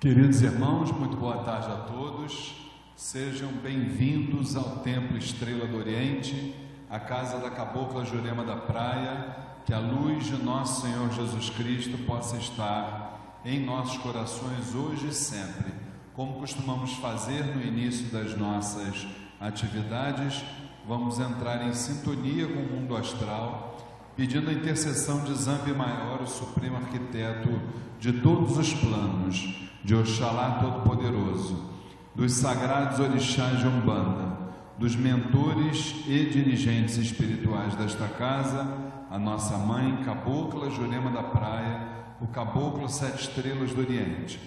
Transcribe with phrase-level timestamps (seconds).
[0.00, 2.56] Queridos irmãos, muito boa tarde a todos.
[2.96, 6.54] Sejam bem-vindos ao Templo Estrela do Oriente,
[6.88, 9.36] a casa da Cabocla Jurema da Praia.
[9.66, 15.12] Que a luz de nosso Senhor Jesus Cristo possa estar em nossos corações hoje e
[15.12, 15.70] sempre,
[16.14, 19.06] como costumamos fazer no início das nossas
[19.38, 20.42] atividades.
[20.88, 23.76] Vamos entrar em sintonia com o mundo astral,
[24.16, 27.60] pedindo a intercessão de Zambi Maior, o Supremo Arquiteto
[27.98, 31.70] de todos os planos de Oxalá Todo-Poderoso,
[32.14, 34.38] dos sagrados orixás de Umbanda,
[34.78, 38.66] dos mentores e dirigentes espirituais desta casa,
[39.10, 41.88] a nossa mãe, Cabocla Jurema da Praia,
[42.20, 44.40] o Caboclo Sete Estrelas do Oriente,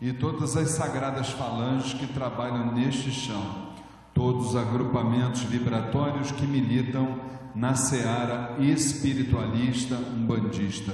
[0.00, 3.72] e todas as sagradas falanges que trabalham neste chão,
[4.12, 7.18] todos os agrupamentos vibratórios que militam
[7.54, 10.92] na seara espiritualista umbandista.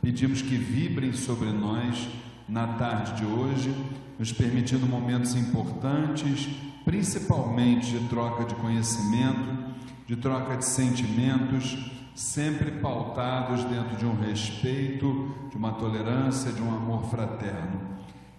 [0.00, 2.08] Pedimos que vibrem sobre nós
[2.48, 3.74] na tarde de hoje,
[4.18, 6.48] nos permitindo momentos importantes,
[6.84, 9.72] principalmente de troca de conhecimento,
[10.06, 11.78] de troca de sentimentos,
[12.14, 17.80] sempre pautados dentro de um respeito, de uma tolerância, de um amor fraterno.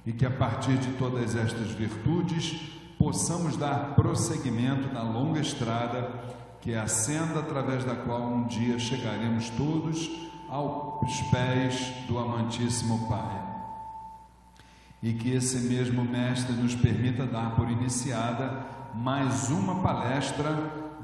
[0.05, 2.59] E que a partir de todas estas virtudes
[2.99, 6.11] possamos dar prosseguimento na longa estrada
[6.63, 10.09] que é a senda através da qual um dia chegaremos todos
[10.47, 13.43] aos pés do amantíssimo Pai
[15.01, 20.53] e que esse mesmo mestre nos permita dar por iniciada mais uma palestra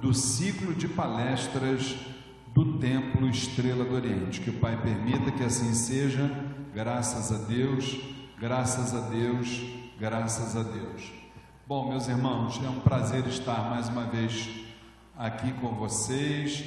[0.01, 1.93] do ciclo de palestras
[2.53, 4.39] do Templo Estrela do Oriente.
[4.39, 6.31] Que o Pai permita que assim seja,
[6.73, 7.99] graças a Deus,
[8.39, 9.61] graças a Deus,
[9.99, 11.11] graças a Deus.
[11.67, 14.68] Bom, meus irmãos, é um prazer estar mais uma vez
[15.19, 16.63] aqui com vocês.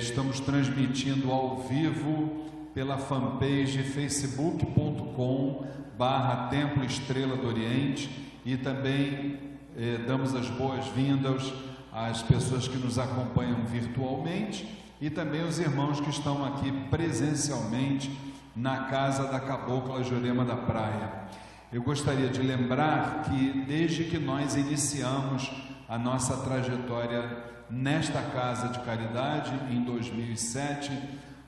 [0.00, 5.64] Estamos transmitindo ao vivo pela fanpage facebook.com
[5.96, 8.10] barra Templo Estrela do Oriente
[8.44, 9.38] e também
[9.76, 11.52] eh, damos as boas-vindas
[11.92, 14.68] às pessoas que nos acompanham virtualmente
[15.00, 18.10] e também os irmãos que estão aqui presencialmente
[18.56, 21.28] na casa da Cabocla Jurema da Praia.
[21.72, 25.48] Eu gostaria de lembrar que desde que nós iniciamos
[25.88, 30.90] a nossa trajetória nesta casa de caridade em 2007,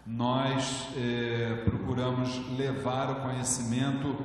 [0.06, 4.16] nós eh, procuramos levar o conhecimento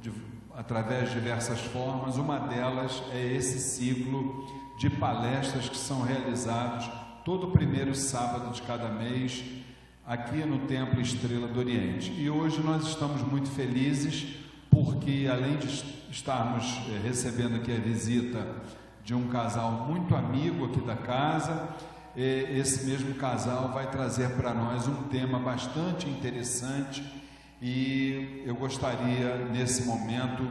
[0.00, 0.12] de,
[0.54, 2.16] através de diversas formas.
[2.16, 4.46] Uma delas é esse ciclo
[4.78, 6.90] de palestras que são realizados
[7.24, 9.42] todo primeiro sábado de cada mês
[10.06, 12.12] aqui no Templo Estrela do Oriente.
[12.12, 14.36] E hoje nós estamos muito felizes
[14.70, 15.68] porque, além de
[16.10, 18.46] estarmos eh, recebendo aqui a visita
[19.10, 21.68] de um casal muito amigo aqui da casa,
[22.16, 27.02] esse mesmo casal vai trazer para nós um tema bastante interessante
[27.60, 30.48] e eu gostaria nesse momento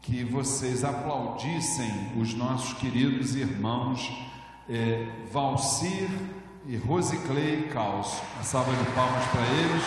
[0.00, 4.08] que vocês aplaudissem os nossos queridos irmãos
[4.68, 6.08] é, Valcir
[6.68, 8.22] e Rosiclei Caos.
[8.36, 9.84] Uma salva de palmas para eles.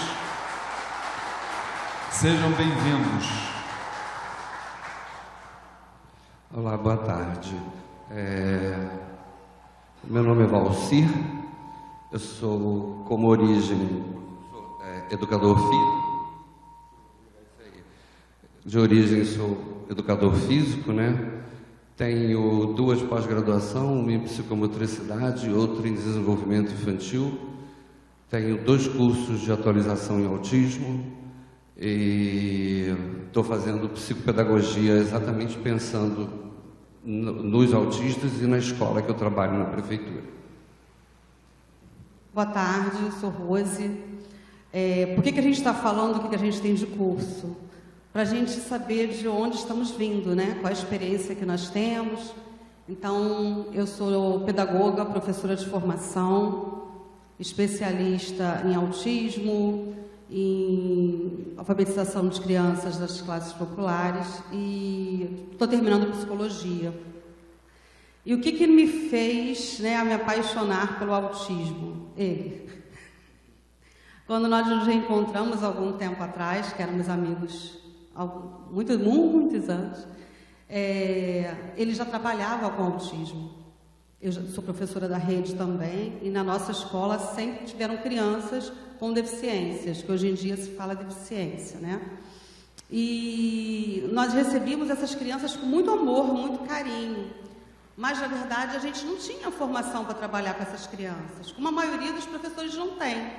[2.12, 3.30] Sejam bem-vindos.
[6.54, 7.56] Olá, boa tarde.
[8.16, 8.90] É...
[10.04, 11.10] Meu nome é Valcir,
[12.12, 14.04] eu sou, como origem,
[14.52, 16.04] sou, é, educador físico.
[18.64, 21.42] De origem sou educador físico, né?
[21.98, 27.36] Tenho duas pós-graduação, uma em psicomotricidade e outra em desenvolvimento infantil.
[28.30, 31.04] Tenho dois cursos de atualização em autismo
[31.76, 32.94] e
[33.26, 36.43] estou fazendo psicopedagogia exatamente pensando
[37.04, 40.24] nos autistas e na escola que eu trabalho na prefeitura.
[42.34, 43.92] Boa tarde, sou Rose.
[44.72, 46.88] É, por que, que a gente está falando do que, que a gente tem de
[46.88, 47.56] curso?
[48.12, 50.58] Para a gente saber de onde estamos vindo, né?
[50.62, 52.34] qual a experiência que nós temos.
[52.88, 56.88] Então, eu sou pedagoga, professora de formação,
[57.40, 59.96] especialista em autismo,
[60.34, 66.92] em alfabetização de crianças das classes populares e estou terminando psicologia.
[68.26, 72.12] E o que, que me fez né, me apaixonar pelo autismo?
[72.18, 72.68] Ele.
[74.26, 77.78] Quando nós nos reencontramos algum tempo atrás, que éramos amigos
[78.72, 80.08] muito, muitos anos,
[80.68, 83.52] é, ele já trabalhava com autismo.
[84.20, 88.72] Eu sou professora da rede também, e na nossa escola sempre tiveram crianças
[89.04, 92.00] com deficiências, que hoje em dia se fala deficiência, né?
[92.90, 97.30] E nós recebíamos essas crianças com muito amor, muito carinho.
[97.98, 101.72] Mas, na verdade, a gente não tinha formação para trabalhar com essas crianças, como a
[101.74, 103.30] maioria dos professores não tem.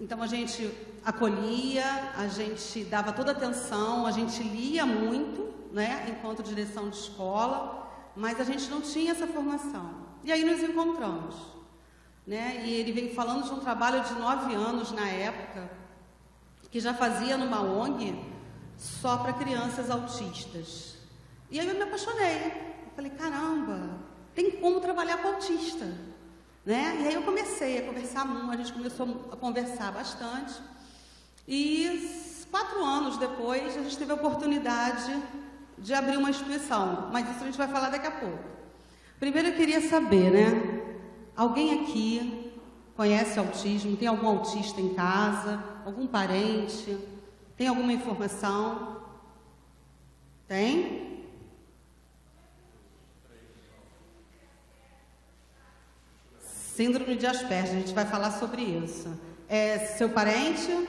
[0.00, 0.68] Então a gente
[1.04, 1.84] acolhia,
[2.16, 8.40] a gente dava toda atenção, a gente lia muito, né, enquanto direção de escola, mas
[8.40, 9.94] a gente não tinha essa formação.
[10.24, 11.36] E aí nos encontramos,
[12.26, 12.62] né?
[12.64, 15.70] E ele veio falando de um trabalho de nove anos na época,
[16.70, 18.14] que já fazia numa ONG
[18.76, 20.96] só para crianças autistas.
[21.50, 22.46] E aí eu me apaixonei.
[22.84, 23.98] Eu falei, caramba,
[24.34, 25.86] tem como trabalhar com autista.
[26.64, 26.98] Né?
[27.00, 30.54] E aí eu comecei a conversar, a gente começou a conversar bastante.
[31.48, 35.20] E quatro anos depois, a gente teve a oportunidade
[35.78, 38.44] de abrir uma instituição, mas isso a gente vai falar daqui a pouco.
[39.18, 40.79] Primeiro eu queria saber, né?
[41.40, 42.52] Alguém aqui
[42.94, 43.96] conhece autismo?
[43.96, 45.64] Tem algum autista em casa?
[45.86, 46.98] Algum parente?
[47.56, 49.00] Tem alguma informação?
[50.46, 51.24] Tem?
[56.42, 59.18] Síndrome de Asperger, a gente vai falar sobre isso.
[59.48, 60.88] É seu parente?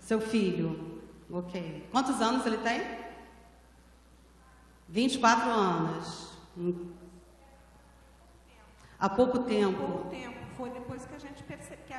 [0.00, 1.00] Seu filho?
[1.30, 1.86] Ok.
[1.92, 2.82] Quantos anos ele tem?
[4.88, 6.30] 24 anos.
[9.00, 9.82] Há pouco tempo.
[9.82, 10.38] Há pouco tempo.
[10.56, 11.94] Foi depois que a gente percebeu que,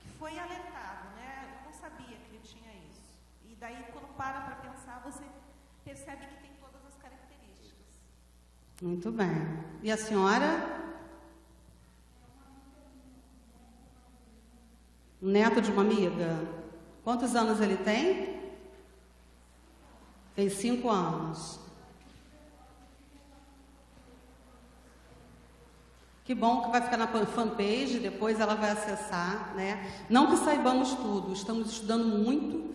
[0.00, 1.60] que foi alertado, né?
[1.60, 3.02] Eu não sabia que ele tinha isso.
[3.48, 5.22] E daí, quando para para pensar, você
[5.84, 7.86] percebe que tem todas as características.
[8.82, 9.30] Muito bem.
[9.80, 10.82] E a senhora?
[15.22, 16.36] Neto de uma amiga.
[17.04, 18.40] Quantos anos ele tem?
[20.34, 21.60] Tem cinco anos.
[26.24, 29.86] Que bom que vai ficar na fanpage, depois ela vai acessar, né?
[30.08, 32.74] Não que saibamos tudo, estamos estudando muito,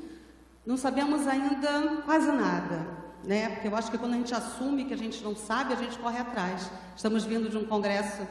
[0.64, 2.86] não sabemos ainda quase nada,
[3.24, 3.50] né?
[3.50, 5.98] Porque eu acho que quando a gente assume que a gente não sabe, a gente
[5.98, 6.70] corre atrás.
[6.96, 8.22] Estamos vindo de um congresso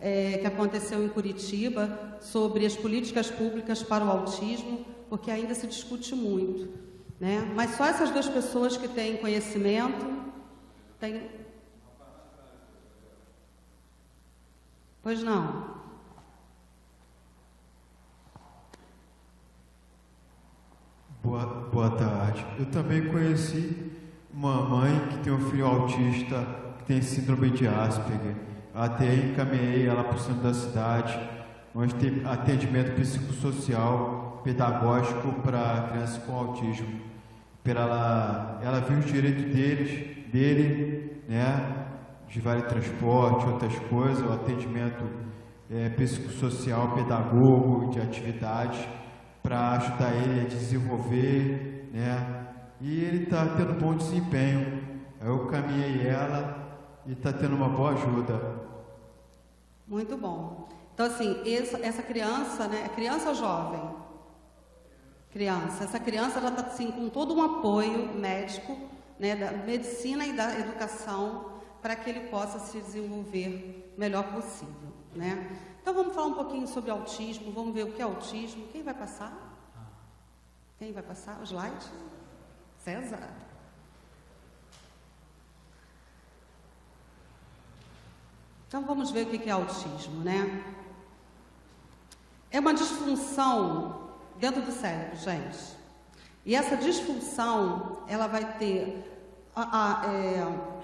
[0.00, 5.66] é, que aconteceu em Curitiba sobre as políticas públicas para o autismo, porque ainda se
[5.66, 6.68] discute muito.
[7.18, 7.50] Né?
[7.52, 10.06] Mas só essas duas pessoas que têm conhecimento
[11.00, 11.37] têm.
[15.02, 15.78] Pois não.
[21.22, 22.44] Boa, boa tarde.
[22.58, 23.92] Eu também conheci
[24.32, 26.46] uma mãe que tem um filho autista
[26.78, 28.36] que tem síndrome de Asperger.
[28.74, 31.18] Até encaminhei ela para o centro da cidade,
[31.74, 37.00] onde tem atendimento psicossocial, pedagógico para crianças com autismo.
[37.64, 41.87] Ela, ela viu os direitos deles, dele, né,
[42.28, 45.04] de vale transporte, outras coisas, o atendimento
[45.70, 48.86] é, psicossocial, pedagogo, de atividades,
[49.42, 52.46] para ajudar ele a desenvolver, né,
[52.80, 54.86] e ele está tendo bom desempenho.
[55.20, 58.68] Eu caminhei ela e está tendo uma boa ajuda.
[59.86, 60.68] Muito bom.
[60.94, 61.42] Então, assim,
[61.82, 62.82] essa, criança, né?
[62.84, 63.80] É criança ou jovem?
[65.32, 65.84] Criança.
[65.84, 68.76] Essa criança já está assim, com todo um apoio médico,
[69.18, 75.58] né, da medicina e da educação, para que ele possa se desenvolver melhor possível, né?
[75.80, 78.68] Então, vamos falar um pouquinho sobre autismo, vamos ver o que é autismo.
[78.68, 79.32] Quem vai passar?
[80.78, 81.40] Quem vai passar?
[81.40, 81.86] O slide?
[82.78, 83.48] César.
[88.68, 90.62] Então vamos ver o que é autismo, né?
[92.50, 95.58] É uma disfunção dentro do cérebro, gente.
[96.44, 100.77] E essa disfunção, ela vai ter a, a, é,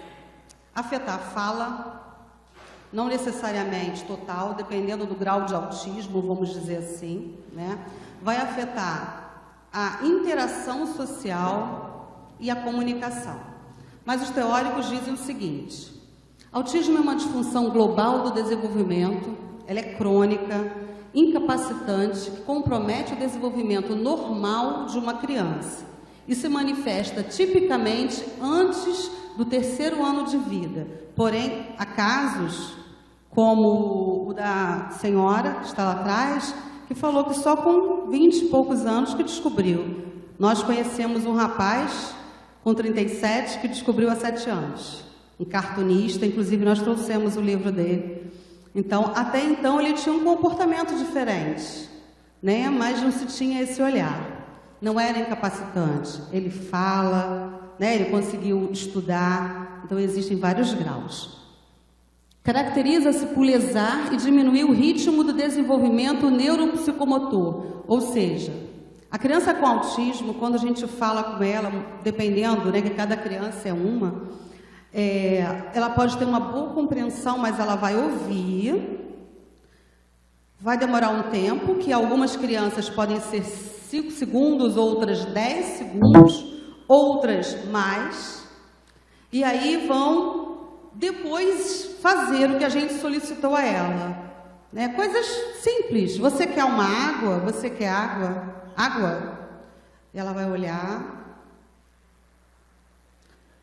[0.75, 2.19] afetar a fala,
[2.93, 7.78] não necessariamente total, dependendo do grau de autismo, vamos dizer assim, né?
[8.23, 9.31] Vai afetar
[9.73, 13.38] a interação social e a comunicação.
[14.04, 15.93] Mas os teóricos dizem o seguinte:
[16.52, 20.73] Autismo é uma disfunção global do desenvolvimento, ela é crônica,
[21.14, 25.93] incapacitante, que compromete o desenvolvimento normal de uma criança
[26.26, 30.87] e se manifesta tipicamente antes do terceiro ano de vida.
[31.16, 32.75] Porém, há casos,
[33.31, 36.54] como o da senhora que está lá atrás,
[36.87, 40.04] que falou que só com 20 e poucos anos que descobriu.
[40.38, 42.14] Nós conhecemos um rapaz
[42.62, 45.04] com 37 que descobriu há 7 anos
[45.38, 48.31] um cartunista, inclusive nós trouxemos o livro dele.
[48.75, 51.88] Então, até então ele tinha um comportamento diferente,
[52.43, 52.69] né?
[52.71, 54.33] Mas não se tinha esse olhar.
[54.84, 56.20] Não era incapacitante.
[56.30, 57.94] Ele fala, né?
[57.94, 59.80] Ele conseguiu estudar.
[59.82, 61.38] Então existem vários graus.
[62.42, 68.52] Caracteriza-se por lesar e diminuir o ritmo do desenvolvimento neuropsicomotor, ou seja,
[69.10, 71.72] a criança com autismo, quando a gente fala com ela,
[72.02, 74.24] dependendo, né, que cada criança é uma,
[74.92, 79.04] é, ela pode ter uma boa compreensão, mas ela vai ouvir,
[80.64, 83.44] Vai demorar um tempo, que algumas crianças podem ser
[83.94, 86.44] 5 segundos, outras 10 segundos,
[86.88, 88.44] outras mais.
[89.32, 94.32] E aí vão depois fazer o que a gente solicitou a ela.
[94.72, 94.88] Né?
[94.88, 95.24] Coisas
[95.62, 96.18] simples.
[96.18, 97.38] Você quer uma água?
[97.38, 98.72] Você quer água?
[98.76, 99.48] Água?
[100.12, 101.38] Ela vai olhar.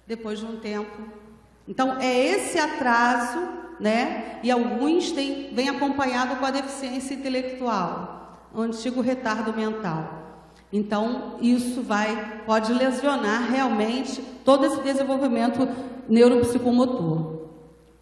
[0.08, 1.10] Depois de um tempo.
[1.68, 3.38] Então, é esse atraso,
[3.82, 4.40] né?
[4.42, 8.21] E alguns têm, vem acompanhado com a deficiência intelectual,
[8.56, 10.22] antigo retardo mental.
[10.74, 15.68] Então, isso vai, pode lesionar realmente todo esse desenvolvimento
[16.08, 17.42] neuropsicomotor.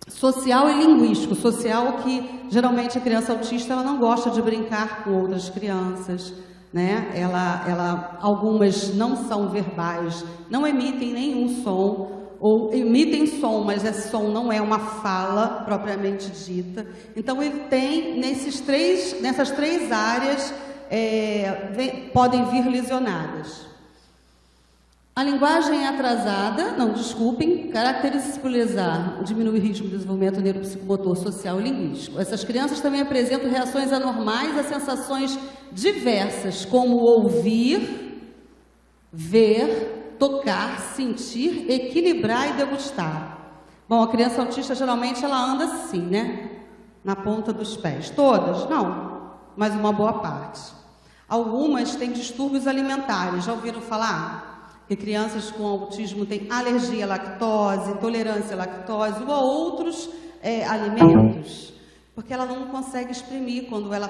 [0.08, 1.36] Social e linguístico.
[1.36, 6.34] Social que geralmente a criança autista ela não gosta de brincar com outras crianças,
[6.72, 7.12] né?
[7.14, 14.10] Ela, ela, algumas não são verbais, não emitem nenhum som ou emitem som, mas esse
[14.10, 16.88] som não é uma fala propriamente dita.
[17.16, 20.54] Então ele tem nesses três, nessas três áreas
[20.90, 23.68] é, vem, podem vir lesionadas.
[25.16, 31.18] A linguagem é atrasada, não, desculpem, caracteriza-se por lesar, diminuir o ritmo de desenvolvimento neuropsicomotor,
[31.18, 32.18] social e linguístico.
[32.22, 35.38] Essas crianças também apresentam reações anormais a sensações
[35.74, 38.22] diversas, como ouvir,
[39.12, 43.38] ver, tocar, sentir, equilibrar e degustar.
[43.88, 46.50] Bom, a criança autista geralmente ela anda assim, né?
[47.04, 48.10] Na ponta dos pés.
[48.10, 48.70] Todas?
[48.70, 50.62] Não, mas uma boa parte.
[51.28, 53.46] Algumas têm distúrbios alimentares.
[53.46, 54.84] Já ouviram falar?
[54.88, 60.10] Que crianças com autismo têm alergia à lactose, intolerância à lactose ou a outros
[60.42, 61.74] é, alimentos,
[62.16, 64.08] porque ela não consegue exprimir quando ela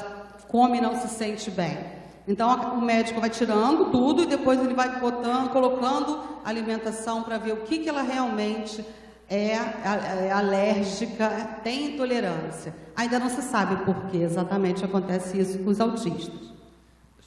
[0.48, 1.99] come não se sente bem.
[2.30, 7.54] Então o médico vai tirando tudo e depois ele vai botando, colocando alimentação para ver
[7.54, 8.86] o que, que ela realmente
[9.28, 11.28] é, é alérgica,
[11.64, 12.72] tem intolerância.
[12.96, 16.50] Ainda não se sabe por que exatamente acontece isso com os autistas.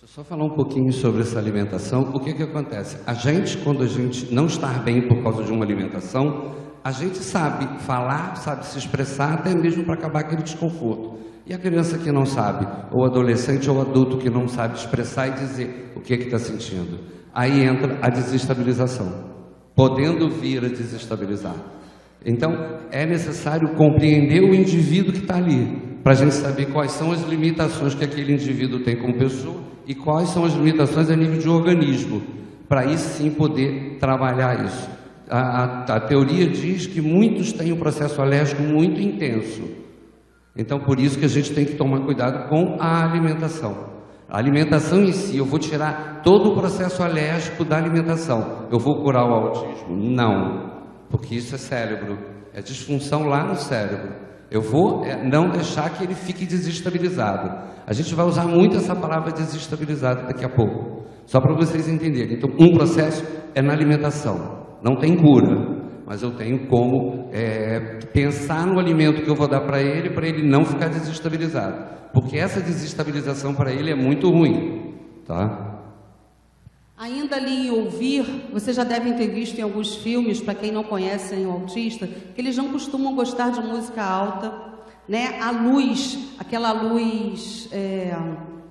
[0.04, 2.02] Só falar um pouquinho sobre essa alimentação.
[2.14, 2.98] O que, que acontece?
[3.04, 6.54] A gente, quando a gente não está bem por causa de uma alimentação,
[6.84, 11.18] a gente sabe falar, sabe se expressar, até mesmo para acabar aquele desconforto.
[11.46, 15.32] E a criança que não sabe, ou adolescente ou adulto que não sabe expressar e
[15.32, 17.00] dizer o que é está sentindo.
[17.34, 19.12] Aí entra a desestabilização,
[19.74, 21.56] podendo vir a desestabilizar.
[22.24, 22.52] Então,
[22.92, 27.22] é necessário compreender o indivíduo que está ali, para a gente saber quais são as
[27.22, 31.48] limitações que aquele indivíduo tem como pessoa e quais são as limitações a nível de
[31.48, 32.22] organismo,
[32.68, 34.88] para aí sim poder trabalhar isso.
[35.28, 39.62] A, a, a, teoria diz que muitos têm um processo alérgico muito intenso.
[40.56, 43.92] Então, por isso que a gente tem que tomar cuidado com a alimentação.
[44.28, 48.66] A alimentação em si, eu vou tirar todo o processo alérgico da alimentação.
[48.70, 49.96] Eu vou curar o autismo?
[49.96, 50.70] Não,
[51.10, 52.18] porque isso é cérebro,
[52.54, 54.14] é disfunção lá no cérebro.
[54.50, 57.72] Eu vou é, não deixar que ele fique desestabilizado.
[57.86, 62.36] A gente vai usar muito essa palavra desestabilizado daqui a pouco, só para vocês entenderem.
[62.36, 65.81] Então, um processo é na alimentação, não tem cura,
[66.12, 70.28] mas eu tenho como é, pensar no alimento que eu vou dar para ele, para
[70.28, 74.92] ele não ficar desestabilizado, porque essa desestabilização para ele é muito ruim,
[75.26, 75.80] tá?
[76.98, 80.84] Ainda ali em ouvir, vocês já devem ter visto em alguns filmes, para quem não
[80.84, 84.52] conhece o autista, que eles não costumam gostar de música alta,
[85.08, 85.40] né?
[85.40, 88.14] A luz, aquela luz é,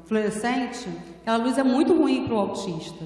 [0.06, 0.88] fluorescente,
[1.22, 3.04] aquela luz é muito ruim para o autista.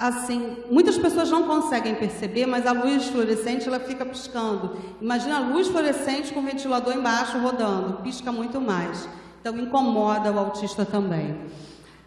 [0.00, 4.74] Assim, muitas pessoas não conseguem perceber, mas a luz fluorescente ela fica piscando.
[4.98, 9.06] Imagina a luz fluorescente com o ventilador embaixo rodando, pisca muito mais.
[9.38, 11.36] Então incomoda o autista também.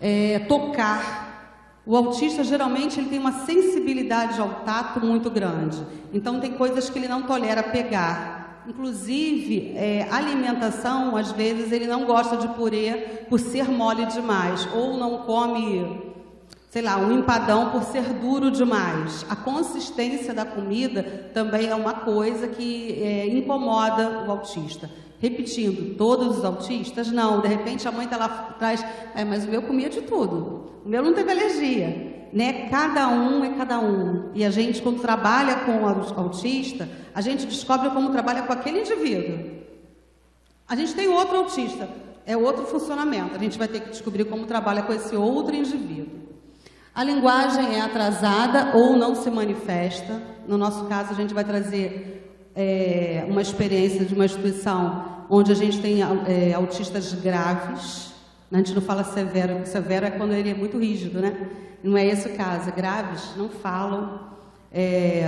[0.01, 5.77] É, tocar, o autista geralmente ele tem uma sensibilidade ao tato muito grande,
[6.11, 8.63] então tem coisas que ele não tolera pegar.
[8.67, 14.97] Inclusive, é, alimentação, às vezes ele não gosta de purê por ser mole demais, ou
[14.97, 16.12] não come,
[16.73, 19.23] sei lá, um empadão por ser duro demais.
[19.29, 24.89] A consistência da comida também é uma coisa que é, incomoda o autista.
[25.19, 27.11] Repetindo, todos os autistas?
[27.11, 30.71] Não, de repente a mãe está lá atrás, é, mas o meu comia de tudo,
[30.83, 32.29] o meu não teve alergia.
[32.33, 32.67] Né?
[32.69, 34.31] Cada um é cada um.
[34.33, 38.79] E a gente, quando trabalha com o autista, a gente descobre como trabalha com aquele
[38.79, 39.61] indivíduo.
[40.67, 41.87] A gente tem outro autista,
[42.25, 43.35] é outro funcionamento.
[43.35, 46.22] A gente vai ter que descobrir como trabalha com esse outro indivíduo.
[46.95, 50.21] A linguagem é atrasada ou não se manifesta.
[50.47, 55.55] No nosso caso, a gente vai trazer é, uma experiência de uma instituição onde a
[55.55, 58.13] gente tem é, autistas graves.
[58.51, 61.49] A gente não fala severo, severo é quando ele é muito rígido, né?
[61.81, 62.71] Não é esse o caso.
[62.71, 64.19] Graves não falam,
[64.71, 65.27] é,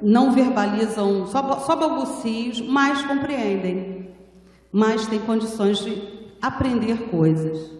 [0.00, 4.10] não verbalizam, só, só balbucios, mas compreendem,
[4.70, 6.00] mas têm condições de
[6.40, 7.79] aprender coisas.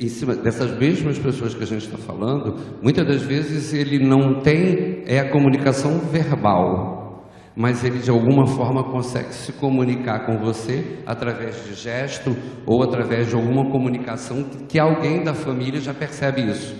[0.00, 4.40] Em cima dessas mesmas pessoas que a gente está falando, muitas das vezes ele não
[4.40, 10.98] tem é a comunicação verbal, mas ele de alguma forma consegue se comunicar com você
[11.06, 12.34] através de gesto
[12.66, 16.74] ou através de alguma comunicação que alguém da família já percebe isso.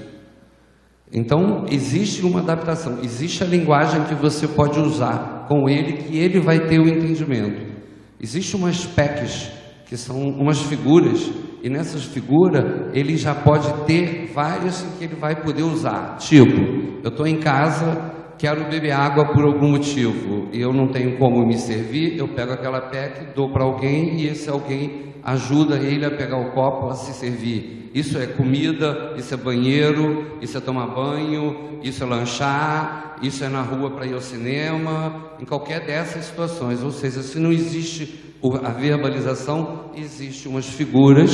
[1.12, 6.40] Então, existe uma adaptação, existe a linguagem que você pode usar com ele, que ele
[6.40, 7.70] vai ter o entendimento.
[8.18, 9.50] Existem umas PECs,
[9.84, 11.30] que são umas figuras,
[11.62, 16.16] e nessas figuras ele já pode ter várias que ele vai poder usar.
[16.16, 18.12] Tipo, eu estou em casa,
[18.42, 22.80] quero beber água por algum motivo, eu não tenho como me servir, eu pego aquela
[22.80, 27.12] PEC, dou para alguém, e esse alguém ajuda ele a pegar o copo, a se
[27.12, 27.88] servir.
[27.94, 33.48] Isso é comida, isso é banheiro, isso é tomar banho, isso é lanchar, isso é
[33.48, 36.82] na rua para ir ao cinema, em qualquer dessas situações.
[36.82, 38.34] Ou seja, se não existe
[38.64, 41.30] a verbalização, existem umas figuras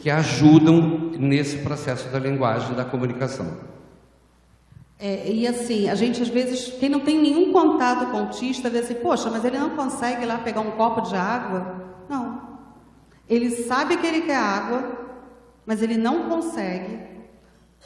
[0.00, 3.70] que ajudam nesse processo da linguagem, da comunicação.
[5.02, 8.68] É, e assim, a gente às vezes, quem não tem nenhum contato com o autista,
[8.68, 11.94] vê assim, poxa, mas ele não consegue lá pegar um copo de água?
[12.06, 12.58] Não.
[13.26, 15.00] Ele sabe que ele quer água,
[15.64, 16.98] mas ele não consegue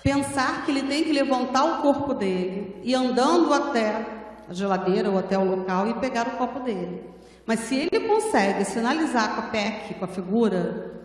[0.02, 4.04] pensar que ele tem que levantar o corpo dele e andando até
[4.49, 7.00] a geladeira ou até o local e pegar o copo dele.
[7.47, 11.03] Mas se ele consegue sinalizar com a PEC, com a figura,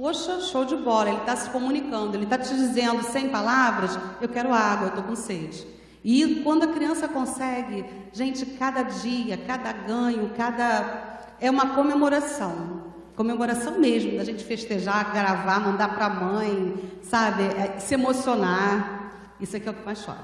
[0.00, 4.30] poxa, show de bola, ele está se comunicando, ele está te dizendo sem palavras, eu
[4.30, 5.66] quero água, eu estou com sede.
[6.02, 11.18] E quando a criança consegue, gente, cada dia, cada ganho, cada.
[11.38, 17.42] É uma comemoração comemoração mesmo, da gente festejar, gravar, mandar para a mãe, sabe?
[17.42, 19.12] É, se emocionar.
[19.38, 20.20] Isso aqui é o que mais chora.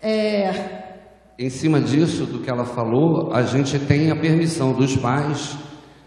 [0.00, 0.84] É...
[1.36, 5.56] Em cima disso, do que ela falou, a gente tem a permissão dos pais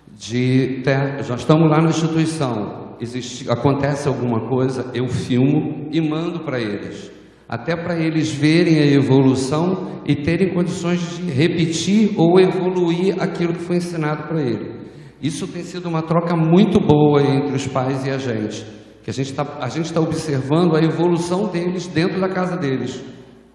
[0.08, 6.42] de ter, já estamos lá na instituição, existe, acontece alguma coisa, eu filmo e mando
[6.42, 7.12] para eles,
[7.50, 13.64] até para eles verem a evolução e terem condições de repetir ou evoluir aquilo que
[13.64, 14.82] foi ensinado para ele.
[15.22, 18.66] Isso tem sido uma troca muito boa entre os pais e a gente,
[19.04, 23.04] que a gente está está observando a evolução deles dentro da casa deles.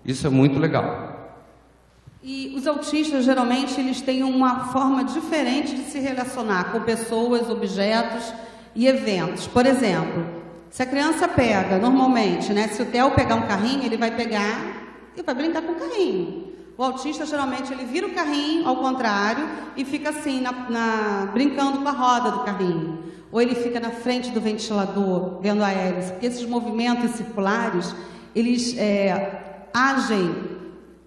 [0.05, 1.15] Isso é muito legal.
[2.23, 8.33] E os autistas geralmente eles têm uma forma diferente de se relacionar com pessoas, objetos
[8.77, 9.49] e eventos.
[9.49, 10.25] Por exemplo,
[10.71, 14.61] se a criança pega normalmente, né, se o Theo pegar um carrinho, ele vai pegar
[15.17, 16.53] e vai brincar com o carrinho.
[16.79, 21.79] O autista geralmente ele vira o carrinho ao contrário e fica assim, na, na, brincando
[21.79, 23.03] com a roda do carrinho.
[23.33, 26.13] Ou ele fica na frente do ventilador, vendo a hélice.
[26.13, 27.95] Porque esses movimentos circulares,
[28.35, 30.35] eles é, agem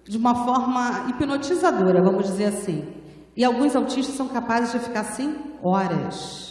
[0.04, 2.84] de uma forma hipnotizadora, vamos dizer assim.
[3.36, 6.49] E alguns autistas são capazes de ficar assim horas.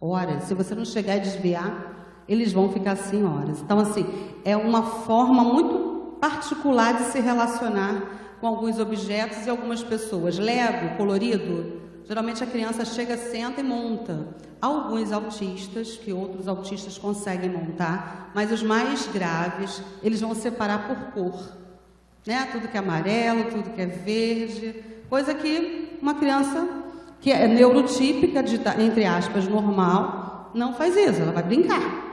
[0.00, 0.44] Horas.
[0.44, 3.60] Se você não chegar e desviar, eles vão ficar assim horas.
[3.60, 4.06] Então, assim,
[4.44, 10.38] é uma forma muito particular de se relacionar com alguns objetos e algumas pessoas.
[10.38, 14.28] Lego, colorido, geralmente a criança chega, senta e monta.
[14.60, 21.12] Alguns autistas, que outros autistas conseguem montar, mas os mais graves, eles vão separar por
[21.12, 21.56] cor.
[22.26, 22.48] Né?
[22.52, 26.79] Tudo que é amarelo, tudo que é verde, coisa que uma criança
[27.20, 32.10] que é neurotípica, de, entre aspas, normal, não faz isso, ela vai brincar.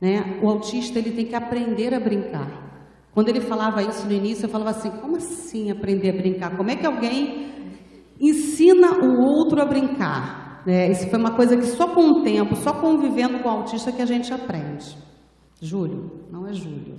[0.00, 0.38] Né?
[0.42, 2.64] O autista ele tem que aprender a brincar.
[3.12, 6.56] Quando ele falava isso no início, eu falava assim: como assim aprender a brincar?
[6.56, 7.52] Como é que alguém
[8.20, 10.62] ensina o outro a brincar?
[10.66, 13.92] É, isso foi uma coisa que só com o tempo, só convivendo com o autista
[13.92, 14.96] que a gente aprende.
[15.60, 16.98] Júlio, não é Júlio.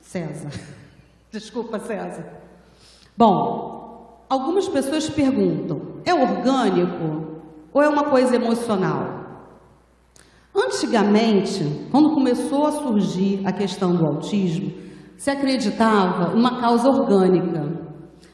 [0.00, 0.50] César.
[1.32, 2.40] Desculpa, César.
[3.16, 7.40] Bom, algumas pessoas perguntam: é orgânico
[7.72, 9.24] ou é uma coisa emocional?
[10.54, 14.72] Antigamente, quando começou a surgir a questão do autismo,
[15.16, 17.64] se acreditava uma causa orgânica.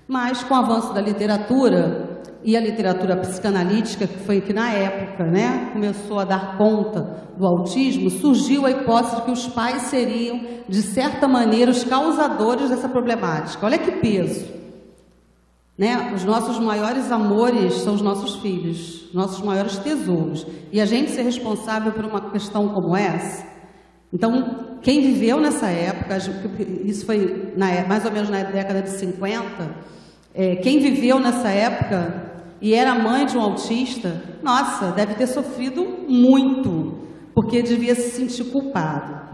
[0.07, 5.25] Mas com o avanço da literatura e a literatura psicanalítica, que foi que na época
[5.25, 10.41] né, começou a dar conta do autismo, surgiu a hipótese de que os pais seriam,
[10.69, 13.65] de certa maneira, os causadores dessa problemática.
[13.65, 14.60] Olha que peso.
[15.81, 16.13] Né?
[16.15, 20.47] Os nossos maiores amores são os nossos filhos, nossos maiores tesouros.
[20.71, 23.47] E a gente ser responsável por uma questão como essa.
[24.13, 26.19] Então, quem viveu nessa época,
[26.85, 29.75] isso foi na, é, mais ou menos na década de 50,
[30.35, 35.83] é, quem viveu nessa época e era mãe de um autista, nossa, deve ter sofrido
[36.07, 39.30] muito, porque devia se sentir culpado.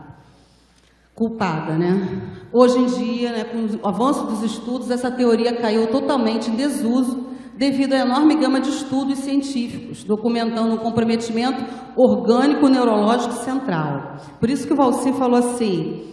[1.17, 2.21] Culpada, né?
[2.53, 7.29] Hoje em dia, né, com o avanço dos estudos, essa teoria caiu totalmente em desuso,
[7.57, 11.65] devido à enorme gama de estudos científicos, documentando um comprometimento
[11.97, 14.17] orgânico neurológico central.
[14.39, 16.05] Por isso que o Valci falou assim: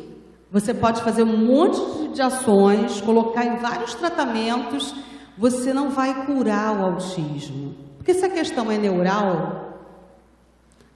[0.49, 4.95] você pode fazer um monte de ações, colocar em vários tratamentos,
[5.37, 7.75] você não vai curar o autismo.
[7.97, 9.81] Porque se a questão é neural,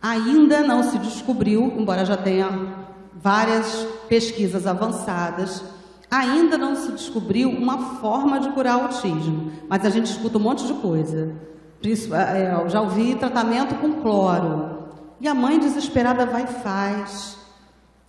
[0.01, 2.76] ainda não se descobriu, embora já tenha
[3.21, 5.63] várias pesquisas avançadas,
[6.09, 9.51] ainda não se descobriu uma forma de curar o autismo.
[9.67, 11.35] Mas a gente escuta um monte de coisa.
[11.83, 14.77] É, é, eu já ouvi tratamento com cloro.
[15.19, 17.37] E a mãe desesperada vai e faz.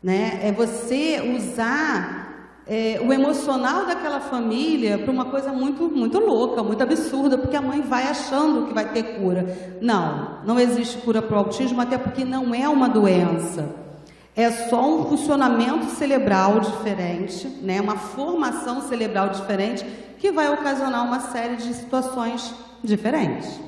[0.03, 0.41] Né?
[0.43, 6.83] É você usar é, o emocional daquela família para uma coisa muito, muito louca, muito
[6.83, 9.79] absurda, porque a mãe vai achando que vai ter cura.
[9.81, 13.88] Não, não existe cura para o autismo, até porque não é uma doença.
[14.39, 17.81] É só um funcionamento cerebral diferente, né?
[17.81, 19.85] uma formação cerebral diferente,
[20.17, 23.59] que vai ocasionar uma série de situações diferentes.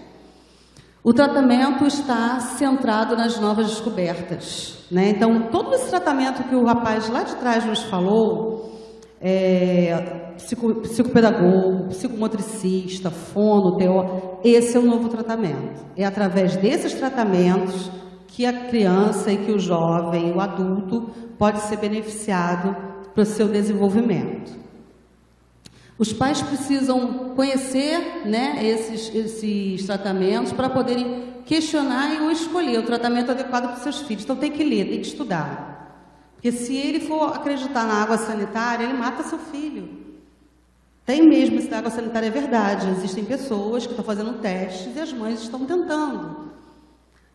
[1.03, 4.85] O tratamento está centrado nas novas descobertas.
[4.93, 5.09] Né?
[5.09, 8.79] Então, todo esse tratamento que o rapaz lá de trás nos falou,
[9.21, 15.85] é, psico, psicopedagogo, psicomotricista, fono, teó, esse é o novo tratamento.
[15.97, 17.91] É através desses tratamentos
[18.41, 22.75] que a criança e que o jovem, o adulto, pode ser beneficiado
[23.13, 24.51] para o seu desenvolvimento.
[25.99, 33.31] Os pais precisam conhecer né, esses, esses tratamentos para poderem questionar ou escolher o tratamento
[33.31, 34.25] adequado para os seus filhos.
[34.25, 36.09] Então tem que ler, tem que estudar.
[36.37, 39.87] Porque se ele for acreditar na água sanitária, ele mata seu filho.
[41.05, 42.89] Tem mesmo isso da água sanitária, é verdade.
[42.89, 46.50] Existem pessoas que estão fazendo testes e as mães estão tentando.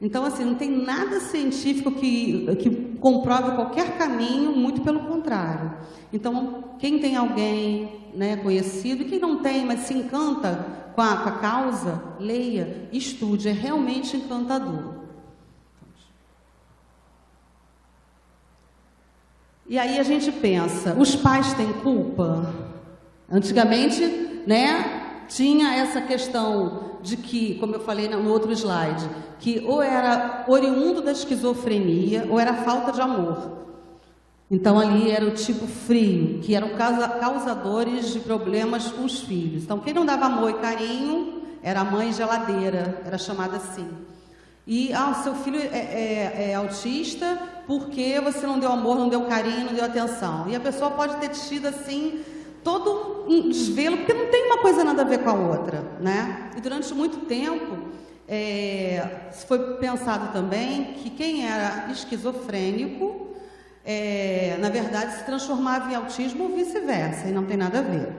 [0.05, 5.75] Então, assim, não tem nada científico que, que comprove qualquer caminho, muito pelo contrário.
[6.13, 11.17] Então, quem tem alguém né, conhecido, e quem não tem, mas se encanta com a,
[11.17, 14.93] com a causa, leia, estude, é realmente encantador.
[19.67, 22.53] E aí a gente pensa, os pais têm culpa?
[23.27, 24.05] Antigamente,
[24.45, 29.07] né, tinha essa questão de que, como eu falei no outro slide,
[29.39, 33.65] que ou era oriundo da esquizofrenia ou era falta de amor.
[34.49, 39.63] Então ali era o tipo frio, que eram causadores de problemas com os filhos.
[39.63, 43.87] Então quem não dava amor e carinho era mãe geladeira, era chamada assim.
[44.67, 47.37] E, ah, o seu filho é, é, é, autista
[47.67, 50.47] porque você não deu amor, não deu carinho, não deu atenção.
[50.49, 52.23] E a pessoa pode ter tido, assim,
[52.65, 56.49] todo um desvelo, porque não tem uma coisa nada a ver com a outra, né?
[56.57, 57.77] E durante muito tempo,
[58.27, 63.27] é, foi pensado também que quem era esquizofrênico,
[63.85, 68.11] é, na verdade, se transformava em autismo ou vice-versa, e não tem nada a ver.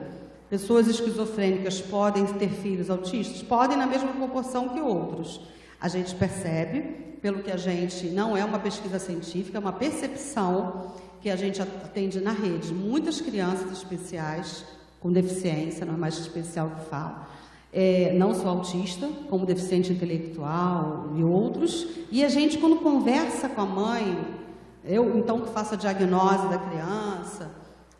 [0.49, 3.43] Pessoas esquizofrênicas podem ter filhos autistas?
[3.43, 5.41] Podem na mesma proporção que outros.
[5.79, 10.93] A gente percebe, pelo que a gente não é uma pesquisa científica, é uma percepção
[11.21, 12.73] que a gente atende na rede.
[12.73, 14.65] Muitas crianças especiais
[14.99, 17.27] com deficiência, não é mais especial que fala,
[17.71, 21.87] é, não só autista, como deficiente intelectual e outros.
[22.11, 24.25] E a gente, quando conversa com a mãe,
[24.83, 27.51] eu então que faço a diagnose da criança,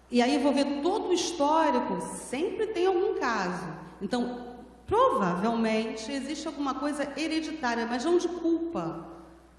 [0.09, 3.67] e aí vou ver todo o histórico, sempre tem algum caso.
[4.01, 4.47] Então,
[4.87, 9.05] Provavelmente existe alguma coisa hereditária, mas não de culpa.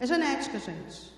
[0.00, 1.17] É genética, gente.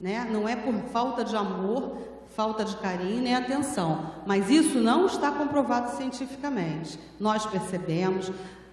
[0.00, 0.26] Né?
[0.30, 1.98] Não é por falta de amor,
[2.34, 4.12] falta de carinho nem atenção.
[4.26, 6.98] Mas isso não está comprovado cientificamente.
[7.18, 8.32] Nós percebemos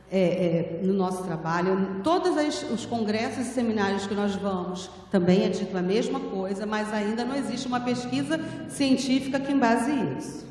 [0.10, 2.32] é, é, no nosso trabalho, todos
[2.72, 7.26] os congressos e seminários que nós vamos, também é dito a mesma coisa, mas ainda
[7.26, 10.48] não existe uma pesquisa científica que embase isso.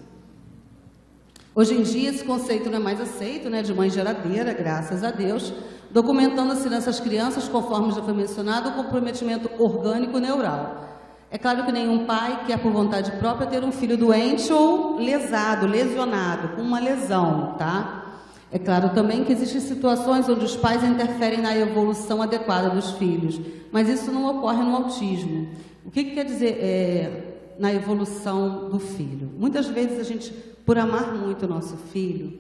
[1.55, 5.11] Hoje em dia, esse conceito não é mais aceito, né, de mãe geradeira, graças a
[5.11, 5.55] Deus,
[5.97, 10.85] documentando-se nessas crianças, conforme já foi mencionado, o comprometimento orgânico neural.
[11.31, 15.67] É claro que nenhum pai quer, por vontade própria, ter um filho doente ou lesado,
[15.67, 18.19] lesionado, com uma lesão, tá?
[18.53, 23.41] É claro também que existem situações onde os pais interferem na evolução adequada dos filhos,
[23.73, 25.49] mas isso não ocorre no autismo.
[25.83, 29.31] O que, que quer dizer é, na evolução do filho?
[29.39, 30.31] Muitas vezes a gente
[30.67, 32.39] por amar muito o nosso filho,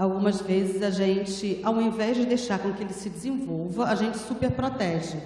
[0.00, 4.16] algumas vezes a gente, ao invés de deixar com que ele se desenvolva, a gente
[4.16, 5.18] super protege.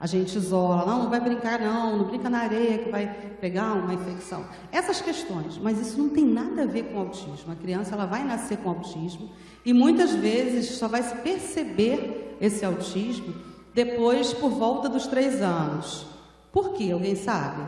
[0.00, 3.06] A gente isola, não, não vai brincar não, não brinca na areia que vai
[3.40, 4.44] pegar uma infecção.
[4.72, 7.52] Essas questões, mas isso não tem nada a ver com autismo.
[7.52, 9.30] A criança ela vai nascer com autismo
[9.64, 13.32] e muitas vezes só vai se perceber esse autismo
[13.74, 16.06] depois por volta dos três anos.
[16.50, 16.90] Por quê?
[16.90, 17.62] Alguém sabe?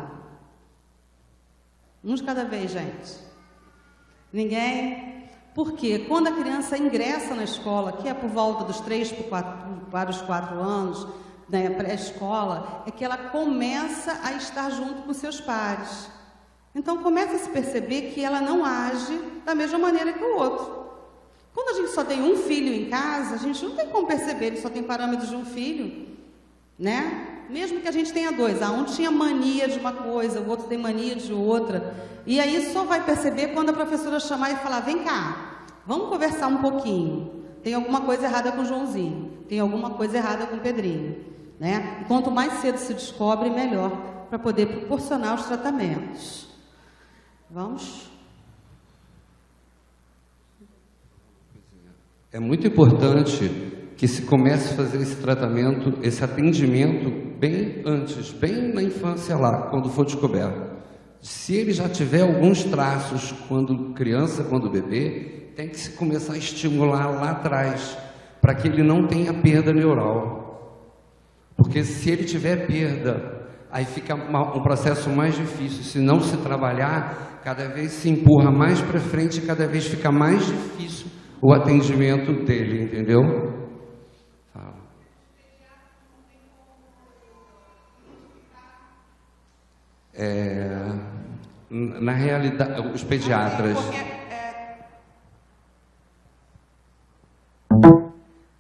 [2.03, 3.19] Um de cada vez, gente.
[4.33, 5.12] Ninguém?
[5.55, 9.13] Porque quando a criança ingressa na escola, que é por volta dos três
[9.91, 11.07] para os quatro anos,
[11.49, 16.09] né, pré-escola, é que ela começa a estar junto com seus pares.
[16.75, 20.83] Então começa a se perceber que ela não age da mesma maneira que o outro.
[21.53, 24.47] Quando a gente só tem um filho em casa, a gente não tem como perceber,
[24.47, 26.17] ele só tem parâmetros de um filho,
[26.79, 27.32] né?
[27.53, 30.67] Mesmo que a gente tenha dois, ah, um tinha mania de uma coisa, o outro
[30.69, 31.95] tem mania de outra.
[32.27, 36.47] E aí só vai perceber quando a professora chamar e falar: vem cá, vamos conversar
[36.47, 37.43] um pouquinho.
[37.63, 41.17] Tem alguma coisa errada com o Joãozinho, tem alguma coisa errada com o Pedrinho.
[41.61, 41.99] Né?
[42.01, 43.91] E quanto mais cedo se descobre, melhor
[44.31, 46.49] para poder proporcionar os tratamentos.
[47.51, 48.11] Vamos?
[52.33, 53.51] É muito importante
[53.95, 59.63] que se comece a fazer esse tratamento, esse atendimento bem antes, bem na infância lá,
[59.69, 60.81] quando for descoberto.
[61.21, 66.39] Se ele já tiver alguns traços quando criança, quando bebê, tem que se começar a
[66.39, 67.99] estimular lá atrás,
[68.41, 70.93] para que ele não tenha perda neural.
[71.57, 75.83] Porque se ele tiver perda, aí fica um processo mais difícil.
[75.83, 80.47] Se não se trabalhar, cada vez se empurra mais para frente cada vez fica mais
[80.47, 81.09] difícil
[81.41, 83.21] o atendimento dele, entendeu?
[90.15, 90.69] É,
[91.71, 93.79] na realidade, os pediatras.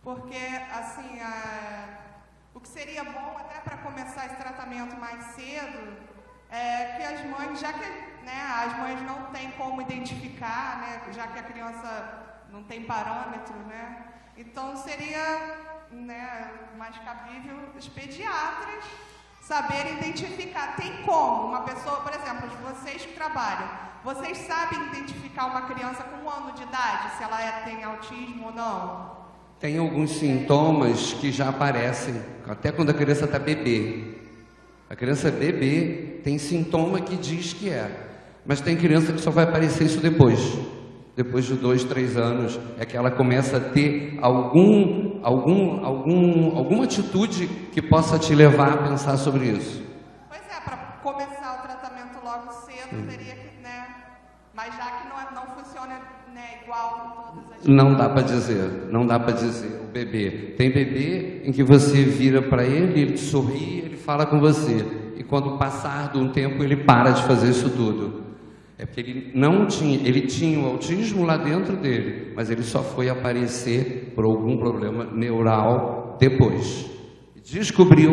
[0.02, 1.98] Porque, é, assim, é,
[2.54, 5.94] o que seria bom até para começar esse tratamento mais cedo
[6.50, 7.86] é que as mães, já que
[8.24, 13.54] né, as mães não têm como identificar, né, já que a criança não tem parâmetro,
[13.66, 14.06] né?
[14.36, 15.58] Então seria
[15.90, 18.84] né, mais cabível os pediatras
[19.42, 20.76] saberem identificar.
[20.76, 23.68] Tem como uma pessoa, por exemplo, vocês que trabalham,
[24.04, 28.46] vocês sabem identificar uma criança com um ano de idade, se ela é, tem autismo
[28.46, 29.22] ou não?
[29.60, 34.14] Tem alguns sintomas que já aparecem, até quando a criança está bebê.
[34.88, 37.90] A criança bebê tem sintoma que diz que é,
[38.46, 40.40] mas tem criança que só vai aparecer isso depois
[41.14, 46.84] depois de dois, três anos, é que ela começa a ter algum, algum, algum, alguma
[46.84, 49.82] atitude que possa te levar a pensar sobre isso.
[50.28, 53.06] Pois é, para começar o tratamento logo cedo, hum.
[53.08, 53.86] teria que, né?
[54.54, 56.00] Mas já que não, é, não funciona
[56.34, 57.66] né, igual todas as.
[57.66, 59.80] Não dá para dizer, não dá para dizer.
[59.82, 60.54] O bebê.
[60.56, 64.84] Tem bebê em que você vira para ele, ele sorri, ele fala com você.
[65.16, 68.22] E quando passar de um tempo, ele para de fazer isso tudo.
[68.78, 72.82] É porque ele não tinha, ele tinha o autismo lá dentro dele, mas ele só
[72.82, 76.90] foi aparecer por algum problema neural depois.
[77.44, 78.12] Descobriu,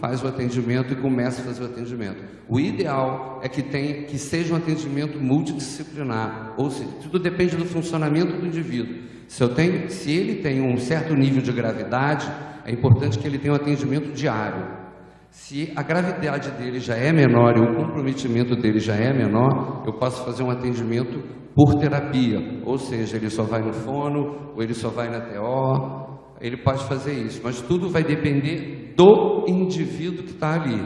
[0.00, 2.22] faz o atendimento e começa a fazer o atendimento.
[2.48, 7.64] O ideal é que tenha, que seja um atendimento multidisciplinar, ou seja, tudo depende do
[7.64, 9.06] funcionamento do indivíduo.
[9.26, 12.30] Se, eu tenho, se ele tem um certo nível de gravidade,
[12.64, 14.86] é importante que ele tenha um atendimento diário.
[15.30, 19.92] Se a gravidade dele já é menor e o comprometimento dele já é menor, eu
[19.92, 21.22] posso fazer um atendimento
[21.56, 26.18] por terapia, ou seja, ele só vai no fono, ou ele só vai na TO,
[26.38, 30.84] ele pode fazer isso, mas tudo vai depender do indivíduo que está ali,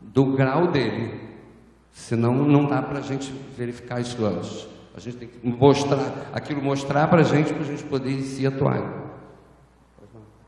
[0.00, 1.20] do grau dele.
[1.90, 4.66] Senão não dá para a gente verificar isso antes.
[4.94, 8.46] A gente tem que mostrar, aquilo mostrar para a gente, para a gente poder se
[8.46, 9.04] atuar.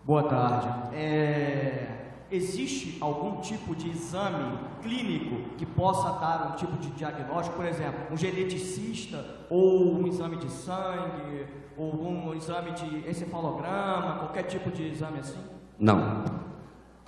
[0.07, 0.97] Boa tarde.
[0.97, 1.98] É...
[2.31, 8.13] Existe algum tipo de exame clínico que possa dar um tipo de diagnóstico, por exemplo,
[8.13, 14.89] um geneticista ou um exame de sangue ou um exame de encefalograma, qualquer tipo de
[14.89, 15.41] exame assim?
[15.79, 16.25] Não,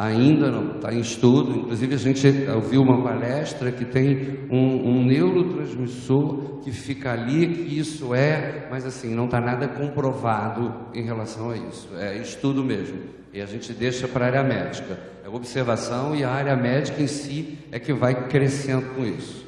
[0.01, 1.59] ainda não, está em estudo.
[1.59, 7.79] Inclusive a gente ouviu uma palestra que tem um, um neurotransmissor que fica ali, que
[7.79, 11.91] isso é, mas assim, não está nada comprovado em relação a isso.
[11.99, 12.99] É estudo mesmo.
[13.33, 14.99] E a gente deixa para a área médica.
[15.23, 19.47] É observação e a área médica em si é que vai crescendo com isso.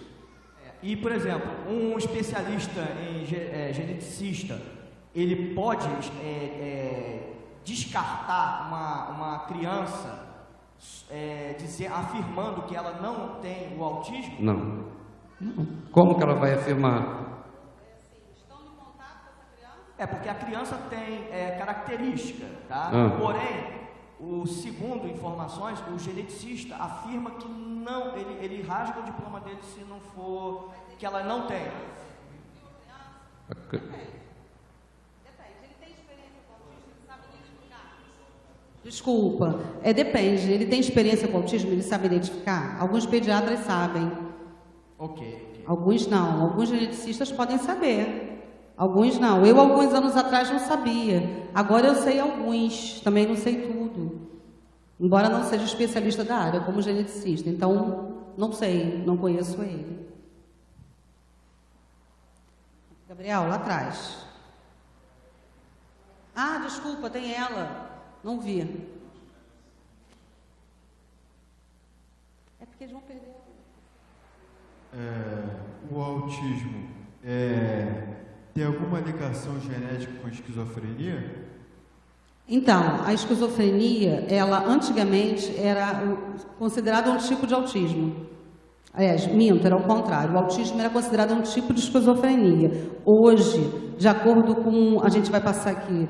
[0.66, 4.60] É, e, por exemplo, um especialista em é, geneticista,
[5.14, 5.88] ele pode
[6.22, 7.32] é, é,
[7.64, 10.31] descartar uma, uma criança
[11.10, 14.36] é, dizer, afirmando que ela não tem o autismo?
[14.40, 14.92] Não.
[15.90, 17.22] Como que ela vai afirmar?
[19.98, 22.90] É porque a criança tem é, característica, tá?
[22.92, 23.18] Ah.
[23.18, 23.82] Porém,
[24.18, 29.80] o segundo informações, o geneticista afirma que não, ele, ele rasga o diploma dele se
[29.84, 31.66] não for que ela não tem.
[38.84, 40.50] Desculpa, é depende.
[40.50, 42.80] Ele tem experiência com autismo, ele sabe identificar?
[42.80, 44.10] Alguns pediatras sabem.
[44.98, 45.62] Ok.
[45.66, 46.42] Alguns não.
[46.42, 48.32] Alguns geneticistas podem saber.
[48.76, 49.46] Alguns não.
[49.46, 51.48] Eu, alguns anos atrás, não sabia.
[51.54, 54.28] Agora eu sei alguns, também não sei tudo.
[54.98, 57.48] Embora não seja especialista da área, como geneticista.
[57.48, 60.08] Então, não sei, não conheço ele.
[63.08, 64.24] Gabriel, lá atrás.
[66.34, 67.81] Ah, desculpa, tem ela.
[68.22, 68.60] Não vi.
[72.60, 73.32] É porque eles vão perder.
[74.94, 76.88] É, o autismo
[77.24, 78.16] é,
[78.54, 81.48] tem alguma ligação genética com a esquizofrenia?
[82.48, 86.02] Então, a esquizofrenia, ela antigamente era
[86.58, 88.26] considerada um tipo de autismo.
[88.92, 90.34] Aliás, minto, era o contrário.
[90.34, 92.90] O autismo era considerado um tipo de esquizofrenia.
[93.06, 95.02] Hoje, de acordo com.
[95.02, 96.06] A gente vai passar aqui.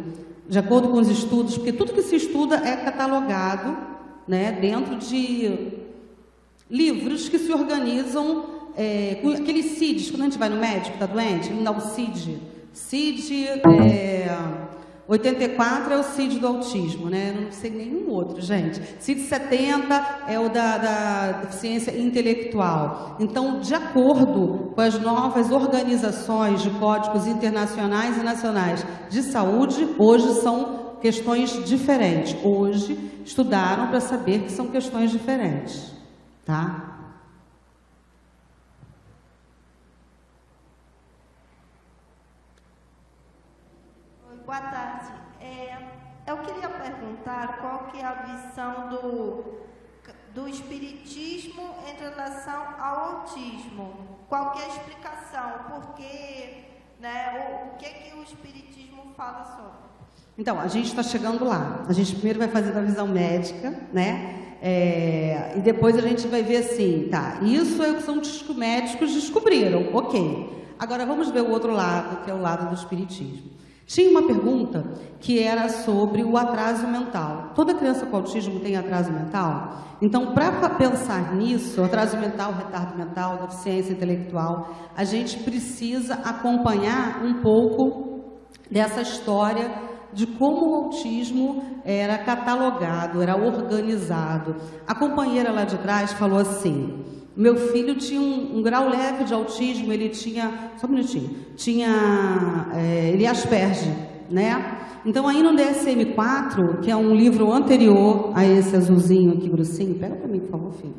[0.48, 3.76] De acordo com os estudos, porque tudo que se estuda é catalogado
[4.26, 5.81] né, dentro de
[6.70, 8.44] livros que se organizam
[8.76, 10.11] é, com aqueles CIDs.
[10.11, 12.38] Quando a gente vai no médico, está doente, ele dá o CID.
[12.72, 13.46] CID.
[13.46, 14.37] É,
[15.12, 17.38] 84 é o CID do autismo, né?
[17.38, 18.81] Não sei nenhum outro, gente.
[18.98, 23.16] CID 70 é o da, da deficiência intelectual.
[23.20, 30.40] Então, de acordo com as novas organizações de códigos internacionais e nacionais de saúde, hoje
[30.40, 32.35] são questões diferentes.
[32.42, 35.92] Hoje estudaram para saber que são questões diferentes,
[36.46, 36.91] tá?
[44.53, 45.11] Boa tarde.
[45.41, 45.79] É,
[46.27, 49.45] eu queria perguntar qual que é a visão do,
[50.35, 53.95] do espiritismo em relação ao autismo.
[54.29, 55.53] Qual é a explicação?
[55.71, 56.67] Porque,
[57.01, 59.88] né, o, o que que o espiritismo fala sobre?
[60.37, 61.87] Então, a gente está chegando lá.
[61.88, 64.59] A gente primeiro vai fazer a visão médica, né?
[64.61, 67.38] É, e depois a gente vai ver assim, tá?
[67.41, 70.62] Isso é o que são os médicos descobriram, ok.
[70.79, 73.62] Agora vamos ver o outro lado, que é o lado do espiritismo.
[73.87, 74.85] Tinha uma pergunta
[75.21, 77.53] que era sobre o atraso mental.
[77.55, 79.83] Toda criança com autismo tem atraso mental?
[80.01, 87.40] Então, para pensar nisso, atraso mental, retardo mental, deficiência intelectual, a gente precisa acompanhar um
[87.40, 88.21] pouco
[88.71, 89.71] dessa história
[90.12, 94.57] de como o autismo era catalogado, era organizado.
[94.87, 99.33] A companheira lá de trás falou assim: meu filho tinha um, um, grau leve de
[99.33, 103.95] autismo, ele tinha, só um minutinho, tinha, é, ele Asperger,
[104.31, 104.79] né?
[105.05, 110.14] Então aí no DSM-4, que é um livro anterior a esse azulzinho aqui grossinho, pega
[110.14, 110.95] para mim, por favor, filho.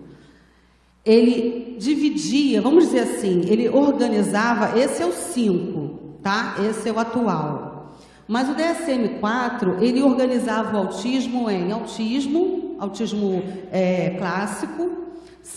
[1.06, 6.56] Ele dividia, vamos dizer assim, ele organizava, esse é o 5, tá?
[6.69, 7.93] Esse é o atual.
[8.28, 15.03] Mas o DSM-4, ele organizava o autismo em autismo, autismo é, clássico,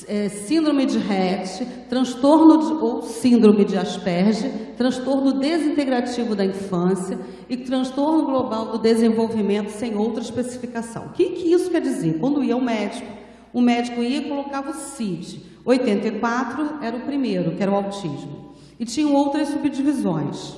[0.08, 7.18] é, síndrome de Rett, transtorno de, ou síndrome de Asperger, transtorno desintegrativo da infância
[7.48, 11.06] e transtorno global do desenvolvimento sem outra especificação.
[11.06, 12.18] O que, que isso quer dizer?
[12.18, 13.06] Quando ia ao médico,
[13.52, 15.40] o médico ia e colocava o CID.
[15.64, 18.54] 84 era o primeiro, que era o autismo.
[18.78, 20.56] E tinham outras subdivisões.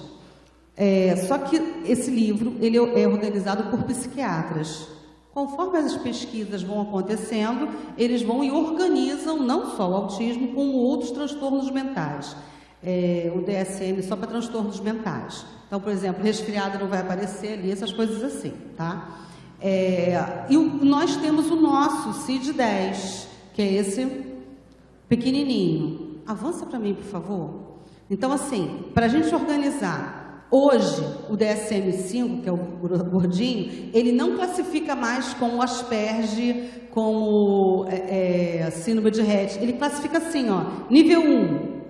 [0.76, 4.88] É, só que esse livro ele é organizado por psiquiatras.
[5.38, 11.12] Conforme as pesquisas vão acontecendo, eles vão e organizam não só o autismo, como outros
[11.12, 12.34] transtornos mentais.
[12.82, 15.46] É, o DSM só para transtornos mentais.
[15.64, 19.28] Então, por exemplo, resfriado não vai aparecer ali, essas coisas assim, tá?
[19.60, 24.24] É, e o, nós temos o nosso CID-10, que é esse
[25.08, 26.20] pequenininho.
[26.26, 27.78] Avança para mim, por favor.
[28.10, 30.17] Então, assim, para a gente organizar
[30.50, 38.60] Hoje, o DSM-5, que é o gordinho, ele não classifica mais como Asperger, como é,
[38.60, 39.58] é, síndrome de Rett.
[39.62, 41.80] Ele classifica assim, ó, nível 1,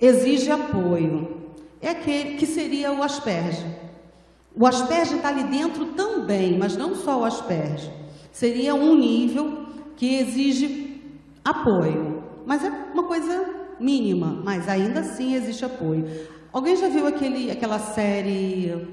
[0.00, 1.36] exige apoio.
[1.80, 3.86] É aquele que seria o Asperger.
[4.58, 7.92] O Asperger está ali dentro também, mas não só o Asperger.
[8.32, 11.02] Seria um nível que exige
[11.44, 12.24] apoio.
[12.46, 13.44] Mas é uma coisa
[13.78, 16.06] mínima, mas ainda assim existe apoio.
[16.56, 18.88] Alguém já viu aquele, aquela série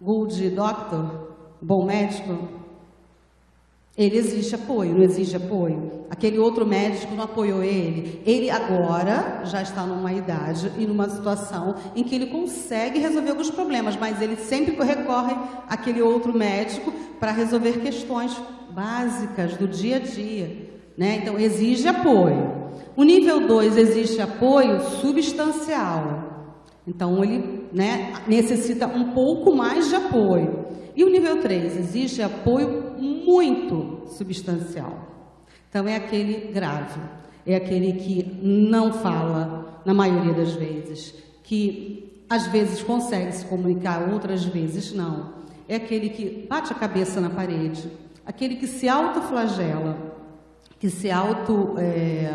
[0.00, 1.34] Good Doctor?
[1.60, 2.48] Bom médico?
[3.98, 6.04] Ele exige apoio, não exige apoio.
[6.08, 8.22] Aquele outro médico não apoiou ele.
[8.24, 13.50] Ele agora já está numa idade e numa situação em que ele consegue resolver alguns
[13.50, 15.34] problemas, mas ele sempre recorre
[15.68, 18.40] àquele outro médico para resolver questões
[18.70, 20.70] básicas do dia a dia.
[20.96, 21.16] Né?
[21.22, 22.70] Então, exige apoio.
[22.94, 26.23] O nível 2 existe apoio substancial.
[26.86, 30.66] Então, ele né, necessita um pouco mais de apoio.
[30.94, 35.08] E o nível 3, existe apoio muito substancial.
[35.68, 37.00] Então, é aquele grave,
[37.46, 44.10] é aquele que não fala, na maioria das vezes, que às vezes consegue se comunicar,
[44.12, 45.34] outras vezes não.
[45.68, 47.90] É aquele que bate a cabeça na parede,
[48.24, 49.96] aquele que se autoflagela,
[50.78, 52.30] que se auto é,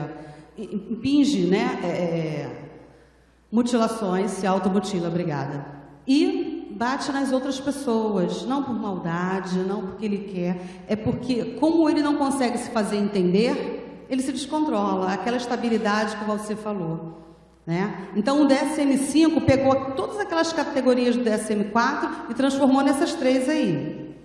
[0.58, 1.80] impinge, né?
[1.84, 2.59] É
[3.52, 5.66] mutilações, se automutila, obrigada.
[6.08, 11.90] E bate nas outras pessoas, não por maldade, não porque ele quer, é porque, como
[11.90, 17.18] ele não consegue se fazer entender, ele se descontrola, aquela estabilidade que você falou.
[17.66, 18.08] Né?
[18.16, 24.16] Então o DSM-5 pegou todas aquelas categorias do DSM-4 e transformou nessas três aí.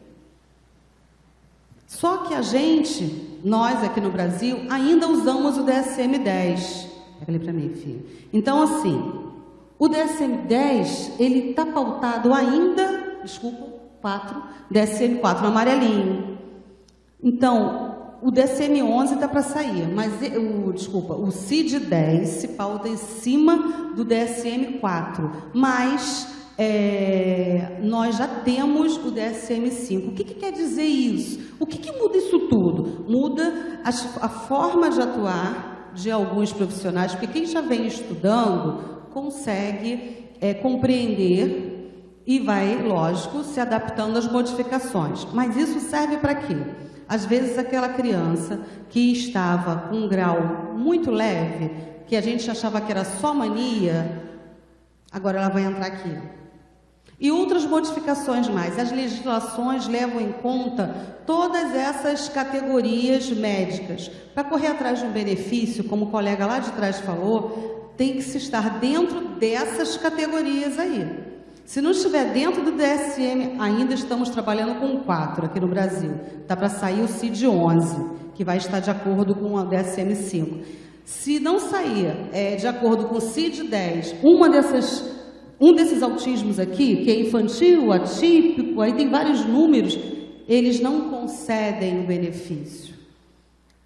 [1.86, 6.93] Só que a gente, nós aqui no Brasil, ainda usamos o DSM-10.
[7.18, 8.04] Pega ali para mim, filho.
[8.32, 8.98] Então, assim,
[9.78, 13.66] o DSM-10, ele está pautado ainda, desculpa,
[14.00, 14.42] 4,
[14.72, 16.38] DSM-4, no amarelinho.
[17.22, 23.92] Então, o DSM-11 está para sair, mas o, desculpa, o CID-10 se pauta em cima
[23.94, 30.08] do DSM-4, mas é, nós já temos o DSM-5.
[30.08, 31.54] O que, que, quer dizer isso?
[31.58, 33.04] O que, que muda isso tudo?
[33.08, 40.52] Muda a forma de atuar de alguns profissionais, porque quem já vem estudando consegue é,
[40.54, 45.26] compreender e vai, lógico, se adaptando às modificações.
[45.32, 46.56] Mas isso serve para quê?
[47.08, 51.70] Às vezes aquela criança que estava com um grau muito leve,
[52.06, 54.22] que a gente achava que era só mania,
[55.12, 56.16] agora ela vai entrar aqui.
[57.24, 58.78] E outras modificações mais.
[58.78, 60.94] As legislações levam em conta
[61.24, 64.10] todas essas categorias médicas.
[64.34, 68.22] Para correr atrás de um benefício, como o colega lá de trás falou, tem que
[68.22, 71.08] se estar dentro dessas categorias aí.
[71.64, 76.20] Se não estiver dentro do DSM, ainda estamos trabalhando com quatro aqui no Brasil.
[76.42, 80.62] Está para sair o CID-11, que vai estar de acordo com o DSM-5.
[81.06, 85.23] Se não sair é, de acordo com o CID-10, uma dessas
[85.60, 89.98] um desses autismos aqui, que é infantil, atípico, aí tem vários números,
[90.48, 92.94] eles não concedem o benefício.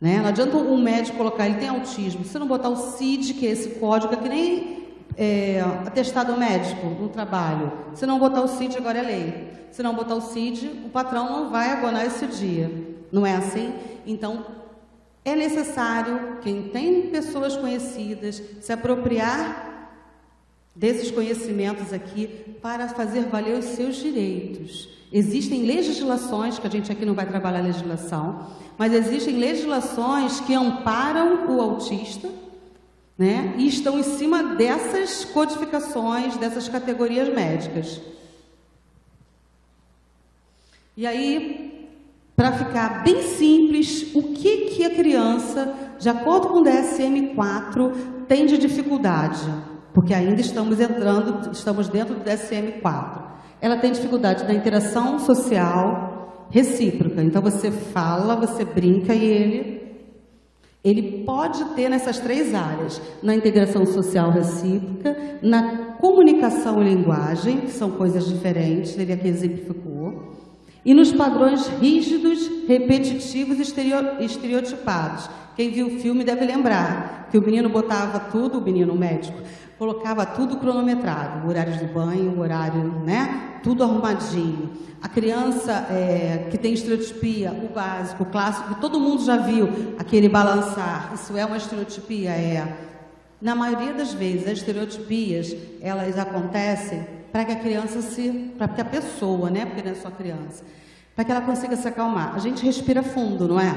[0.01, 0.19] Né?
[0.19, 3.51] Não adianta um médico colocar, ele tem autismo, se não botar o CID, que é
[3.51, 4.79] esse código, é que nem
[5.17, 7.73] é, atestado médico no trabalho.
[7.95, 9.49] Se não botar o CID, agora é lei.
[9.73, 12.71] Se não botar o CID, o patrão não vai abonar esse dia.
[13.11, 13.73] Não é assim?
[14.07, 14.45] Então,
[15.25, 19.68] é necessário, quem tem pessoas conhecidas, se apropriar
[20.79, 22.29] desses conhecimentos aqui
[22.63, 24.89] para fazer valer os seus direitos.
[25.13, 31.51] Existem legislações, que a gente aqui não vai trabalhar legislação, mas existem legislações que amparam
[31.51, 32.31] o autista,
[33.19, 33.55] né?
[33.59, 38.01] E estão em cima dessas codificações, dessas categorias médicas.
[40.97, 41.89] E aí,
[42.37, 48.47] para ficar bem simples, o que que a criança, de acordo com o DSM-4, tem
[48.47, 49.43] de dificuldade?
[49.99, 53.21] Porque ainda estamos entrando, estamos dentro do DSM-4.
[53.61, 57.21] Ela tem dificuldade na interação social recíproca.
[57.21, 59.79] Então você fala, você brinca e ele
[60.85, 67.73] ele pode ter nessas três áreas: na integração social recíproca, na comunicação e linguagem, que
[67.73, 70.33] são coisas diferentes, ele aqui exemplificou,
[70.85, 75.29] e nos padrões rígidos, repetitivos e estereotipados.
[75.57, 79.39] Quem viu o filme deve lembrar que o menino botava tudo, o menino médico,
[79.79, 83.61] colocava tudo cronometrado, o horário de banho, horário, né?
[83.63, 84.73] Tudo arrumadinho.
[85.01, 89.95] A criança é, que tem estereotipia, o básico, o clássico, que todo mundo já viu,
[89.97, 92.31] aquele balançar, isso é uma estereotipia?
[92.31, 92.77] É.
[93.41, 98.81] Na maioria das vezes, as estereotipias, elas acontecem para que a criança se, para que
[98.81, 99.65] a pessoa, né?
[99.65, 100.65] Porque não é só criança,
[101.15, 102.35] para que ela consiga se acalmar.
[102.35, 103.73] A gente respira fundo, não é?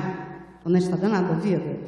[0.63, 1.79] Quando a gente está danado da vida.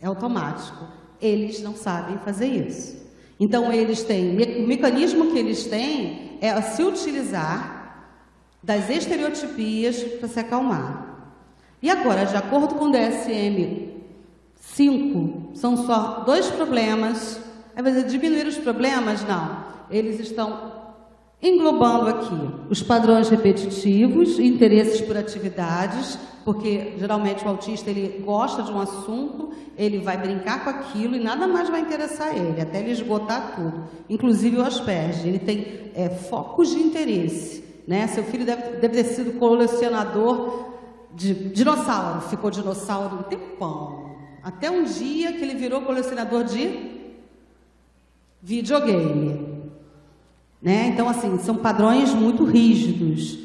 [0.00, 0.95] É automático.
[1.20, 2.96] Eles não sabem fazer isso.
[3.38, 7.76] Então, eles têm, o mecanismo que eles têm é se utilizar
[8.62, 11.06] das estereotipias para se acalmar.
[11.82, 13.92] E agora, de acordo com o DSM
[14.56, 17.40] 5, são só dois problemas.
[17.76, 19.22] Você diminuir os problemas?
[19.22, 19.64] Não.
[19.90, 20.72] Eles estão
[21.42, 28.70] englobando aqui os padrões repetitivos, interesses por atividades, porque geralmente o autista ele gosta de
[28.70, 32.92] um assunto, ele vai brincar com aquilo e nada mais vai interessar ele, até ele
[32.92, 35.28] esgotar tudo, inclusive o asperge.
[35.28, 37.64] Ele tem é, focos de interesse.
[37.86, 38.06] Né?
[38.06, 40.70] Seu filho deve, deve ter sido colecionador
[41.14, 44.16] de dinossauro, ficou dinossauro um tempão.
[44.42, 47.10] Até um dia que ele virou colecionador de
[48.40, 49.55] videogame.
[50.66, 50.88] Né?
[50.88, 53.38] Então, assim, são padrões muito rígidos.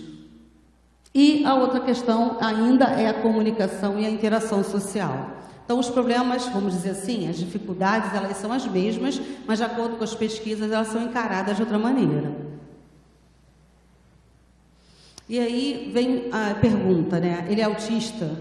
[1.14, 5.30] E a outra questão ainda é a comunicação e a interação social.
[5.64, 9.98] Então, os problemas, vamos dizer assim, as dificuldades, elas são as mesmas, mas de acordo
[9.98, 12.36] com as pesquisas, elas são encaradas de outra maneira.
[15.30, 17.46] E aí vem a pergunta, né?
[17.52, 18.36] Ele é autista?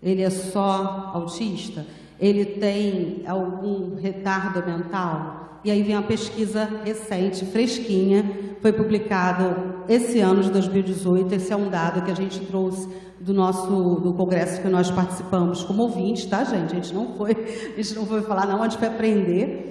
[0.00, 1.84] Ele é só autista?
[2.20, 5.43] Ele tem algum retardo mental?
[5.64, 11.34] E aí vem uma pesquisa recente, fresquinha, foi publicado esse ano de 2018.
[11.34, 12.86] Esse é um dado que a gente trouxe
[13.18, 16.72] do nosso do congresso que nós participamos como ouvintes, tá, gente?
[16.72, 19.70] A gente não foi, a gente não foi falar não, a gente foi aprender.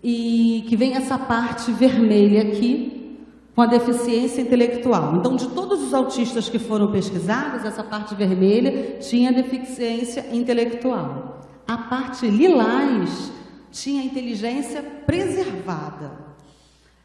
[0.00, 3.18] E que vem essa parte vermelha aqui
[3.54, 5.16] com a deficiência intelectual.
[5.16, 11.40] Então, de todos os autistas que foram pesquisados, essa parte vermelha tinha deficiência intelectual.
[11.66, 13.32] A parte lilás
[13.72, 16.12] tinha inteligência preservada.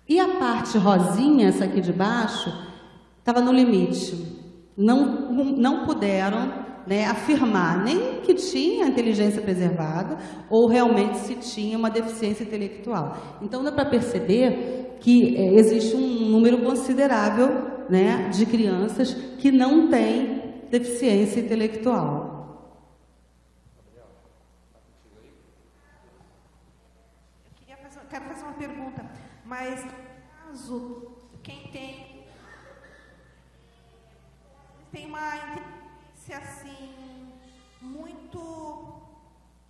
[0.08, 2.50] E a parte rosinha, essa aqui de baixo,
[3.20, 4.38] estava no limite
[4.78, 10.18] não, não puderam né, afirmar nem que tinha inteligência preservada
[10.50, 13.18] ou realmente se tinha uma deficiência intelectual.
[13.42, 19.90] Então dá para perceber que é, existe um número considerável né, de crianças que não
[19.90, 22.38] têm deficiência intelectual.
[27.68, 29.06] Eu fazer, quero fazer uma pergunta,
[29.48, 29.92] mas no
[30.46, 32.18] caso, quem tem
[34.92, 37.30] tem uma inteligência assim,
[37.82, 38.40] muito.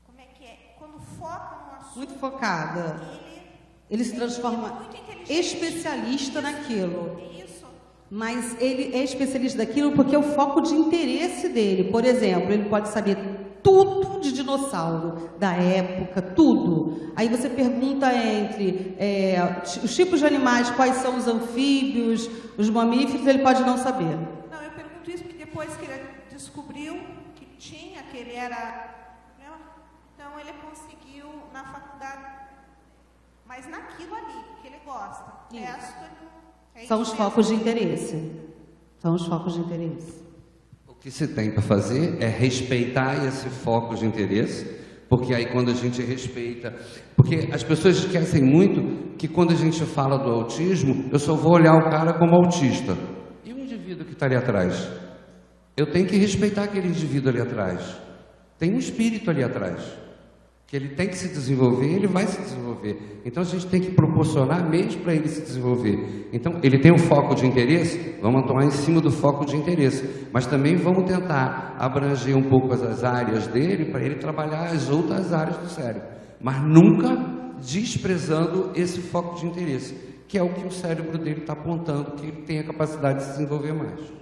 [0.06, 0.76] Como é que é?
[0.80, 1.98] Quando foca no assunto.
[1.98, 3.02] Muito focada.
[3.12, 3.42] Ele,
[3.90, 4.88] ele se transforma
[5.30, 7.20] é especialista naquilo.
[7.36, 7.66] Isso.
[8.10, 11.92] Mas ele é especialista daquilo porque é o foco de interesse dele.
[11.92, 13.18] Por exemplo, ele pode saber
[13.68, 17.12] tudo de dinossauro da época, tudo.
[17.16, 23.28] Aí você pergunta entre é, os tipos de animais, quais são os anfíbios, os mamíferos,
[23.28, 24.18] ele pode não saber
[25.58, 27.00] depois que ele descobriu
[27.34, 28.94] que tinha, que ele era.
[29.40, 29.52] Né?
[30.14, 32.28] Então ele conseguiu na faculdade,
[33.44, 35.34] mas naquilo ali que ele gosta.
[35.52, 35.64] Isso.
[35.64, 35.96] Resto,
[36.76, 38.40] é São os focos de interesse.
[39.00, 40.27] São os focos de interesse.
[41.08, 44.66] Que se tem para fazer é respeitar esse foco de interesse,
[45.08, 46.76] porque aí quando a gente respeita,
[47.16, 51.54] porque as pessoas esquecem muito que quando a gente fala do autismo, eu só vou
[51.54, 52.98] olhar o cara como autista.
[53.46, 54.86] E o indivíduo que está ali atrás?
[55.78, 57.98] Eu tenho que respeitar aquele indivíduo ali atrás.
[58.60, 59.82] Tem um espírito ali atrás.
[60.68, 63.22] Que ele tem que se desenvolver, ele vai se desenvolver.
[63.26, 66.28] Então a gente tem que proporcionar meios para ele se desenvolver.
[66.34, 70.28] Então, ele tem um foco de interesse, vamos atuar em cima do foco de interesse.
[70.34, 75.32] Mas também vamos tentar abranger um pouco as áreas dele para ele trabalhar as outras
[75.32, 76.04] áreas do cérebro.
[76.42, 77.16] Mas nunca
[77.62, 79.96] desprezando esse foco de interesse,
[80.28, 83.24] que é o que o cérebro dele está apontando, que ele tem a capacidade de
[83.24, 84.14] se desenvolver mais.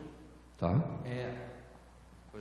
[0.58, 0.80] Tá?
[1.04, 1.46] É,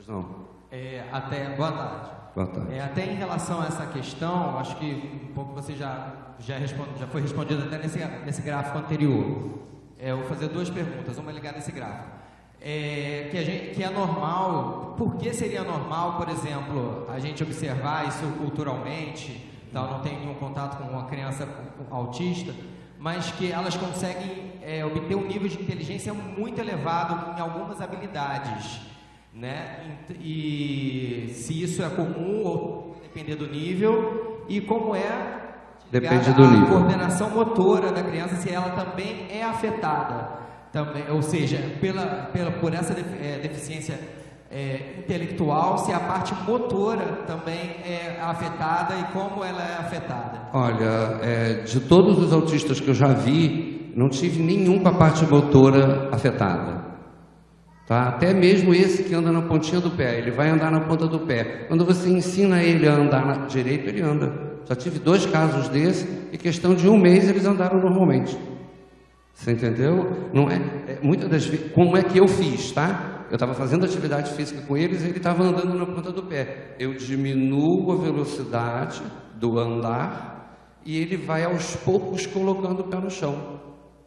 [0.04, 0.48] Pois não.
[0.70, 2.23] É, até, boa tarde.
[2.72, 6.98] É, até em relação a essa questão, acho que um pouco você já, já, responde,
[6.98, 9.60] já foi respondido até nesse, nesse gráfico anterior.
[9.98, 12.08] É, eu vou fazer duas perguntas, uma ligada a esse gráfico.
[12.60, 18.08] É, que, gente, que é normal, por que seria normal, por exemplo, a gente observar
[18.08, 21.48] isso culturalmente, tal, não tem nenhum contato com uma criança
[21.88, 22.52] autista,
[22.98, 28.93] mas que elas conseguem é, obter um nível de inteligência muito elevado em algumas habilidades
[29.34, 29.96] né?
[30.20, 35.40] E se isso é comum ou depender do nível e como é
[35.90, 36.66] depende do nível.
[36.66, 42.74] coordenação motora da criança se ela também é afetada também, ou seja, pela, pela por
[42.74, 43.96] essa é, deficiência
[44.50, 50.48] é, intelectual, se a parte motora também é afetada e como ela é afetada.
[50.52, 54.94] Olha, é, de todos os autistas que eu já vi, não tive nenhum com a
[54.94, 56.83] parte motora afetada.
[57.86, 58.08] Tá?
[58.08, 61.20] Até mesmo esse que anda na pontinha do pé, ele vai andar na ponta do
[61.20, 61.66] pé.
[61.68, 64.54] Quando você ensina ele a andar na direito, ele anda.
[64.64, 68.38] Já tive dois casos desse e questão de um mês eles andaram normalmente.
[69.34, 70.30] Você entendeu?
[70.32, 70.56] Não é,
[70.86, 73.26] é muitas das vezes, como é que eu fiz, tá?
[73.30, 76.76] Eu estava fazendo atividade física com eles e ele estava andando na ponta do pé.
[76.78, 79.02] Eu diminuo a velocidade
[79.34, 83.60] do andar e ele vai aos poucos colocando o pé no chão.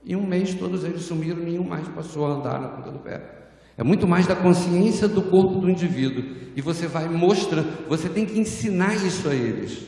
[0.04, 3.37] Em um mês todos eles sumiram, nenhum mais passou a andar na ponta do pé.
[3.78, 6.26] É muito mais da consciência do corpo do indivíduo.
[6.56, 9.86] E você vai mostrando, você tem que ensinar isso a eles.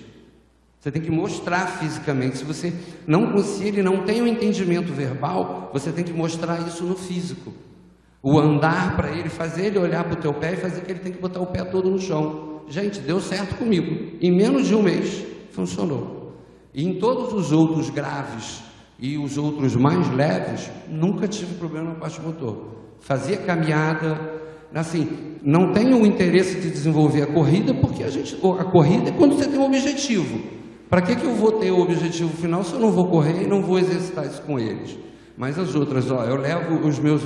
[0.80, 2.38] Você tem que mostrar fisicamente.
[2.38, 2.72] Se você
[3.08, 7.52] não conseguir, não tem o um entendimento verbal, você tem que mostrar isso no físico.
[8.22, 11.00] O andar para ele, fazer ele olhar para o teu pé e fazer que ele
[11.00, 12.62] tem que botar o pé todo no chão.
[12.70, 14.18] Gente, deu certo comigo.
[14.22, 16.36] Em menos de um mês, funcionou.
[16.74, 18.62] E em todos os outros graves
[19.00, 24.40] e os outros mais leves, nunca tive problema no parte motor fazia caminhada,
[24.74, 29.12] Assim, não tenho o interesse de desenvolver a corrida, porque a, gente, a corrida é
[29.12, 30.40] quando você tem um objetivo.
[30.90, 33.48] Para que, que eu vou ter o objetivo final se eu não vou correr e
[33.48, 34.98] não vou exercitar isso com eles?
[35.38, 37.22] Mas as outras, ó, eu levo os meus,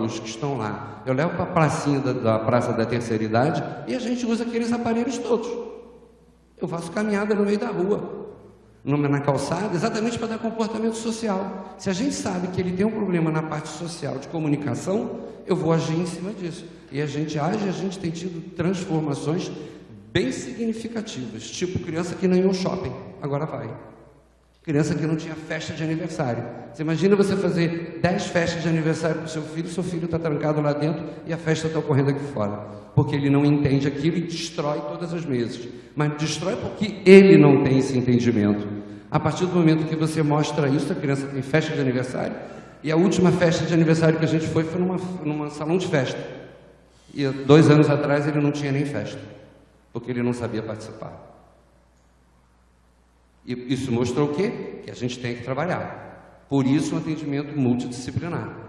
[0.00, 3.62] os que estão lá, eu levo para a pracinha da, da Praça da Terceira Idade
[3.88, 5.50] e a gente usa aqueles aparelhos todos.
[6.58, 8.21] Eu faço caminhada no meio da rua,
[8.84, 11.74] na calçada, exatamente para dar comportamento social.
[11.78, 15.54] Se a gente sabe que ele tem um problema na parte social de comunicação, eu
[15.54, 16.64] vou agir em cima disso.
[16.90, 19.50] E a gente age, a gente tem tido transformações
[20.12, 23.70] bem significativas, tipo criança que não ia ao shopping, agora vai.
[24.62, 26.44] Criança que não tinha festa de aniversário.
[26.72, 30.20] Você imagina você fazer 10 festas de aniversário para o seu filho, seu filho está
[30.20, 32.58] trancado lá dentro e a festa está ocorrendo aqui fora.
[32.94, 35.66] Porque ele não entende aquilo e destrói todas as mesas.
[35.96, 38.64] Mas destrói porque ele não tem esse entendimento.
[39.10, 42.36] A partir do momento que você mostra isso, a criança tem festa de aniversário.
[42.84, 45.88] E a última festa de aniversário que a gente foi foi numa, numa salão de
[45.88, 46.18] festa.
[47.12, 49.18] E dois anos atrás ele não tinha nem festa,
[49.92, 51.31] porque ele não sabia participar.
[53.44, 54.80] E isso mostrou o quê?
[54.84, 56.44] Que a gente tem que trabalhar.
[56.48, 58.62] Por isso, um atendimento multidisciplinar.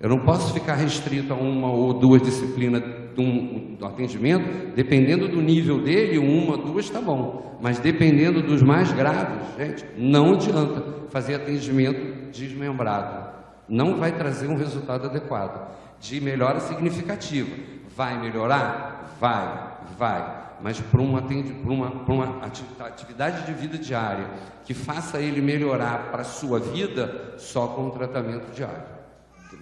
[0.00, 2.82] Eu não posso ficar restrito a uma ou duas disciplinas
[3.14, 7.58] do um, atendimento, dependendo do nível dele, uma, duas está bom.
[7.62, 13.34] Mas dependendo dos mais graves, gente, não adianta fazer atendimento desmembrado.
[13.68, 15.74] Não vai trazer um resultado adequado.
[15.98, 17.56] De melhora significativa.
[17.96, 19.16] Vai melhorar?
[19.18, 21.20] Vai, vai mas para uma,
[21.64, 22.46] uma, uma
[22.80, 24.30] atividade de vida diária
[24.64, 28.96] que faça ele melhorar para a sua vida, só com um tratamento diário.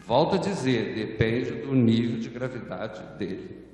[0.06, 3.64] Volto a dizer, depende do nível de gravidade dele.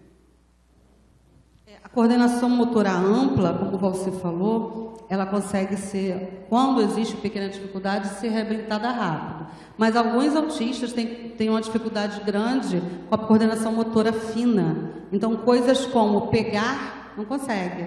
[1.67, 8.09] É, a coordenação motora ampla, como você falou, ela consegue ser, quando existe pequena dificuldade,
[8.21, 9.51] ser reabilitada rápido.
[9.77, 14.93] Mas alguns autistas têm, têm uma dificuldade grande com a coordenação motora fina.
[15.11, 17.87] Então, coisas como pegar não consegue.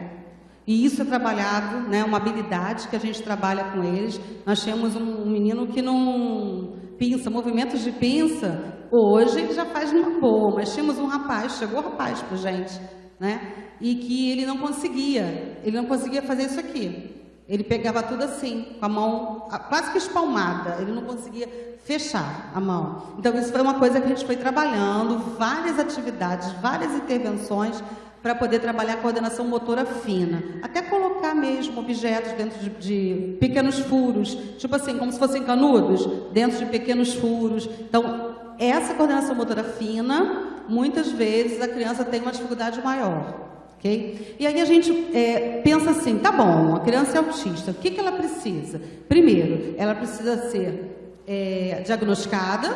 [0.66, 4.20] E isso é trabalhado, né, uma habilidade que a gente trabalha com eles.
[4.46, 10.20] Nós temos um, menino que não pinça, movimentos de pinça, hoje ele já faz numa
[10.22, 12.80] boa, mas tínhamos um rapaz, chegou um rapaz para gente,
[13.20, 13.42] né,
[13.82, 17.10] e que ele não conseguia, ele não conseguia fazer isso aqui.
[17.46, 22.62] Ele pegava tudo assim, com a mão quase que espalmada, ele não conseguia fechar a
[22.62, 23.16] mão.
[23.20, 27.84] Então, isso foi uma coisa que a gente foi trabalhando, várias atividades, várias intervenções,
[28.24, 30.42] para poder trabalhar a coordenação motora fina.
[30.62, 36.08] Até colocar mesmo objetos dentro de, de, pequenos furos, tipo assim, como se fossem canudos,
[36.32, 37.70] dentro de pequenos furos.
[37.82, 43.42] Então, essa coordenação motora fina, muitas vezes a criança tem uma dificuldade maior.
[43.78, 44.38] Okay?
[44.40, 47.92] E aí a gente é, pensa assim, tá bom, a criança é autista, o que,
[47.92, 48.82] que ela precisa?
[49.10, 52.74] Primeiro, ela precisa ser é, diagnosticada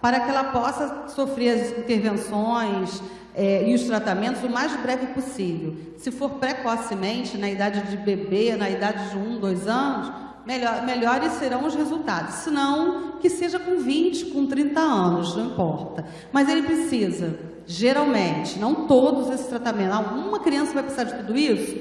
[0.00, 3.02] para que ela possa sofrer as intervenções,
[3.36, 5.76] é, e os tratamentos o mais breve possível.
[5.98, 10.10] Se for precocemente, na idade de bebê, na idade de um, dois anos,
[10.46, 12.36] melhor, melhores serão os resultados.
[12.36, 16.06] Se não, que seja com 20, com 30 anos, não importa.
[16.32, 19.94] Mas ele precisa, geralmente, não todos esses tratamentos.
[19.94, 21.76] Alguma criança vai precisar de tudo isso?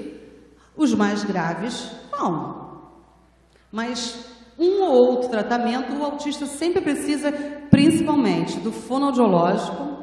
[0.75, 2.81] Os mais graves, não.
[3.71, 4.25] Mas
[4.59, 7.31] um ou outro tratamento, o autista sempre precisa,
[7.71, 9.94] principalmente do fonoaudiológico,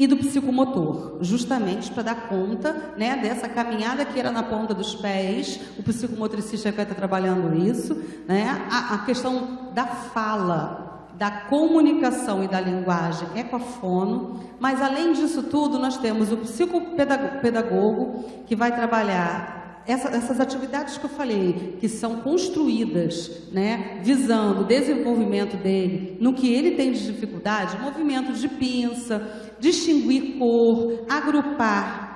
[0.00, 4.94] e do psicomotor, justamente para dar conta né, dessa caminhada que era na ponta dos
[4.94, 5.60] pés.
[5.78, 7.94] O psicomotricista vai estar trabalhando isso,
[8.26, 8.66] né?
[8.70, 14.80] A, a, questão da fala, da comunicação e da linguagem é com a fono, mas
[14.80, 21.10] além disso tudo, nós temos o psicopedagogo que vai trabalhar essa, essas atividades que eu
[21.10, 27.80] falei, que são construídas, né, visando o desenvolvimento dele, no que ele tem de dificuldade,
[27.80, 32.10] movimento de pinça, distinguir cor, agrupar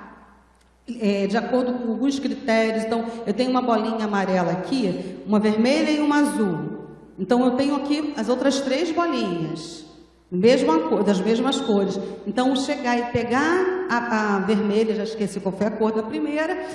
[1.00, 2.84] é, de acordo com alguns critérios.
[2.84, 6.84] Então, eu tenho uma bolinha amarela aqui, uma vermelha e uma azul.
[7.18, 9.84] Então, eu tenho aqui as outras três bolinhas,
[10.30, 11.98] mesma das mesmas cores.
[12.26, 16.66] Então, chegar e pegar a, a vermelha, já esqueci qual foi a cor da primeira,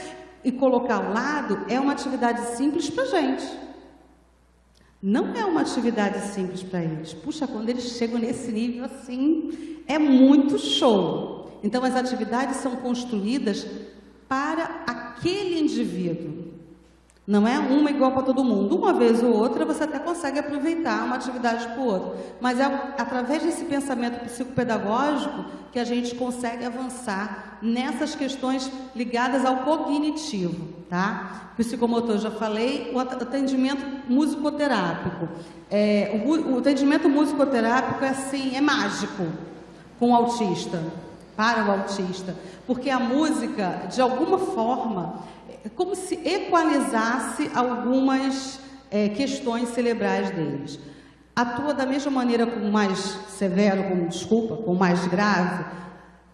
[0.44, 3.46] e colocar ao lado é uma atividade simples para a gente.
[5.02, 7.14] Não é uma atividade simples para eles.
[7.14, 11.60] Puxa, quando eles chegam nesse nível assim, é muito show.
[11.64, 13.66] Então, as atividades são construídas
[14.28, 16.39] para aquele indivíduo.
[17.30, 18.76] Não é uma igual para todo mundo.
[18.76, 22.16] Uma vez ou outra você até consegue aproveitar uma atividade para o outro.
[22.42, 22.66] Mas é
[22.98, 30.70] através desse pensamento psicopedagógico que a gente consegue avançar nessas questões ligadas ao cognitivo.
[30.90, 31.52] Tá?
[31.56, 35.30] Psicomotor, já falei, o atendimento musicoterápico.
[35.70, 39.28] É, o, o atendimento musicoterápico é assim, é mágico
[40.00, 40.82] com o autista.
[41.36, 42.36] para o autista,
[42.68, 45.20] porque a música, de alguma forma,
[45.76, 48.60] como se equalizasse algumas
[48.92, 50.80] é, questões cerebrais deles.
[51.36, 52.98] Atua da mesma maneira com mais
[53.30, 55.66] severo, com desculpa, com mais grave,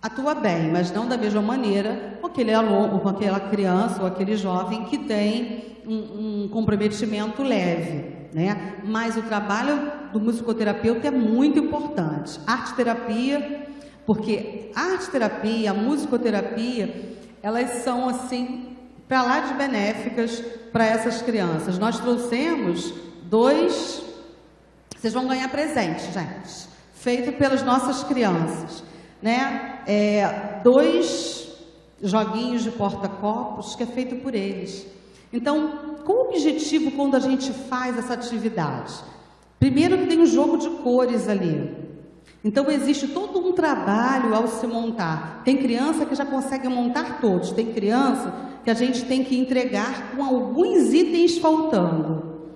[0.01, 4.35] atua bem, mas não da mesma maneira com aquele aluno, com aquela criança ou aquele
[4.35, 8.15] jovem que tem um, um comprometimento leve.
[8.33, 8.79] Né?
[8.83, 12.39] Mas o trabalho do musicoterapeuta é muito importante.
[12.45, 13.65] Arte terapia
[14.05, 18.74] porque a arte terapia, a musicoterapia, elas são assim
[19.07, 21.77] para lá de benéficas para essas crianças.
[21.77, 22.93] Nós trouxemos
[23.23, 24.03] dois,
[24.97, 28.83] vocês vão ganhar presente, gente, feito pelas nossas crianças,
[29.21, 29.81] né?
[29.87, 31.45] É, dois
[32.01, 34.85] joguinhos de porta-copos que é feito por eles.
[35.31, 38.93] Então, qual o objetivo quando a gente faz essa atividade?
[39.59, 41.85] Primeiro que tem um jogo de cores ali.
[42.43, 45.41] Então existe todo um trabalho ao se montar.
[45.43, 48.31] Tem criança que já consegue montar todos, tem criança
[48.65, 52.49] que a gente tem que entregar com alguns itens faltando.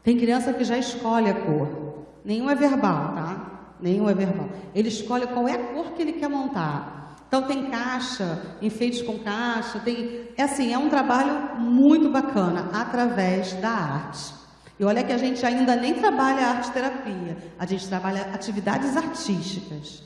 [0.00, 2.06] Tem criança que já escolhe a cor.
[2.24, 3.74] Nenhum é verbal, tá?
[3.80, 4.48] Nenhum é verbal.
[4.72, 7.16] Ele escolhe qual é a cor que ele quer montar.
[7.26, 13.52] Então tem caixa, enfeites com caixa, tem, é assim, é um trabalho muito bacana através
[13.54, 14.32] da arte.
[14.78, 20.02] E olha que a gente ainda nem trabalha arte terapia, a gente trabalha atividades artísticas.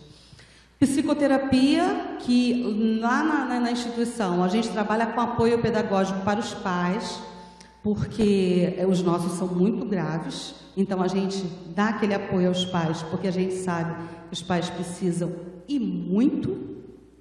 [0.86, 7.20] Psicoterapia, que lá na, na, instituição a gente trabalha com apoio pedagógico para os pais,
[7.82, 11.42] porque os nossos são muito graves, então a gente
[11.74, 13.94] dá aquele apoio aos pais, porque a gente sabe
[14.28, 15.32] que os pais precisam
[15.66, 16.54] e muito,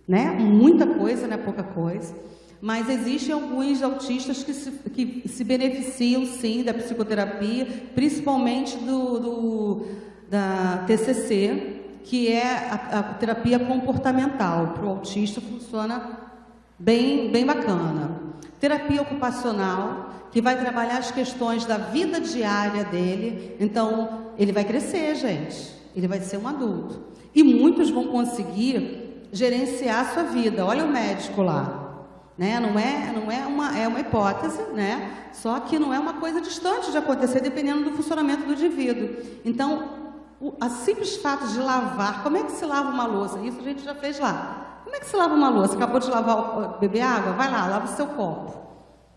[0.05, 0.31] né?
[0.39, 2.13] Muita coisa, não é pouca coisa.
[2.61, 9.85] Mas existem alguns autistas que se, que se beneficiam, sim, da psicoterapia, principalmente do, do
[10.29, 14.73] da TCC, que é a, a terapia comportamental.
[14.73, 16.19] Para o autista funciona
[16.77, 18.21] bem, bem bacana.
[18.59, 23.55] Terapia ocupacional, que vai trabalhar as questões da vida diária dele.
[23.59, 25.73] Então, ele vai crescer, gente.
[25.95, 27.01] Ele vai ser um adulto.
[27.35, 30.65] E muitos vão conseguir gerenciar a sua vida.
[30.65, 31.81] Olha o médico lá.
[32.37, 32.59] Né?
[32.59, 35.11] Não, é, não é, uma, é uma hipótese, né?
[35.33, 39.09] só que não é uma coisa distante de acontecer dependendo do funcionamento do indivíduo.
[39.45, 40.02] Então,
[40.43, 43.39] o a simples fato de lavar, como é que se lava uma louça?
[43.39, 44.81] Isso a gente já fez lá.
[44.83, 45.75] Como é que se lava uma louça?
[45.75, 47.31] Acabou de lavar, beber água?
[47.31, 48.53] Vai lá, lava o seu copo.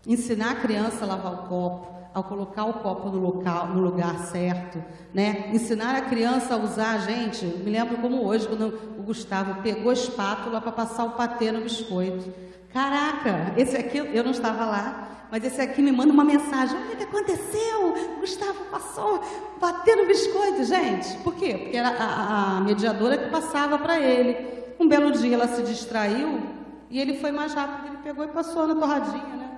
[0.07, 4.17] Ensinar a criança a lavar o copo, ao colocar o copo no, local, no lugar
[4.19, 4.81] certo,
[5.13, 5.51] né?
[5.53, 8.67] Ensinar a criança a usar, gente, me lembro como hoje, quando
[8.97, 12.33] o Gustavo pegou a espátula para passar o patê no biscoito.
[12.71, 16.93] Caraca, esse aqui, eu não estava lá, mas esse aqui me manda uma mensagem: olha
[16.93, 19.21] o que aconteceu, Gustavo passou,
[19.59, 21.17] bateu no biscoito, gente.
[21.17, 21.57] Por quê?
[21.57, 24.57] Porque era a, a mediadora que passava para ele.
[24.79, 26.41] Um belo dia ela se distraiu
[26.89, 29.51] e ele foi mais rápido, ele pegou e passou na torradinha, né?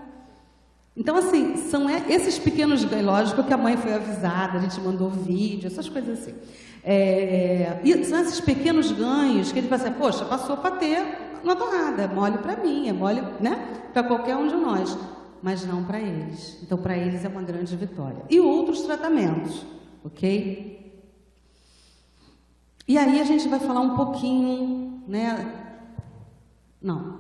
[0.96, 5.10] Então, assim, são esses pequenos ganhos, lógico que a mãe foi avisada, a gente mandou
[5.10, 6.36] vídeo, essas coisas assim.
[6.84, 11.56] É, e são esses pequenos ganhos que ele fala assim, poxa, passou para ter uma
[11.56, 14.98] torrada, é mole para mim, é mole né, para qualquer um de nós,
[15.42, 16.62] mas não para eles.
[16.64, 18.24] Então, para eles é uma grande vitória.
[18.30, 19.66] E outros tratamentos,
[20.04, 20.80] ok?
[22.88, 25.70] E aí a gente vai falar um pouquinho, né?
[26.82, 27.20] Não.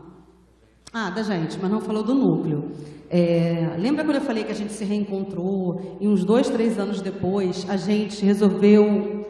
[0.91, 2.71] Ah, da gente, mas não falou do núcleo.
[3.09, 7.01] É, lembra quando eu falei que a gente se reencontrou e uns dois, três anos
[7.01, 9.25] depois a gente resolveu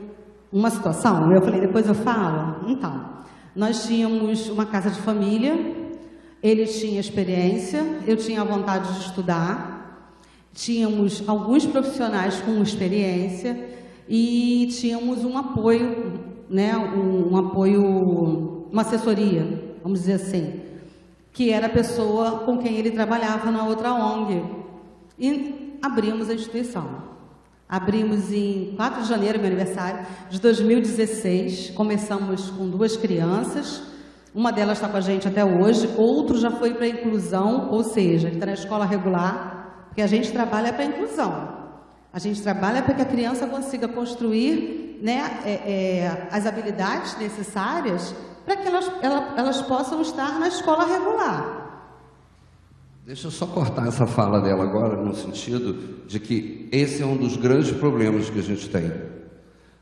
[0.52, 1.32] uma situação?
[1.32, 2.70] Eu falei, depois eu falo?
[2.70, 3.24] Então,
[3.56, 5.54] nós tínhamos uma casa de família,
[6.42, 10.10] ele tinha experiência, eu tinha vontade de estudar,
[10.54, 13.70] tínhamos alguns profissionais com experiência
[14.08, 16.20] e tínhamos um apoio,
[16.50, 20.62] né, um, um apoio, uma assessoria, vamos dizer assim,
[21.32, 24.44] que era a pessoa com quem ele trabalhava na outra ONG.
[25.18, 27.10] E abrimos a instituição.
[27.68, 31.70] Abrimos em 4 de janeiro, meu aniversário, de 2016.
[31.70, 33.84] Começamos com duas crianças.
[34.34, 37.84] Uma delas está com a gente até hoje, outro já foi para a inclusão, ou
[37.84, 41.60] seja, ele está na escola regular, porque a gente trabalha para a inclusão.
[42.14, 48.16] A gente trabalha para que a criança consiga construir né, é, é, as habilidades necessárias
[48.46, 51.60] para que elas, elas, elas possam estar na escola regular.
[53.06, 57.18] Deixa eu só cortar essa fala dela agora, no sentido de que esse é um
[57.18, 58.92] dos grandes problemas que a gente tem.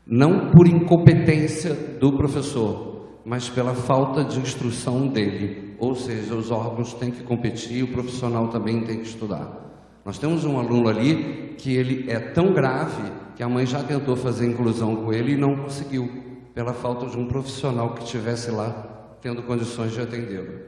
[0.06, 2.87] Não por incompetência do professor,
[3.28, 5.74] mas pela falta de instrução dele.
[5.78, 10.00] Ou seja, os órgãos têm que competir e o profissional também tem que estudar.
[10.02, 13.02] Nós temos um aluno ali que ele é tão grave
[13.36, 16.08] que a mãe já tentou fazer inclusão com ele e não conseguiu,
[16.54, 20.60] pela falta de um profissional que estivesse lá tendo condições de atendê-lo.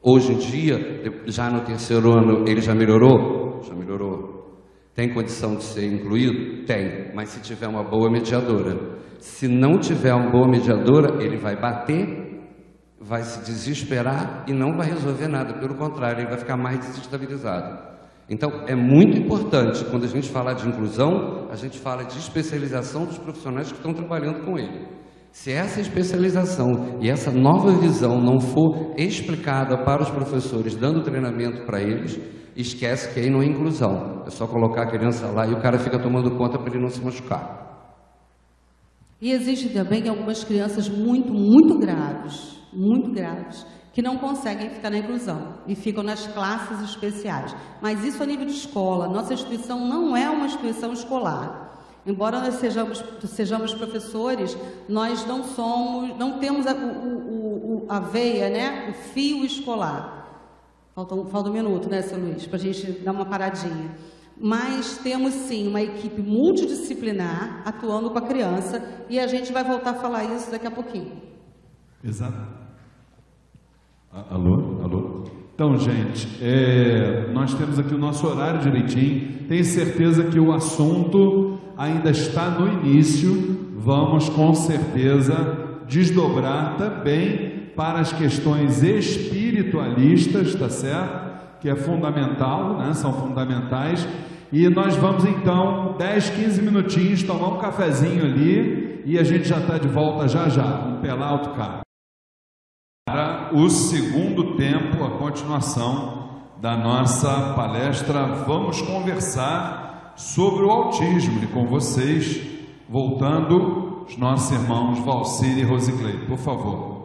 [0.00, 3.60] Hoje em dia, já no terceiro ano, ele já melhorou?
[3.62, 4.62] Já melhorou.
[4.94, 6.64] Tem condição de ser incluído?
[6.64, 8.96] Tem, mas se tiver uma boa mediadora.
[9.18, 12.40] Se não tiver uma boa mediadora, ele vai bater,
[13.00, 15.54] vai se desesperar e não vai resolver nada.
[15.54, 17.88] Pelo contrário, ele vai ficar mais desestabilizado.
[18.30, 23.06] Então, é muito importante, quando a gente fala de inclusão, a gente fala de especialização
[23.06, 24.86] dos profissionais que estão trabalhando com ele.
[25.32, 31.64] Se essa especialização e essa nova visão não for explicada para os professores, dando treinamento
[31.64, 32.20] para eles,
[32.56, 34.24] esquece que aí não é inclusão.
[34.26, 36.88] É só colocar a criança lá e o cara fica tomando conta para ele não
[36.88, 37.67] se machucar.
[39.20, 44.98] E existe também algumas crianças muito, muito graves, muito graves, que não conseguem ficar na
[44.98, 47.54] inclusão e ficam nas classes especiais.
[47.82, 49.08] Mas isso a nível de escola.
[49.08, 51.68] Nossa instituição não é uma instituição escolar.
[52.06, 54.56] Embora nós sejamos, sejamos professores,
[54.88, 58.90] nós não somos, não temos a, o, o, a veia, né?
[58.90, 60.18] o fio escolar.
[60.94, 63.94] Falta um, falta um minuto, né, seu Luiz, para a gente dar uma paradinha.
[64.40, 69.90] Mas temos sim uma equipe multidisciplinar atuando com a criança e a gente vai voltar
[69.90, 71.12] a falar isso daqui a pouquinho.
[72.04, 72.38] Exato.
[74.12, 74.82] Alô?
[74.82, 75.24] Alô?
[75.54, 79.46] Então, gente, é, nós temos aqui o nosso horário direitinho.
[79.48, 83.58] Tenho certeza que o assunto ainda está no início.
[83.76, 91.27] Vamos com certeza desdobrar também para as questões espiritualistas, tá certo?
[91.60, 92.92] Que é fundamental, né?
[92.94, 94.06] São fundamentais.
[94.52, 99.58] E nós vamos então, 10, 15 minutinhos, tomar um cafezinho ali e a gente já
[99.58, 101.82] está de volta já já, um Pelalto Cara
[103.08, 108.26] para o segundo tempo, a continuação da nossa palestra.
[108.44, 112.38] Vamos conversar sobre o autismo e com vocês,
[112.86, 116.97] voltando os nossos irmãos Valcir e Rosigley, por favor.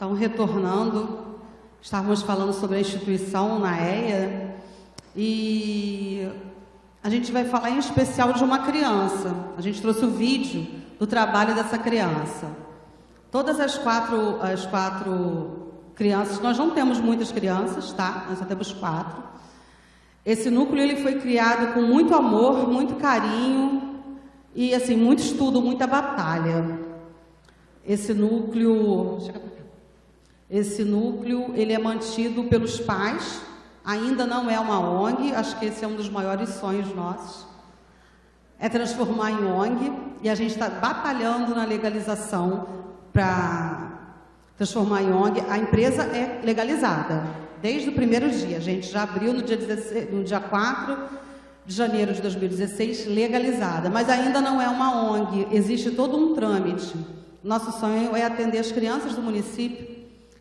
[0.00, 1.18] Então, retornando,
[1.82, 4.56] estávamos falando sobre a instituição na EIA
[5.14, 6.26] e
[7.02, 9.36] a gente vai falar em especial de uma criança.
[9.58, 10.66] A gente trouxe o vídeo
[10.98, 12.50] do trabalho dessa criança.
[13.30, 18.24] Todas as quatro, as quatro crianças, nós não temos muitas crianças, tá?
[18.30, 19.22] Nós só temos quatro.
[20.24, 24.00] Esse núcleo ele foi criado com muito amor, muito carinho
[24.54, 26.80] e assim muito estudo, muita batalha.
[27.86, 29.18] Esse núcleo,
[30.50, 33.42] esse núcleo ele é mantido pelos pais
[33.84, 37.46] Ainda não é uma ONG, acho que esse é um dos maiores sonhos nossos.
[38.58, 39.92] É transformar em ONG
[40.22, 42.68] e a gente está batalhando na legalização
[43.12, 44.18] para
[44.56, 45.42] transformar em ONG.
[45.48, 47.24] A empresa é legalizada
[47.62, 48.58] desde o primeiro dia.
[48.58, 50.96] A gente já abriu no dia, 16, no dia 4
[51.64, 56.94] de janeiro de 2016, legalizada, mas ainda não é uma ONG, existe todo um trâmite.
[57.42, 59.99] Nosso sonho é atender as crianças do município,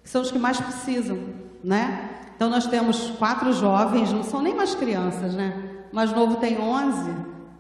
[0.10, 1.20] são os que mais precisam,
[1.64, 2.10] né?
[2.36, 5.54] Então nós temos quatro jovens, não são nem mais crianças, né?
[5.92, 7.12] O mais novo tem 11,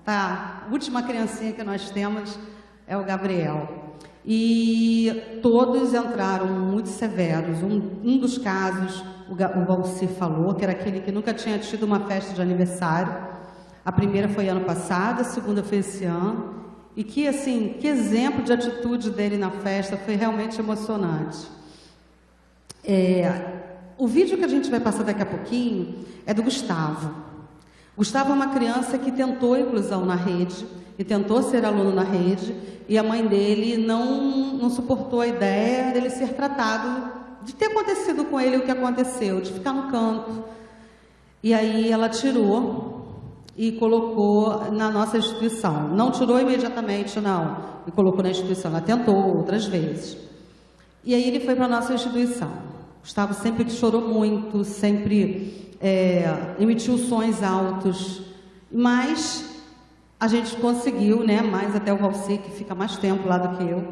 [0.03, 0.63] tá?
[0.67, 2.39] A última criancinha que nós temos
[2.87, 3.93] é o Gabriel.
[4.25, 7.61] E todos entraram muito severos.
[7.61, 11.83] Um, um dos casos, o, o Valci falou, que era aquele que nunca tinha tido
[11.83, 13.15] uma festa de aniversário.
[13.85, 16.55] A primeira foi ano passado, a segunda foi esse ano.
[16.95, 21.58] E que, assim, que exemplo de atitude dele na festa, foi realmente emocionante.
[22.83, 23.59] É,
[23.97, 27.13] o vídeo que a gente vai passar daqui a pouquinho é do Gustavo.
[27.97, 30.65] Gustavo é uma criança que tentou inclusão na rede
[30.97, 32.55] e tentou ser aluno na rede
[32.87, 37.11] e a mãe dele não, não suportou a ideia dele ser tratado,
[37.43, 40.43] de ter acontecido com ele o que aconteceu, de ficar no canto.
[41.43, 42.99] E aí ela tirou
[43.57, 45.89] e colocou na nossa instituição.
[45.89, 48.71] Não tirou imediatamente, não, e colocou na instituição.
[48.71, 50.28] Ela tentou outras vezes.
[51.09, 52.51] E aí ele foi para a nossa instituição.
[53.01, 58.21] Gustavo sempre chorou muito, sempre é, emitiu sons altos,
[58.71, 59.43] mas
[60.19, 63.63] a gente conseguiu, né, mais até o Valci, que fica mais tempo lá do que
[63.63, 63.91] eu,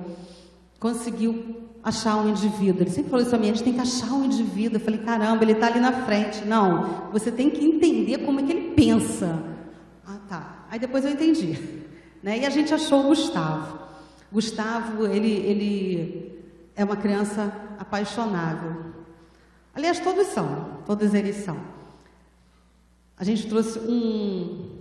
[0.80, 2.84] conseguiu achar um indivíduo.
[2.84, 4.76] Ele sempre falou isso a mim, a gente tem que achar um indivíduo.
[4.76, 6.46] Eu falei, caramba, ele está ali na frente.
[6.46, 9.42] Não, você tem que entender como é que ele pensa.
[10.06, 10.68] Ah, tá.
[10.70, 11.58] Aí depois eu entendi.
[12.22, 12.40] Né?
[12.40, 13.78] E a gente achou o Gustavo.
[14.32, 16.37] Gustavo, ele, ele
[16.78, 18.94] é uma criança apaixonável.
[19.74, 21.58] Aliás, todos são, todos eles são.
[23.18, 24.78] A gente trouxe um.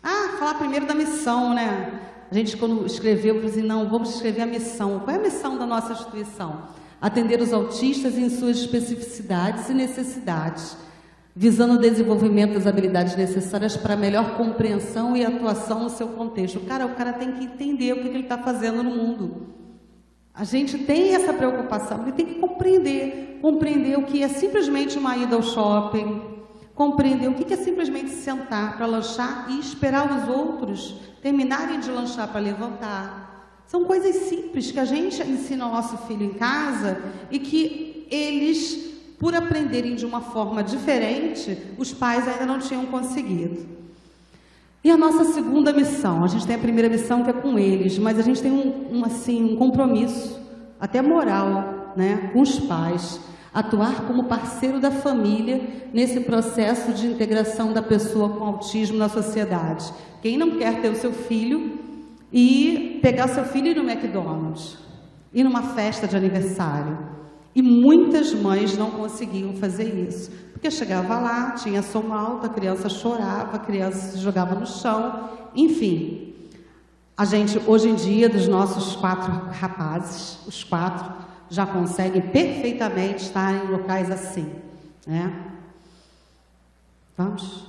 [0.00, 2.00] Ah, falar primeiro da missão, né?
[2.30, 5.00] A gente, quando escreveu, falou assim: não, vamos escrever a missão.
[5.00, 6.68] Qual é a missão da nossa instituição?
[7.00, 10.76] Atender os autistas em suas especificidades e necessidades.
[11.36, 16.60] visando o desenvolvimento das habilidades necessárias para melhor compreensão e atuação no seu contexto.
[16.60, 19.63] Cara, o cara tem que entender o que ele está fazendo no mundo.
[20.34, 25.16] A gente tem essa preocupação, ele tem que compreender, compreender o que é simplesmente uma
[25.16, 26.22] ida ao shopping,
[26.74, 32.26] compreender o que é simplesmente sentar para lanchar e esperar os outros terminarem de lanchar
[32.26, 33.62] para levantar.
[33.64, 38.92] São coisas simples que a gente ensina ao nosso filho em casa e que eles
[39.18, 43.83] por aprenderem de uma forma diferente, os pais ainda não tinham conseguido.
[44.84, 47.98] E a nossa segunda missão, a gente tem a primeira missão que é com eles,
[47.98, 50.38] mas a gente tem um, um assim, um compromisso,
[50.78, 53.18] até moral, né, com os pais,
[53.54, 59.90] atuar como parceiro da família nesse processo de integração da pessoa com autismo na sociedade.
[60.20, 61.78] Quem não quer ter o seu filho
[62.30, 64.76] e pegar seu filho ir no McDonald's,
[65.32, 66.98] ir numa festa de aniversário,
[67.54, 70.30] e muitas mães não conseguiam fazer isso.
[70.64, 75.28] Porque chegava lá, tinha som alto, a criança chorava, a criança se jogava no chão,
[75.54, 76.32] enfim.
[77.14, 81.12] A gente, hoje em dia, dos nossos quatro rapazes, os quatro
[81.50, 84.54] já conseguem perfeitamente estar em locais assim.
[85.06, 85.38] Né?
[87.14, 87.66] Vamos?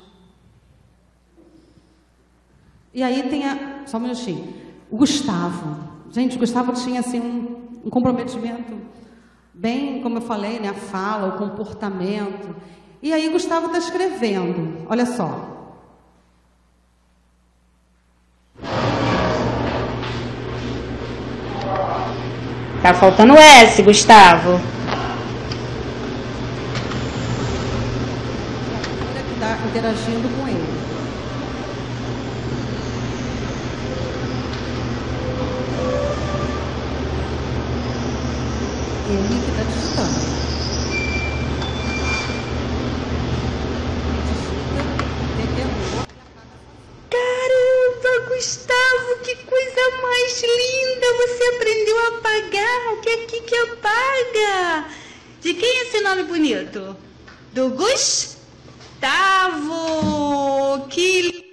[2.93, 3.83] E aí tem a.
[3.87, 4.53] Só um minutinho.
[4.89, 5.79] O Gustavo.
[6.11, 8.73] Gente, o Gustavo tinha assim um, um comprometimento
[9.53, 12.55] bem, como eu falei, né, a fala, o comportamento.
[13.05, 15.29] E aí Gustavo está escrevendo, olha só.
[22.81, 24.59] Tá faltando S, Gustavo.
[29.33, 30.65] Está interagindo com ele.
[39.11, 40.35] Ele que está digitando.
[47.09, 49.35] Caramba, Gustavo, que
[50.45, 51.07] linda!
[51.17, 54.87] Você aprendeu a apagar, que aqui que apaga.
[55.41, 56.95] De quem é esse nome bonito?
[57.53, 58.47] Do Gustavo!
[60.89, 61.45] Que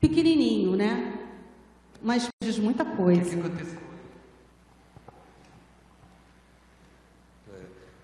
[0.00, 1.14] Pequenininho, né?
[2.00, 3.36] Mas diz muita coisa.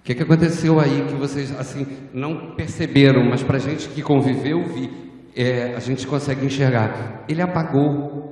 [0.00, 4.62] O que, que aconteceu aí que vocês assim não perceberam, mas para gente que conviveu,
[4.64, 4.90] vi,
[5.34, 7.24] é, a gente consegue enxergar.
[7.28, 8.23] Ele apagou.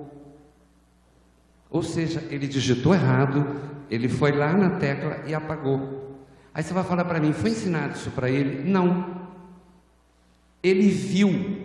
[1.73, 3.47] Ou seja, ele digitou errado,
[3.91, 6.18] ele foi lá na tecla e apagou.
[6.55, 8.70] Aí você vai falar para mim, foi ensinado isso para ele?
[8.70, 9.23] Não.
[10.62, 11.64] Ele viu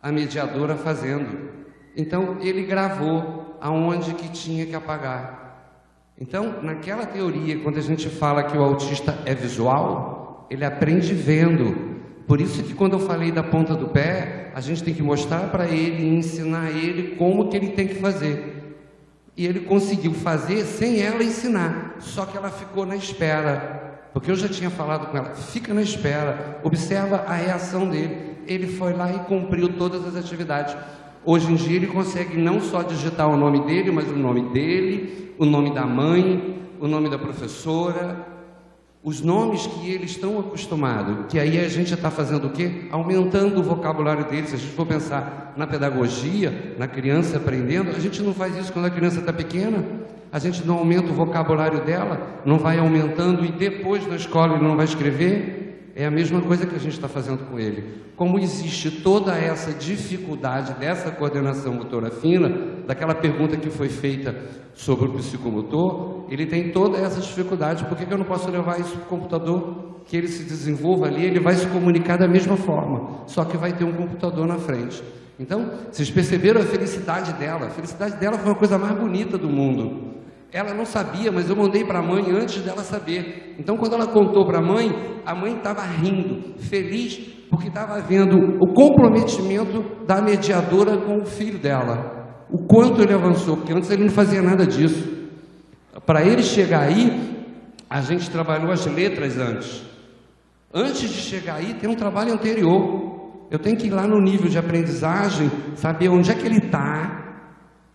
[0.00, 1.50] a mediadora fazendo.
[1.96, 5.44] Então ele gravou aonde que tinha que apagar.
[6.18, 11.96] Então, naquela teoria, quando a gente fala que o autista é visual, ele aprende vendo.
[12.26, 15.50] Por isso que quando eu falei da ponta do pé, a gente tem que mostrar
[15.50, 18.55] para ele ensinar ele como que ele tem que fazer.
[19.36, 24.00] E ele conseguiu fazer sem ela ensinar, só que ela ficou na espera.
[24.12, 28.36] Porque eu já tinha falado com ela, fica na espera, observa a reação dele.
[28.46, 30.74] Ele foi lá e cumpriu todas as atividades.
[31.22, 35.34] Hoje em dia ele consegue não só digitar o nome dele, mas o nome dele,
[35.38, 38.35] o nome da mãe, o nome da professora,
[39.06, 41.26] os nomes que eles estão acostumados.
[41.28, 42.88] Que aí a gente está fazendo o quê?
[42.90, 44.50] Aumentando o vocabulário deles.
[44.50, 48.72] Se a gente for pensar na pedagogia, na criança aprendendo, a gente não faz isso
[48.72, 49.84] quando a criança está pequena.
[50.32, 54.64] A gente não aumenta o vocabulário dela, não vai aumentando e depois na escola ele
[54.64, 55.65] não vai escrever.
[55.98, 58.02] É a mesma coisa que a gente está fazendo com ele.
[58.14, 62.50] Como existe toda essa dificuldade dessa coordenação motora fina,
[62.86, 64.36] daquela pergunta que foi feita
[64.74, 67.86] sobre o psicomotor, ele tem toda essa dificuldade.
[67.86, 70.02] Por que, que eu não posso levar isso para o computador?
[70.04, 73.72] Que ele se desenvolva ali, ele vai se comunicar da mesma forma, só que vai
[73.72, 75.02] ter um computador na frente.
[75.40, 77.68] Então, vocês perceberam a felicidade dela?
[77.68, 80.15] A felicidade dela foi a coisa mais bonita do mundo.
[80.52, 83.54] Ela não sabia, mas eu mandei para a mãe antes dela saber.
[83.58, 84.90] Então, quando ela contou para a mãe,
[85.24, 87.18] a mãe estava rindo, feliz,
[87.50, 92.46] porque estava vendo o comprometimento da mediadora com o filho dela.
[92.48, 95.14] O quanto ele avançou, porque antes ele não fazia nada disso.
[96.04, 97.44] Para ele chegar aí,
[97.90, 99.82] a gente trabalhou as letras antes.
[100.72, 103.46] Antes de chegar aí, tem um trabalho anterior.
[103.50, 107.25] Eu tenho que ir lá no nível de aprendizagem, saber onde é que ele está,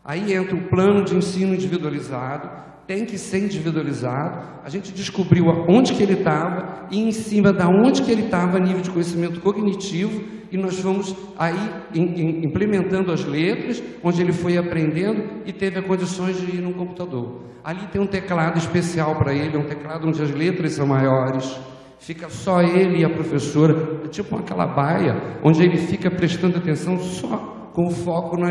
[0.04, 2.50] Aí entra o plano de ensino individualizado,
[2.88, 4.42] tem que ser individualizado.
[4.66, 8.60] A gente descobriu onde que ele estava e em cima da onde que ele estava,
[8.60, 15.24] nível de conhecimento cognitivo, e nós fomos aí implementando as letras, onde ele foi aprendendo
[15.46, 17.44] e teve as condições de ir no computador.
[17.64, 21.58] Ali tem um teclado especial para ele, é um teclado onde as letras são maiores.
[22.00, 27.00] Fica só ele e a professora, é tipo aquela baia, onde ele fica prestando atenção
[27.00, 28.50] só com foco na,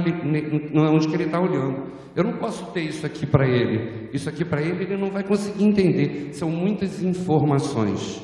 [0.90, 1.90] onde que ele está olhando.
[2.14, 4.08] Eu não posso ter isso aqui para ele.
[4.12, 6.32] Isso aqui para ele ele não vai conseguir entender.
[6.32, 8.22] São muitas informações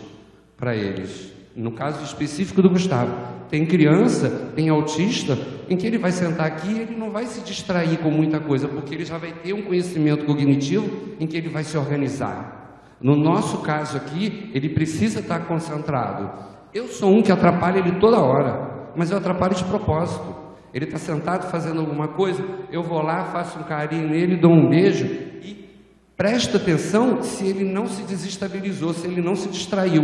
[0.57, 1.35] para eles.
[1.55, 3.15] No caso específico do Gustavo,
[3.49, 5.39] tem criança, tem autista,
[5.71, 8.69] em que ele vai sentar aqui e ele não vai se distrair com muita coisa,
[8.69, 12.85] porque ele já vai ter um conhecimento cognitivo em que ele vai se organizar.
[13.01, 16.31] No nosso caso aqui, ele precisa estar concentrado.
[16.75, 20.36] Eu sou um que atrapalha ele toda hora, mas eu atrapalho de propósito.
[20.77, 24.69] Ele está sentado fazendo alguma coisa, eu vou lá, faço um carinho nele, dou um
[24.69, 25.67] beijo e
[26.15, 30.03] presta atenção se ele não se desestabilizou, se ele não se distraiu.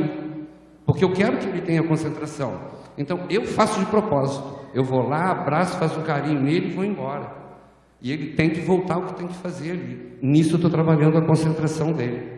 [0.87, 2.59] Porque eu quero que ele tenha concentração.
[2.97, 4.61] Então eu faço de propósito.
[4.73, 7.31] Eu vou lá, abraço, faço um carinho nele e vou embora.
[8.01, 10.17] E ele tem que voltar o que tem que fazer ali.
[10.23, 12.33] Nisso eu estou trabalhando a concentração dele.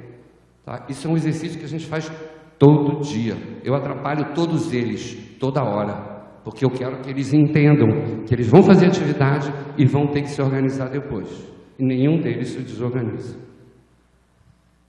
[0.64, 0.84] Tá?
[0.88, 2.10] Isso é um exercício que a gente faz
[2.58, 3.36] todo dia.
[3.62, 6.13] Eu atrapalho todos eles, toda hora
[6.44, 10.28] porque eu quero que eles entendam que eles vão fazer atividade e vão ter que
[10.28, 11.28] se organizar depois.
[11.78, 13.36] E nenhum deles se desorganiza.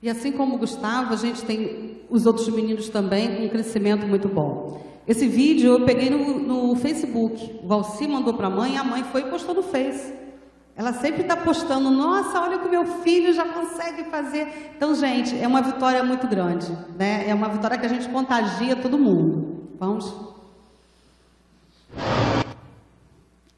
[0.04, 4.06] E assim como o Gustavo, a gente tem os outros meninos também com um crescimento
[4.06, 4.86] muito bom.
[5.08, 7.62] Esse vídeo eu peguei no, no Facebook.
[7.64, 10.14] O Valci mandou para a mãe, a mãe foi e postou no Face.
[10.76, 14.74] Ela sempre está postando, nossa, olha o que meu filho já consegue fazer.
[14.76, 17.30] Então, gente, é uma vitória muito grande, né?
[17.30, 19.70] É uma vitória que a gente contagia todo mundo.
[19.80, 20.35] Vamos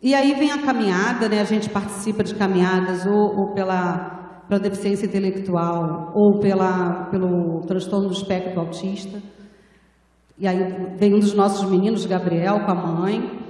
[0.07, 1.41] e aí vem a caminhada, né?
[1.41, 8.07] A gente participa de caminhadas ou, ou pela, pela deficiência intelectual ou pela, pelo transtorno
[8.07, 9.21] do espectro autista.
[10.39, 13.46] E aí vem um dos nossos meninos, Gabriel, com a mãe.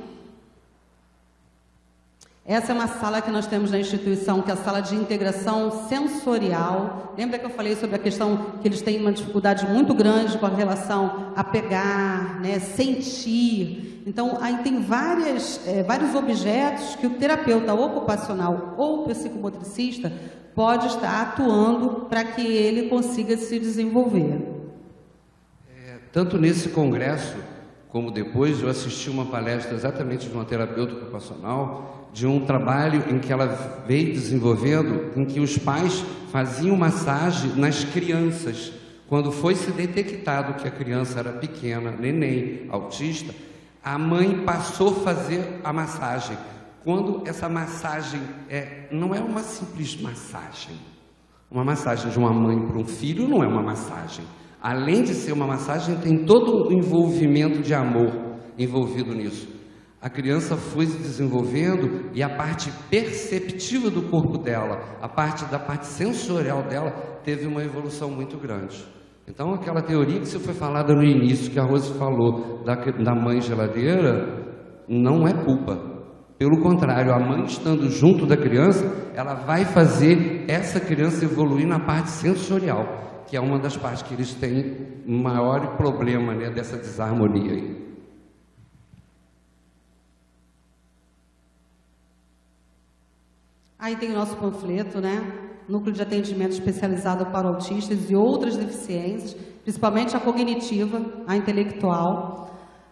[2.47, 5.85] Essa é uma sala que nós temos na instituição, que é a sala de integração
[5.89, 7.13] sensorial.
[7.17, 10.45] Lembra que eu falei sobre a questão que eles têm uma dificuldade muito grande com
[10.45, 14.01] relação a pegar, né, sentir.
[14.07, 20.09] Então, aí tem várias, é, vários objetos que o terapeuta ocupacional ou psicomotricista
[20.55, 24.41] pode estar atuando para que ele consiga se desenvolver.
[25.85, 27.35] É, tanto nesse congresso
[27.89, 33.19] como depois, eu assisti uma palestra exatamente de uma terapeuta ocupacional de um trabalho em
[33.19, 38.73] que ela veio desenvolvendo, em que os pais faziam massagem nas crianças.
[39.07, 43.33] Quando foi se detectado que a criança era pequena, neném, autista,
[43.83, 46.37] a mãe passou a fazer a massagem.
[46.83, 50.75] Quando essa massagem é, não é uma simples massagem.
[51.49, 54.25] Uma massagem de uma mãe para um filho não é uma massagem.
[54.67, 58.11] Além de ser uma massagem, tem todo o envolvimento de amor
[58.59, 59.47] envolvido nisso.
[60.01, 65.57] A criança foi se desenvolvendo e a parte perceptiva do corpo dela, a parte da
[65.57, 66.91] parte sensorial dela,
[67.23, 68.83] teve uma evolução muito grande.
[69.25, 73.15] Então, aquela teoria que você foi falada no início, que a Rose falou, da, da
[73.15, 74.51] mãe geladeira,
[74.85, 75.79] não é culpa.
[76.37, 81.79] Pelo contrário, a mãe estando junto da criança, ela vai fazer essa criança evoluir na
[81.79, 87.51] parte sensorial, que é uma das partes que eles têm maior problema né, dessa desarmonia
[87.51, 87.87] aí.
[93.77, 95.31] Aí tem o nosso panfleto, né?
[95.69, 102.49] Núcleo de atendimento especializado para autistas e outras deficiências, principalmente a cognitiva, a intelectual,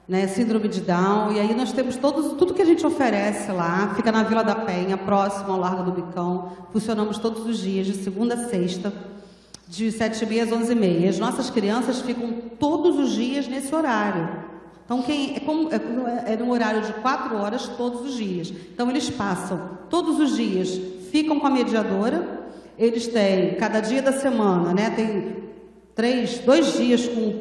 [0.07, 0.27] né?
[0.27, 1.31] Síndrome de Down.
[1.31, 3.93] E aí nós temos todos, tudo que a gente oferece lá.
[3.95, 6.51] Fica na Vila da Penha, próximo ao Largo do Bicão.
[6.71, 8.93] Funcionamos todos os dias, de segunda a sexta,
[9.67, 11.09] de sete e meia às onze e meia.
[11.09, 14.45] As nossas crianças ficam todos os dias nesse horário.
[14.85, 18.53] Então, quem, é, como, é, é no horário de quatro horas todos os dias.
[18.73, 20.79] Então, eles passam todos os dias,
[21.11, 22.45] ficam com a mediadora,
[22.77, 25.45] eles têm, cada dia da semana, né, tem
[25.95, 27.39] três, dois dias com o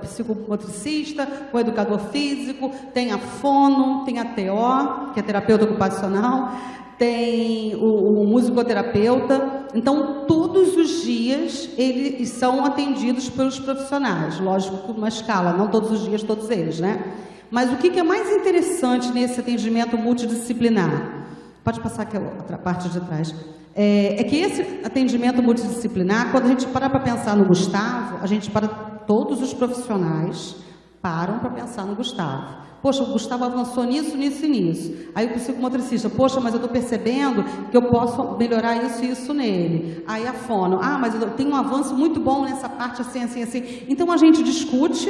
[0.00, 6.52] psicomotricista, com o educador físico, tem a fono, tem a TO, que é terapeuta ocupacional,
[6.98, 9.66] tem o, o musicoterapeuta.
[9.74, 15.90] Então, todos os dias eles são atendidos pelos profissionais, lógico que uma escala, não todos
[15.90, 17.04] os dias, todos eles, né?
[17.50, 21.26] Mas o que, que é mais interessante nesse atendimento multidisciplinar?
[21.62, 23.34] Pode passar aquela outra parte de trás.
[23.74, 28.26] É, é, que esse atendimento multidisciplinar, quando a gente para para pensar no Gustavo, a
[28.26, 30.56] gente para todos os profissionais
[31.02, 32.65] param para pensar no Gustavo.
[32.82, 34.94] Poxa, o Gustavo avançou nisso, nisso e nisso.
[35.14, 39.34] Aí o psicomotricista, poxa, mas eu estou percebendo que eu posso melhorar isso e isso
[39.34, 40.04] nele.
[40.06, 43.42] Aí a fono, ah, mas eu tenho um avanço muito bom nessa parte assim, assim,
[43.42, 43.82] assim.
[43.88, 45.08] Então a gente discute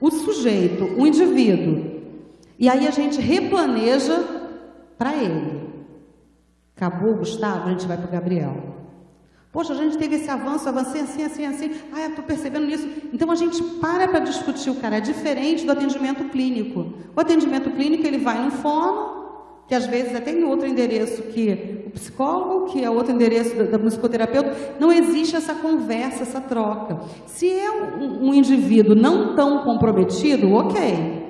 [0.00, 1.98] o sujeito, o indivíduo.
[2.58, 4.24] E aí a gente replaneja
[4.96, 5.68] para ele.
[6.76, 8.77] Acabou o Gustavo, a gente vai para o Gabriel.
[9.50, 11.70] Poxa, a gente teve esse avanço, avancei assim, assim, assim.
[11.92, 12.86] Ah, estou percebendo isso.
[13.12, 14.96] Então a gente para para discutir o cara.
[14.96, 16.92] É diferente do atendimento clínico.
[17.16, 21.84] O atendimento clínico ele vai no fono, que às vezes até em outro endereço que
[21.86, 24.54] o psicólogo, que é outro endereço da, da musicoterapeuta.
[24.78, 27.00] Não existe essa conversa, essa troca.
[27.26, 31.26] Se é um, um indivíduo não tão comprometido, ok.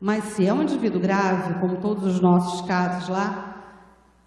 [0.00, 3.51] Mas se é um indivíduo grave, como todos os nossos casos lá,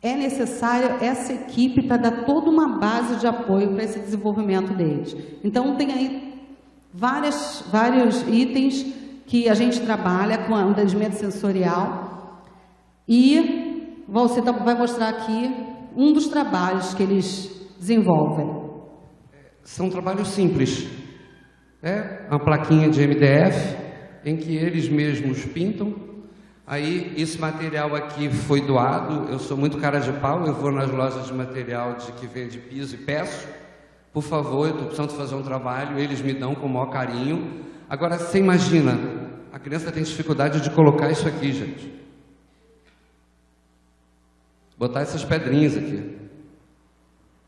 [0.05, 5.17] é necessário essa equipe para dar toda uma base de apoio para esse desenvolvimento deles.
[5.43, 6.43] Então, tem aí
[6.93, 8.85] várias, vários itens
[9.25, 12.43] que a gente trabalha com o atendimento sensorial
[13.07, 15.51] e você tá, vai mostrar aqui
[15.97, 18.47] um dos trabalhos que eles desenvolvem.
[19.63, 20.87] São trabalhos simples.
[21.81, 23.75] É uma plaquinha de MDF
[24.23, 26.14] em que eles mesmos pintam
[26.67, 29.29] Aí, esse material aqui foi doado.
[29.31, 32.57] Eu sou muito cara de pau, eu vou nas lojas de material de que vende
[32.57, 33.47] piso e peço.
[34.11, 37.65] Por favor, eu estou precisando fazer um trabalho, eles me dão com o maior carinho.
[37.87, 38.97] Agora, você imagina,
[39.53, 41.93] a criança tem dificuldade de colocar isso aqui, gente.
[44.77, 46.17] Botar essas pedrinhas aqui.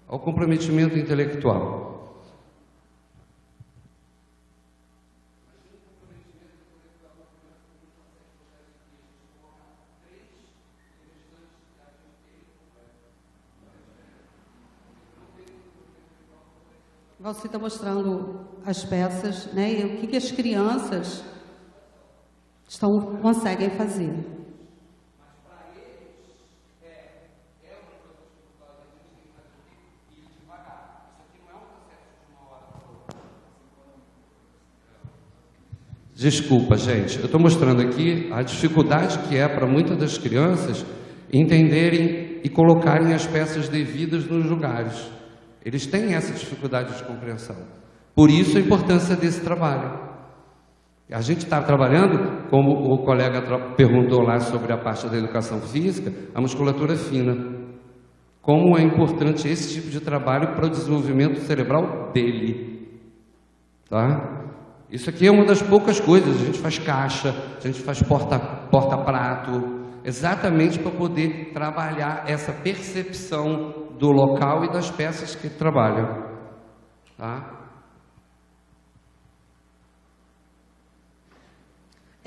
[0.07, 1.86] O comprometimento intelectual.
[17.27, 19.81] Você está mostrando as peças, né?
[19.81, 21.25] E o que, que as crianças
[22.65, 24.13] estão, conseguem fazer.
[36.15, 37.19] Desculpa, gente.
[37.19, 40.85] Eu estou mostrando aqui a dificuldade que é para muitas das crianças
[41.33, 45.16] entenderem e colocarem as peças devidas nos lugares.
[45.67, 47.57] Eles têm essa dificuldade de compreensão.
[48.15, 49.99] Por isso a importância desse trabalho.
[51.11, 53.41] A gente está trabalhando, como o colega
[53.75, 57.35] perguntou lá sobre a parte da educação física, a musculatura fina.
[58.41, 62.87] Como é importante esse tipo de trabalho para o desenvolvimento cerebral dele.
[63.89, 64.53] Tá?
[64.89, 66.43] Isso aqui é uma das poucas coisas.
[66.43, 73.86] A gente faz caixa, a gente faz porta-prato, porta exatamente para poder trabalhar essa percepção
[73.97, 76.25] do local e das peças que trabalham.
[77.17, 77.57] Tá?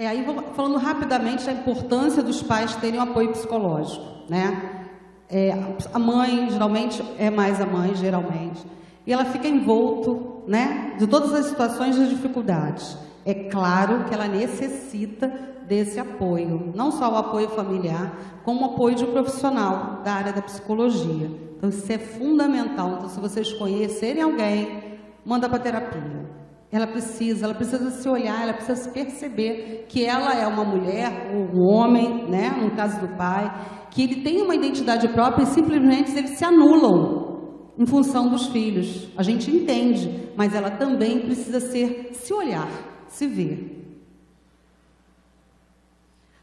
[0.00, 0.24] É, aí
[0.54, 4.86] falando rapidamente da importância dos pais terem um apoio psicológico, né?
[5.28, 5.52] É,
[5.92, 8.64] a mãe, geralmente, é mais a mãe, geralmente,
[9.06, 12.96] e ela fica envolto, né, de todas as situações de dificuldades.
[13.26, 15.28] É claro que ela necessita
[15.68, 20.32] desse apoio, não só o apoio familiar, como o apoio de um profissional da área
[20.32, 21.49] da psicologia.
[21.60, 22.94] Então, isso é fundamental.
[22.94, 26.26] Então, se vocês conhecerem alguém, manda para terapia.
[26.72, 31.30] Ela precisa, ela precisa se olhar, ela precisa se perceber que ela é uma mulher,
[31.34, 33.52] um homem, né, no caso do pai,
[33.90, 39.10] que ele tem uma identidade própria e simplesmente eles se anulam em função dos filhos.
[39.14, 42.68] A gente entende, mas ela também precisa ser se olhar,
[43.06, 43.76] se ver.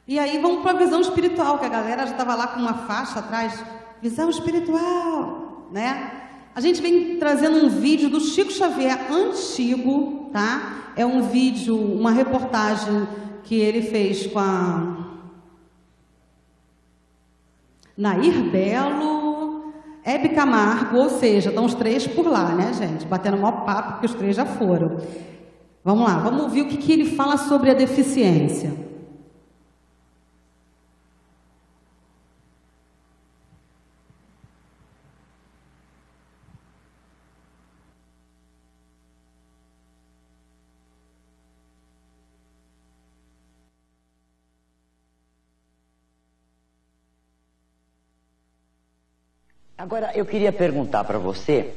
[0.08, 2.86] E aí vamos para a visão espiritual, que a galera já estava lá com uma
[2.86, 3.64] faixa atrás
[4.02, 6.12] visão espiritual, né?
[6.56, 10.92] A gente vem trazendo um vídeo do Chico Xavier antigo, tá?
[10.96, 13.08] É um vídeo, uma reportagem
[13.44, 15.08] que ele fez com a
[17.96, 19.72] Nair Belo,
[20.04, 23.06] Hebe Camargo, ou seja, estão os três por lá, né, gente?
[23.06, 24.98] Batendo maior papo, porque os três já foram.
[25.84, 28.74] Vamos lá, vamos ouvir o que, que ele fala sobre a deficiência.
[49.80, 51.72] Agora, eu queria perguntar para você,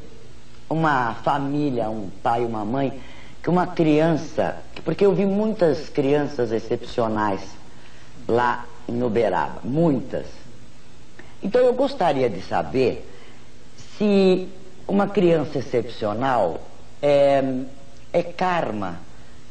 [0.70, 2.98] uma família, um pai, uma mãe,
[3.42, 4.56] que uma criança,
[4.86, 7.42] porque eu vi muitas crianças excepcionais
[8.26, 10.24] lá em Uberaba, muitas.
[11.42, 13.06] Então eu gostaria de saber
[13.98, 14.48] se
[14.88, 16.58] uma criança excepcional
[17.02, 17.44] é,
[18.14, 18.98] é karma,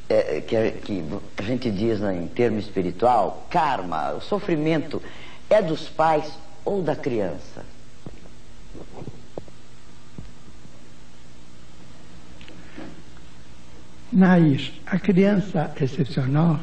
[0.10, 1.04] é, que, que
[1.38, 5.00] a gente diz né, em termo espiritual, karma, o sofrimento
[5.48, 6.34] é dos pais
[6.66, 7.64] ou da criança?
[14.12, 16.60] Nair, a criança excepcional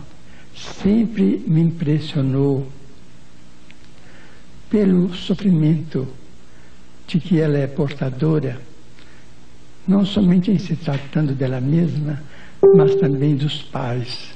[0.55, 2.71] sempre me impressionou
[4.69, 6.09] pelo sofrimento
[7.07, 8.61] de que ela é portadora
[9.87, 12.21] não somente em se tratando dela mesma,
[12.75, 14.31] mas também dos pais.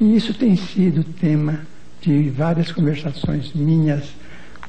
[0.00, 1.60] E isso tem sido tema
[2.00, 4.04] de várias conversações minhas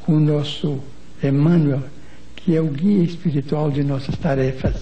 [0.02, 0.80] com o nosso
[1.24, 1.84] Emmanuel,
[2.36, 4.76] que é o guia espiritual de nossas tarefas.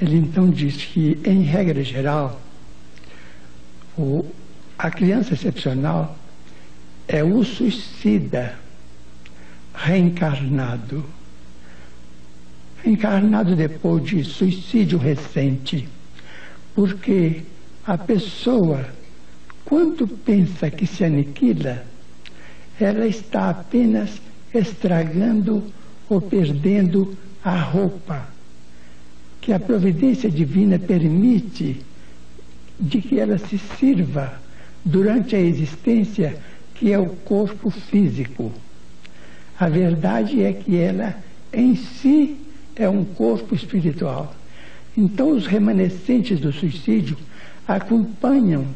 [0.00, 2.40] Ele então diz que, em regra geral,
[3.96, 4.24] o,
[4.78, 6.16] a criança excepcional
[7.08, 8.54] é o suicida
[9.74, 11.04] reencarnado.
[12.84, 15.88] Reencarnado depois de suicídio recente.
[16.76, 17.42] Porque
[17.84, 18.88] a pessoa,
[19.64, 21.84] quando pensa que se aniquila,
[22.78, 24.20] ela está apenas
[24.54, 25.64] estragando
[26.08, 28.37] ou perdendo a roupa
[29.48, 31.80] que a providência divina permite
[32.78, 34.38] de que ela se sirva
[34.84, 36.36] durante a existência,
[36.74, 38.52] que é o corpo físico.
[39.58, 41.16] A verdade é que ela
[41.50, 42.36] em si
[42.76, 44.34] é um corpo espiritual.
[44.94, 47.16] Então, os remanescentes do suicídio
[47.66, 48.66] acompanham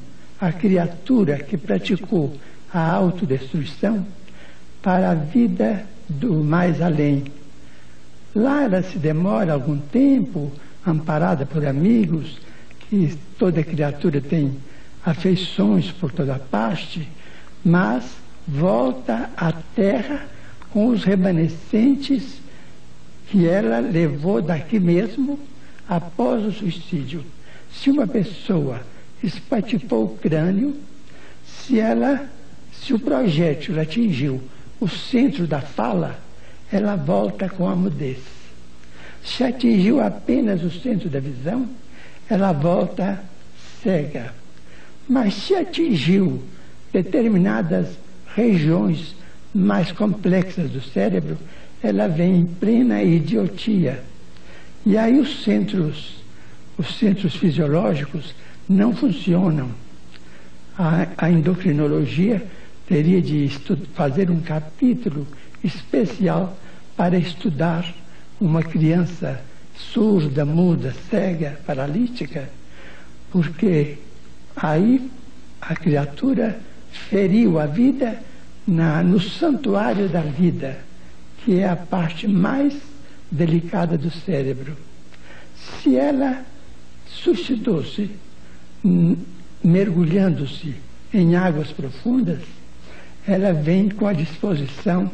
[0.40, 2.32] a criatura que praticou
[2.72, 4.06] a autodestruição
[4.80, 7.24] para a vida do mais além.
[8.34, 10.50] Lá ela se demora algum tempo,
[10.86, 12.38] amparada por amigos,
[12.80, 14.56] que toda criatura tem
[15.04, 17.08] afeições por toda parte,
[17.64, 18.04] mas
[18.46, 20.26] volta à terra
[20.70, 22.40] com os remanescentes
[23.28, 25.38] que ela levou daqui mesmo
[25.88, 27.24] após o suicídio.
[27.72, 28.80] Se uma pessoa
[29.22, 30.76] espatifou o crânio,
[31.46, 32.28] se ela,
[32.72, 34.42] se o projétil atingiu
[34.80, 36.18] o centro da fala,
[36.70, 38.41] ela volta com a mudez.
[39.24, 41.68] Se atingiu apenas o centro da visão,
[42.28, 43.22] ela volta
[43.82, 44.34] cega.
[45.08, 46.42] Mas se atingiu
[46.92, 47.88] determinadas
[48.34, 49.14] regiões
[49.54, 51.36] mais complexas do cérebro,
[51.82, 54.02] ela vem em plena idiotia.
[54.84, 56.22] E aí os centros,
[56.78, 58.34] os centros fisiológicos
[58.68, 59.70] não funcionam.
[60.78, 62.42] A, a endocrinologia
[62.86, 63.48] teria de
[63.94, 65.26] fazer um capítulo
[65.62, 66.56] especial
[66.96, 67.94] para estudar
[68.42, 69.40] uma criança
[69.76, 72.50] surda, muda, cega, paralítica,
[73.30, 73.98] porque
[74.56, 75.08] aí
[75.60, 76.58] a criatura
[76.90, 78.20] feriu a vida
[78.66, 80.78] na, no santuário da vida,
[81.38, 82.74] que é a parte mais
[83.30, 84.76] delicada do cérebro.
[85.54, 86.44] Se ela
[87.06, 88.10] suicidou-se
[89.62, 90.74] mergulhando-se
[91.14, 92.40] em águas profundas,
[93.26, 95.08] ela vem com a disposição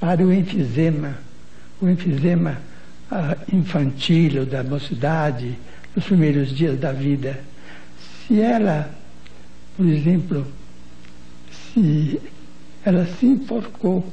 [0.00, 1.18] para o enfisema,
[1.78, 2.69] o enfisema
[3.52, 5.58] infantil, da mocidade,
[5.94, 7.40] nos primeiros dias da vida.
[8.26, 8.88] Se ela,
[9.76, 10.46] por exemplo,
[11.50, 12.20] se
[12.84, 14.06] ela se enforcou,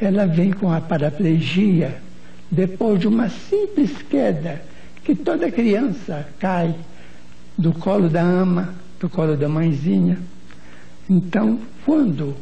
[0.00, 2.00] ela vem com a paraplegia
[2.50, 4.62] depois de uma simples queda
[5.04, 6.74] que toda criança cai
[7.56, 10.18] do colo da ama, do colo da mãezinha.
[11.08, 12.36] Então, quando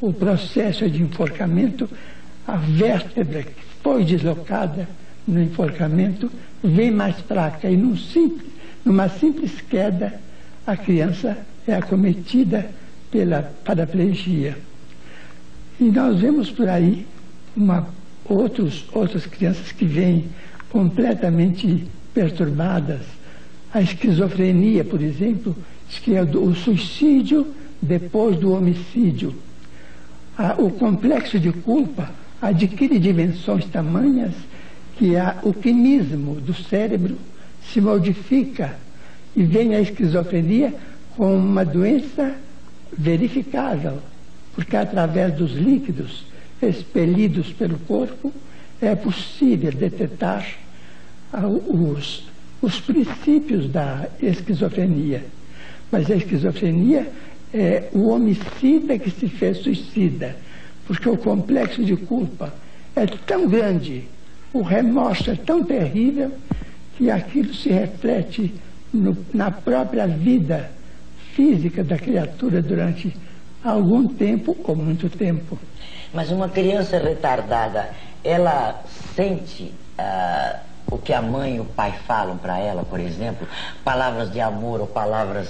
[0.00, 1.88] o processo de enforcamento,
[2.46, 4.88] a vértebra que foi deslocada
[5.30, 6.30] no enforcamento
[6.62, 8.50] vem mais fraca e num simples,
[8.84, 10.20] numa simples queda
[10.66, 12.70] a criança é acometida
[13.10, 14.56] pela paraplegia.
[15.78, 17.06] E nós vemos por aí
[17.56, 17.88] uma,
[18.24, 20.26] outros, outras crianças que vêm
[20.68, 23.00] completamente perturbadas.
[23.72, 25.56] A esquizofrenia, por exemplo,
[26.02, 27.46] que é o suicídio
[27.80, 29.34] depois do homicídio
[30.58, 34.32] o complexo de culpa adquire dimensões tamanhas
[35.00, 37.16] que a, o quimismo do cérebro
[37.72, 38.76] se modifica
[39.34, 40.74] e vem a esquizofrenia
[41.16, 42.34] como uma doença
[42.92, 43.96] verificável,
[44.54, 46.26] porque através dos líquidos
[46.60, 48.30] expelidos pelo corpo
[48.78, 50.46] é possível detectar
[51.66, 52.28] os,
[52.60, 55.24] os princípios da esquizofrenia.
[55.90, 57.10] Mas a esquizofrenia
[57.54, 60.36] é o homicida que se fez suicida,
[60.86, 62.52] porque o complexo de culpa
[62.94, 64.04] é tão grande,
[64.52, 66.32] o remorso é tão terrível,
[66.96, 68.54] que aquilo se reflete
[68.92, 70.70] no, na própria vida
[71.34, 73.16] física da criatura durante
[73.64, 75.58] algum tempo ou muito tempo.
[76.12, 77.88] Mas uma criança retardada,
[78.24, 78.82] ela
[79.14, 80.58] sente uh,
[80.90, 83.46] o que a mãe e o pai falam para ela, por exemplo,
[83.84, 85.48] palavras de amor ou palavras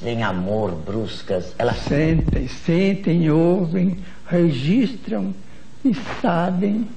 [0.00, 1.54] sem amor, bruscas.
[1.58, 5.34] Elas sentem, sentem, ouvem, registram
[5.84, 6.88] e sabem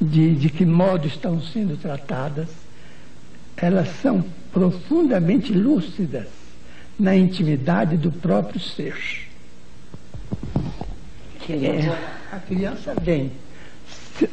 [0.00, 2.48] de, de que modo estão sendo tratadas.
[3.56, 6.26] Elas são profundamente lúcidas
[6.98, 8.96] na intimidade do próprio ser.
[11.48, 11.88] É,
[12.32, 13.32] a criança vem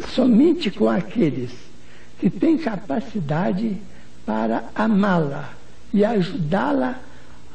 [0.10, 1.52] somente com aqueles
[2.19, 3.77] que tem capacidade
[4.26, 5.53] para amá-la
[5.94, 6.99] e ajudá-la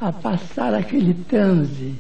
[0.00, 1.94] a passar aquele transe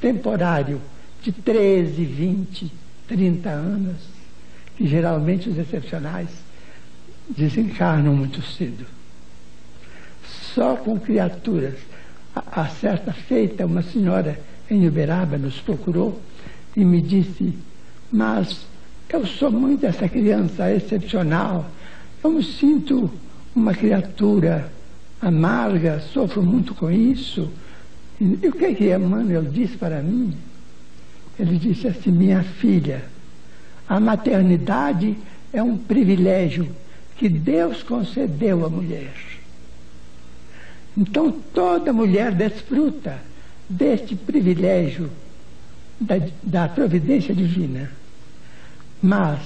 [0.00, 0.80] temporário
[1.22, 2.72] de 13, 20,
[3.08, 3.96] 30 anos,
[4.78, 6.28] que geralmente os excepcionais
[7.36, 8.86] desencarnam muito cedo.
[10.54, 11.74] Só com criaturas.
[12.32, 14.38] A, a certa feita, uma senhora
[14.70, 16.22] em Uberaba nos procurou
[16.76, 17.58] e me disse:
[18.12, 18.66] Mas
[19.08, 21.68] eu sou muito essa criança excepcional,
[22.22, 23.10] eu me sinto
[23.56, 24.70] uma criatura
[25.20, 27.50] amarga, sofro muito com isso.
[28.20, 30.36] E o que, é que Emmanuel disse para mim?
[31.36, 33.17] Ele disse assim: Minha filha,
[33.88, 35.16] a maternidade
[35.52, 36.68] é um privilégio
[37.16, 39.14] que Deus concedeu à mulher.
[40.96, 43.18] Então toda mulher desfruta
[43.68, 45.10] deste privilégio
[46.00, 47.90] da, da providência divina.
[49.02, 49.40] Mas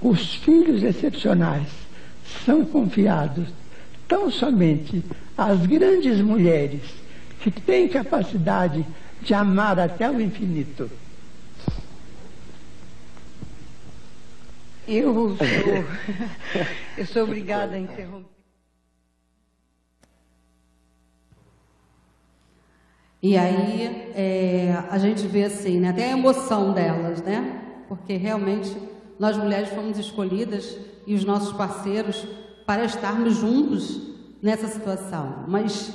[0.00, 1.68] os filhos excepcionais
[2.44, 3.48] são confiados
[4.08, 5.04] tão somente
[5.36, 6.80] às grandes mulheres
[7.40, 8.86] que têm capacidade
[9.20, 10.90] de amar até o infinito.
[14.88, 15.36] Eu sou,
[16.96, 18.36] eu sou obrigada a interromper.
[23.20, 27.62] E aí é, a gente vê assim, né, até a emoção delas, né?
[27.88, 28.76] Porque realmente
[29.18, 32.24] nós mulheres fomos escolhidas e os nossos parceiros
[32.64, 34.00] para estarmos juntos
[34.40, 35.44] nessa situação.
[35.48, 35.92] Mas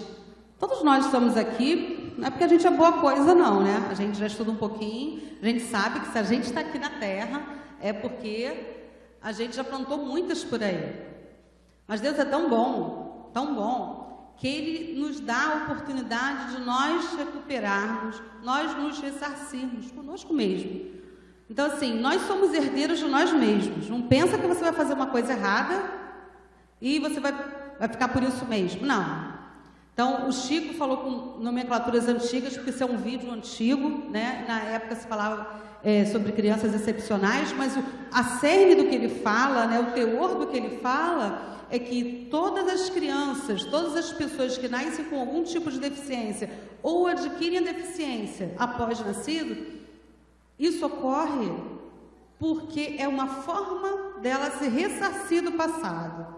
[0.60, 3.88] todos nós estamos aqui, não é porque a gente é boa coisa, não, né?
[3.90, 6.78] A gente já estuda um pouquinho, a gente sabe que se a gente está aqui
[6.78, 7.42] na Terra
[7.80, 8.71] é porque
[9.22, 11.12] a gente já plantou muitas por aí.
[11.88, 17.14] Mas Deus é tão bom, tão bom, que Ele nos dá a oportunidade de nós
[17.16, 20.90] recuperarmos, nós nos ressarcirmos conosco mesmo.
[21.50, 23.90] Então, assim, nós somos herdeiros de nós mesmos.
[23.90, 25.84] Não pensa que você vai fazer uma coisa errada
[26.80, 27.34] e você vai,
[27.78, 28.86] vai ficar por isso mesmo.
[28.86, 29.32] Não.
[29.94, 34.46] Então, o Chico falou com nomenclaturas antigas, porque isso é um vídeo antigo, né?
[34.48, 39.10] Na época se falava é, sobre crianças excepcionais, mas o, a cerne do que ele
[39.10, 44.12] fala, né, o teor do que ele fala, é que todas as crianças, todas as
[44.12, 46.50] pessoas que nascem com algum tipo de deficiência
[46.84, 49.80] ou adquirem a deficiência após nascido,
[50.60, 51.50] isso ocorre
[52.38, 56.36] porque é uma forma dela se ressarcir do passado.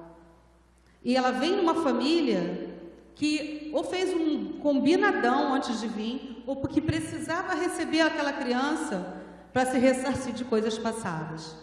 [1.04, 2.70] E ela vem numa família
[3.16, 9.23] que ou fez um combinadão antes de vir, ou porque precisava receber aquela criança
[9.54, 11.56] para se ressarcir de coisas passadas.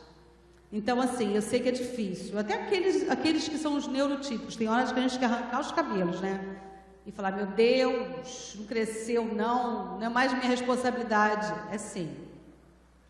[0.73, 2.39] Então, assim, eu sei que é difícil.
[2.39, 5.73] Até aqueles, aqueles que são os neurotipos, tem horas que a gente quer arrancar os
[5.73, 6.59] cabelos, né?
[7.05, 11.53] E falar, meu Deus, não cresceu, não, não é mais minha responsabilidade.
[11.73, 12.15] É sim.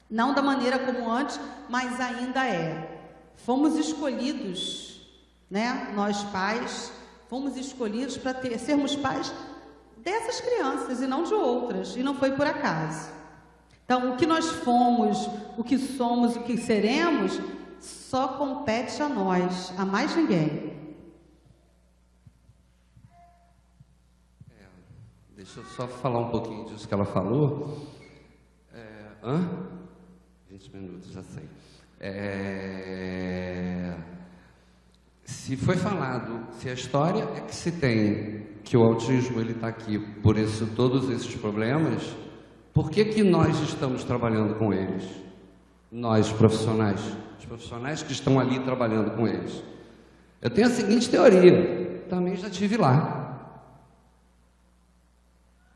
[0.09, 1.39] Não da maneira como antes,
[1.69, 2.99] mas ainda é.
[3.37, 5.07] Fomos escolhidos,
[5.51, 5.93] né?
[5.95, 6.91] Nós pais,
[7.29, 9.31] fomos escolhidos para sermos pais
[9.99, 11.95] dessas crianças e não de outras.
[11.95, 13.20] E não foi por acaso.
[13.91, 17.41] Então, o que nós fomos, o que somos, o que seremos,
[17.81, 20.79] só compete a nós, a mais ninguém.
[24.49, 24.65] É,
[25.35, 27.85] deixa eu só falar um pouquinho disso que ela falou.
[28.73, 29.67] É, hã?
[30.49, 31.49] 20 minutos, já sei.
[31.99, 33.97] É,
[35.25, 39.67] se foi falado, se a história é que se tem que o autismo ele está
[39.67, 42.15] aqui por isso, todos esses problemas,
[42.73, 45.05] por que, que nós estamos trabalhando com eles?
[45.91, 47.01] Nós, profissionais,
[47.39, 49.63] os profissionais que estão ali trabalhando com eles.
[50.41, 53.21] Eu tenho a seguinte teoria, também já tive lá.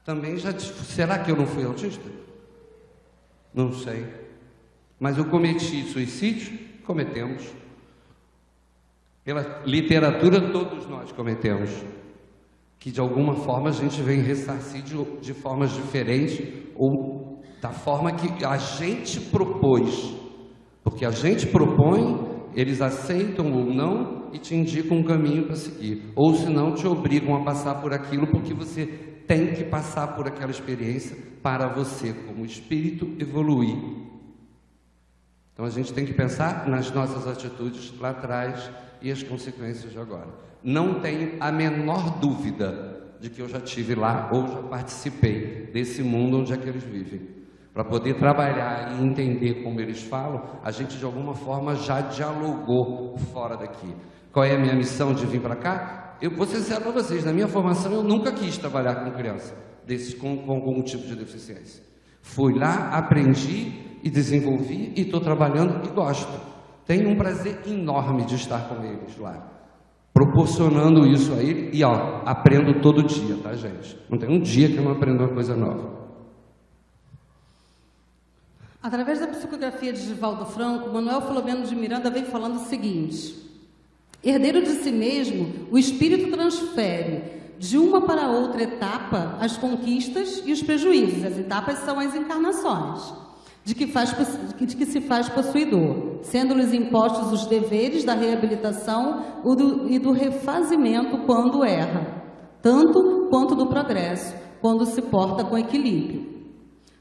[0.04, 2.04] Também já será que eu não fui autista?
[3.52, 4.06] Não sei.
[5.00, 6.58] Mas eu cometi suicídio?
[6.84, 7.42] Cometemos.
[9.24, 11.70] Pela literatura todos nós cometemos
[12.78, 18.12] que de alguma forma a gente vem ressarcir de, de formas diferentes ou da forma
[18.12, 20.14] que a gente propôs.
[20.82, 26.12] Porque a gente propõe, eles aceitam ou não e te indicam um caminho para seguir.
[26.14, 28.86] Ou se não, te obrigam a passar por aquilo porque você
[29.26, 33.76] tem que passar por aquela experiência para você, como espírito, evoluir.
[35.52, 38.70] Então a gente tem que pensar nas nossas atitudes lá atrás
[39.01, 42.93] e as consequências de agora não tenho a menor dúvida
[43.24, 46.84] de que eu já tive lá ou já participei desse mundo onde é que eles
[46.84, 47.22] vivem.
[47.72, 53.16] Para poder trabalhar e entender como eles falam, a gente de alguma forma já dialogou
[53.32, 53.94] fora daqui.
[54.30, 56.16] Qual é a minha missão de vir para cá?
[56.20, 59.55] Eu vou ser sincero para vocês, na minha formação eu nunca quis trabalhar com criança
[59.86, 61.82] desses com, com algum tipo de deficiência.
[62.20, 63.72] Fui lá, aprendi
[64.02, 66.38] e desenvolvi e estou trabalhando e gosto.
[66.86, 69.53] Tenho um prazer enorme de estar com eles lá,
[70.15, 73.99] proporcionando isso a ele e ó, aprendo todo dia, tá, gente?
[74.09, 76.05] Não tem um dia que eu não aprendo uma coisa nova.
[78.81, 83.35] Através da psicografia de Givaldo Franco, Manuel Filomeno de Miranda vem falando o seguinte:
[84.23, 90.53] herdeiro de si mesmo, o espírito transfere de uma para outra etapa as conquistas e
[90.53, 91.24] os prejuízos.
[91.24, 93.12] As etapas são as encarnações,
[93.65, 94.15] de que, faz,
[94.61, 99.24] de que se faz possuidor, sendo-lhes impostos os deveres da reabilitação
[99.89, 102.23] e do refazimento quando erra,
[102.61, 106.35] tanto quanto do progresso, quando se porta com equilíbrio.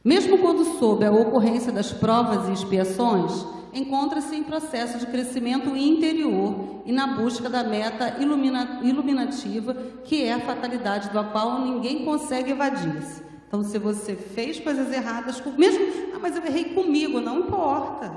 [0.03, 6.81] Mesmo quando sob a ocorrência das provas e expiações, encontra-se em processo de crescimento interior
[6.85, 9.73] e na busca da meta ilumina iluminativa,
[10.03, 13.32] que é a fatalidade do qual ninguém consegue evadir-se.
[13.53, 15.85] Então, se você fez coisas erradas, mesmo,
[16.15, 18.11] ah, mas eu errei comigo, não importa.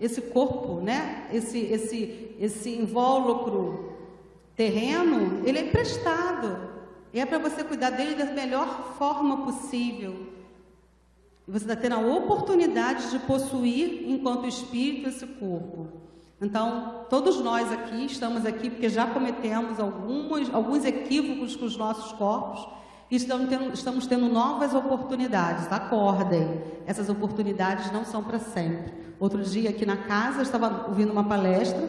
[0.00, 1.28] Esse corpo, né?
[1.32, 3.94] Esse, esse, esse invólucro
[4.56, 6.70] terreno, ele é emprestado.
[7.14, 10.26] E é para você cuidar dele da melhor forma possível.
[11.46, 15.86] E você está tendo a oportunidade de possuir, enquanto espírito, esse corpo.
[16.42, 22.10] Então, todos nós aqui estamos aqui porque já cometemos alguns, alguns equívocos com os nossos
[22.14, 22.79] corpos
[23.16, 25.70] estamos tendo, estamos tendo novas oportunidades.
[25.70, 28.92] Acordem, essas oportunidades não são para sempre.
[29.18, 31.88] Outro dia, aqui na casa, eu estava ouvindo uma palestra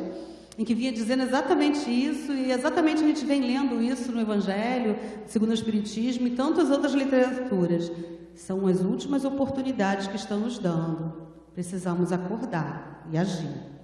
[0.57, 4.97] em que vinha dizendo exatamente isso, e exatamente a gente vem lendo isso no Evangelho,
[5.25, 7.91] segundo o Espiritismo e tantas outras literaturas.
[8.35, 11.13] São as últimas oportunidades que estão nos dando.
[11.53, 13.80] Precisamos acordar e agir.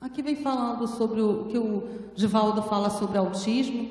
[0.00, 3.86] Aqui vem falando sobre o que o Divaldo fala sobre autismo,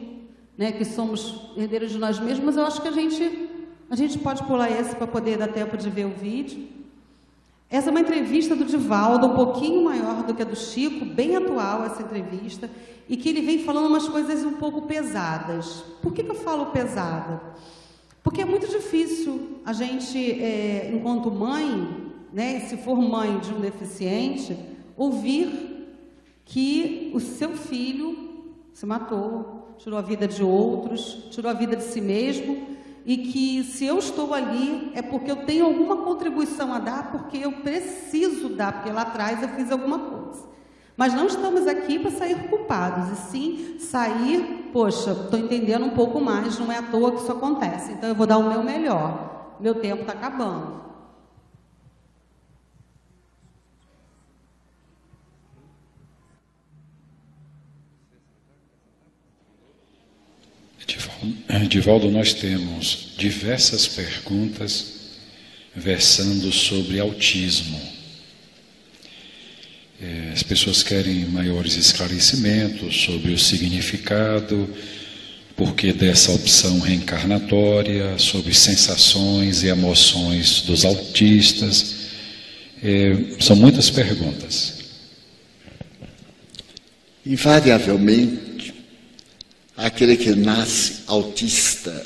[0.57, 3.47] né, que somos herdeiros de nós mesmos, mas eu acho que a gente,
[3.87, 6.67] a gente pode pular esse para poder dar tempo de ver o vídeo.
[7.69, 11.35] Essa é uma entrevista do Divaldo, um pouquinho maior do que a do Chico, bem
[11.35, 12.67] atual essa entrevista,
[13.07, 15.83] e que ele vem falando umas coisas um pouco pesadas.
[16.01, 17.39] Por que, que eu falo pesada?
[18.23, 23.59] Porque é muito difícil a gente, é, enquanto mãe, né, se for mãe de um
[23.59, 24.57] deficiente,
[24.97, 25.77] ouvir
[26.49, 28.43] que o seu filho
[28.73, 32.69] se matou, tirou a vida de outros, tirou a vida de si mesmo
[33.05, 37.37] e que se eu estou ali é porque eu tenho alguma contribuição a dar, porque
[37.37, 40.49] eu preciso dar, porque lá atrás eu fiz alguma coisa.
[40.97, 46.19] Mas não estamos aqui para sair culpados, e sim sair, poxa, estou entendendo um pouco
[46.19, 49.55] mais, não é à toa que isso acontece, então eu vou dar o meu melhor.
[49.59, 50.88] Meu tempo está acabando.
[61.67, 64.85] Divaldo, nós temos diversas perguntas
[65.75, 67.79] versando sobre autismo.
[70.01, 74.73] É, as pessoas querem maiores esclarecimentos sobre o significado,
[75.57, 81.95] porquê dessa opção reencarnatória, sobre sensações e emoções dos autistas.
[82.81, 84.75] É, são muitas perguntas.
[87.25, 88.48] Invariavelmente,
[89.79, 92.05] aquele que nasce autista,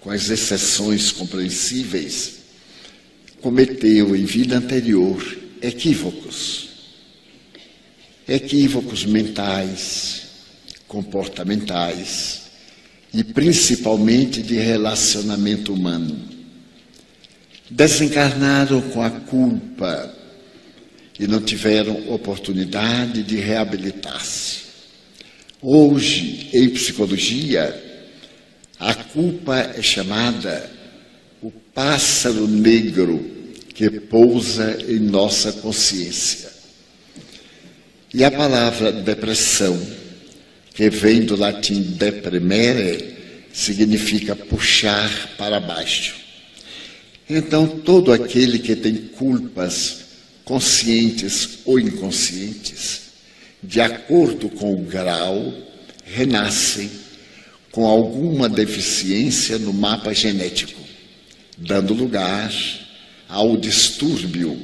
[0.00, 2.34] com as exceções compreensíveis,
[3.40, 6.68] cometeu em vida anterior equívocos.
[8.28, 10.22] Equívocos mentais,
[10.86, 12.42] comportamentais
[13.12, 16.28] e principalmente de relacionamento humano.
[17.70, 20.14] Desencarnaram com a culpa
[21.18, 24.61] e não tiveram oportunidade de reabilitar-se.
[25.64, 27.72] Hoje, em psicologia,
[28.80, 30.68] a culpa é chamada
[31.40, 33.24] o pássaro negro
[33.72, 36.50] que pousa em nossa consciência.
[38.12, 39.80] E a palavra depressão,
[40.74, 43.14] que vem do latim deprimere,
[43.52, 46.16] significa puxar para baixo.
[47.30, 50.00] Então, todo aquele que tem culpas
[50.44, 53.11] conscientes ou inconscientes,
[53.62, 55.54] de acordo com o grau,
[56.04, 56.90] renascem
[57.70, 60.80] com alguma deficiência no mapa genético,
[61.56, 62.52] dando lugar
[63.28, 64.60] ao distúrbio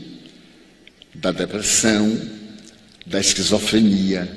[1.14, 2.20] da depressão,
[3.06, 4.28] da esquizofrenia,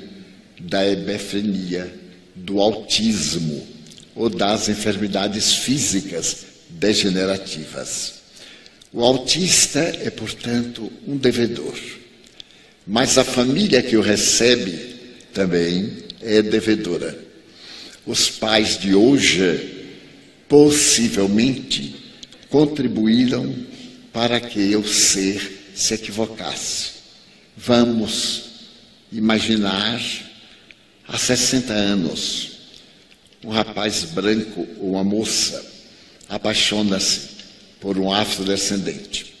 [0.60, 1.92] da hebefrenia,
[2.34, 3.66] do autismo
[4.14, 8.22] ou das enfermidades físicas degenerativas.
[8.92, 11.76] O autista é, portanto, um devedor
[12.86, 14.96] mas a família que o recebe
[15.32, 17.18] também é devedora.
[18.06, 19.86] Os pais de hoje
[20.48, 21.94] possivelmente
[22.48, 23.54] contribuíram
[24.12, 26.90] para que eu ser se equivocasse.
[27.56, 28.44] Vamos
[29.10, 30.00] imaginar
[31.06, 32.52] há 60 anos,
[33.44, 35.72] um rapaz branco ou uma moça
[36.28, 37.28] apaixona-se
[37.80, 39.34] por um afrodescendente.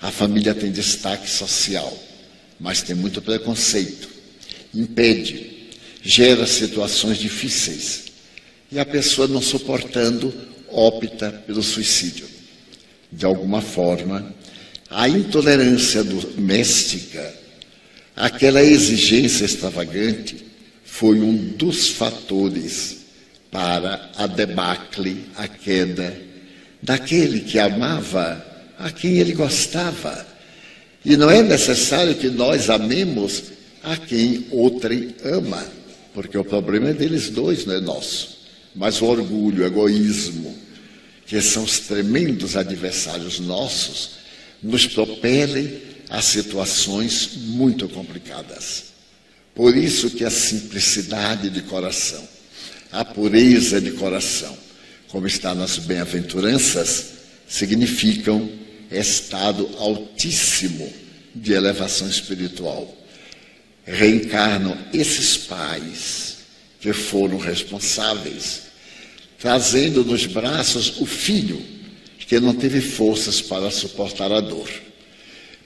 [0.00, 1.96] A família tem destaque social,
[2.58, 4.08] mas tem muito preconceito,
[4.74, 5.70] impede,
[6.02, 8.04] gera situações difíceis
[8.70, 10.32] e a pessoa não suportando
[10.68, 12.26] opta pelo suicídio.
[13.10, 14.34] De alguma forma,
[14.90, 17.34] a intolerância doméstica,
[18.14, 20.44] aquela exigência extravagante,
[20.84, 22.98] foi um dos fatores
[23.50, 26.16] para a debacle, a queda
[26.82, 28.44] daquele que amava
[28.78, 30.26] a quem ele gostava.
[31.06, 33.44] E não é necessário que nós amemos
[33.80, 35.64] a quem outrem ama,
[36.12, 38.38] porque o problema é deles dois, não é nosso.
[38.74, 40.52] Mas o orgulho, o egoísmo,
[41.24, 44.16] que são os tremendos adversários nossos,
[44.60, 45.80] nos propelem
[46.10, 48.86] a situações muito complicadas.
[49.54, 52.26] Por isso que a simplicidade de coração,
[52.90, 54.58] a pureza de coração,
[55.06, 57.10] como está nas bem-aventuranças,
[57.46, 60.92] significam estado altíssimo
[61.34, 62.94] de elevação espiritual.
[63.84, 66.38] Reencarnam esses pais
[66.80, 68.62] que foram responsáveis,
[69.38, 71.76] trazendo nos braços o filho
[72.26, 74.68] que não teve forças para suportar a dor.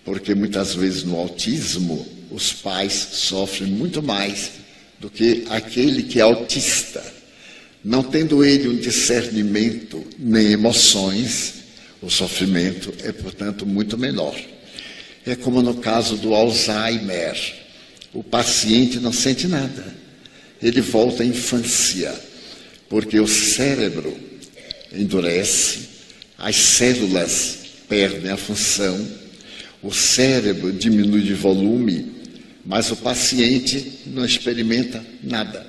[0.04, 4.52] Porque muitas vezes no autismo os pais sofrem muito mais
[4.98, 7.02] do que aquele que é autista.
[7.82, 11.54] Não tendo ele um discernimento nem emoções,
[12.02, 14.34] o sofrimento é, portanto, muito menor.
[15.26, 17.36] É como no caso do Alzheimer.
[18.12, 19.94] O paciente não sente nada.
[20.62, 22.12] Ele volta à infância,
[22.88, 24.16] porque o cérebro
[24.92, 25.88] endurece,
[26.36, 27.58] as células
[27.88, 29.06] perdem a função,
[29.82, 32.12] o cérebro diminui de volume,
[32.64, 35.66] mas o paciente não experimenta nada.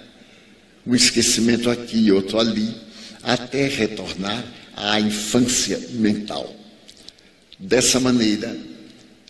[0.86, 2.74] Um esquecimento aqui, outro ali,
[3.22, 4.44] até retornar
[4.82, 6.56] à infância mental.
[7.60, 8.58] Dessa maneira,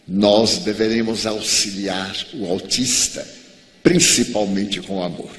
[0.07, 3.27] nós deveremos auxiliar o autista,
[3.83, 5.35] principalmente com amor.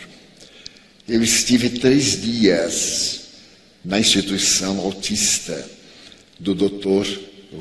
[1.08, 3.20] Eu estive três dias
[3.82, 5.66] na instituição autista
[6.38, 7.06] do Dr.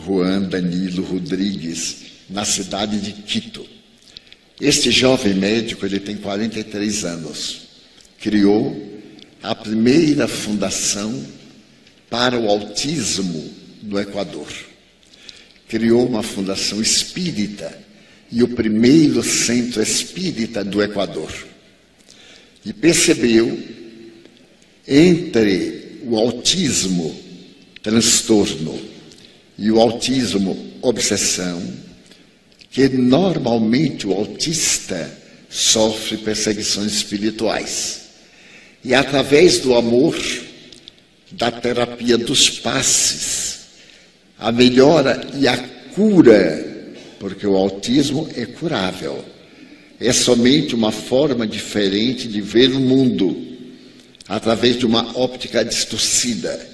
[0.06, 1.98] Juan Danilo Rodrigues,
[2.30, 3.66] na cidade de Quito.
[4.60, 7.62] Este jovem médico, ele tem 43 anos,
[8.20, 9.02] criou
[9.42, 11.41] a primeira fundação
[12.12, 13.50] para o autismo
[13.82, 14.52] no Equador.
[15.70, 17.74] Criou uma fundação espírita
[18.30, 21.32] e o primeiro centro espírita do Equador.
[22.66, 23.58] E percebeu
[24.86, 27.18] entre o autismo
[27.82, 28.78] transtorno
[29.58, 31.64] e o autismo obsessão,
[32.70, 35.18] que normalmente o autista
[35.50, 38.02] sofre perseguições espirituais.
[38.84, 40.18] E através do amor,
[41.32, 43.60] da terapia dos passes,
[44.38, 45.58] a melhora e a
[45.94, 49.24] cura, porque o autismo é curável.
[50.00, 53.38] É somente uma forma diferente de ver o mundo,
[54.28, 56.72] através de uma óptica distorcida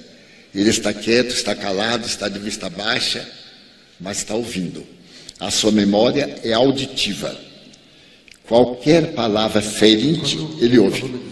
[0.54, 3.26] ele está quieto, está calado, está de vista baixa,
[4.00, 4.84] mas está ouvindo.
[5.38, 7.38] A sua memória é auditiva.
[8.48, 11.28] Qualquer palavra ferinte, ele ouve.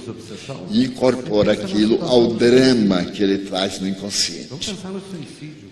[0.71, 4.77] E incorpora aquilo ao drama que ele traz no inconsciente.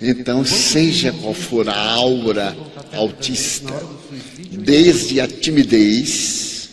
[0.00, 2.56] Então, seja qual for a aura
[2.94, 3.74] autista,
[4.50, 6.68] desde a timidez,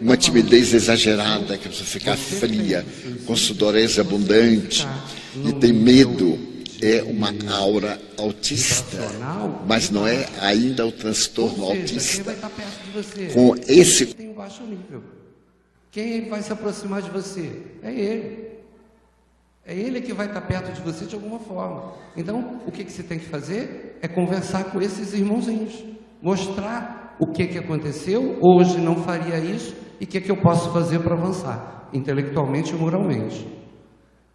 [0.00, 2.84] uma timidez exagerada, que precisa ficar fria,
[3.26, 4.86] com sudorese abundante,
[5.44, 6.38] e tem medo,
[6.82, 8.98] é uma aura autista,
[9.66, 12.34] mas não é ainda o transtorno autista.
[13.32, 14.06] Com esse.
[14.06, 15.02] Tem um baixo nível.
[15.92, 17.62] Quem vai se aproximar de você?
[17.82, 18.52] É ele.
[19.64, 21.94] É ele que vai estar perto de você de alguma forma.
[22.16, 25.84] Então, o que, que você tem que fazer é conversar com esses irmãozinhos,
[26.20, 30.72] mostrar o que, que aconteceu, hoje não faria isso e o que, que eu posso
[30.72, 33.46] fazer para avançar, intelectualmente e moralmente.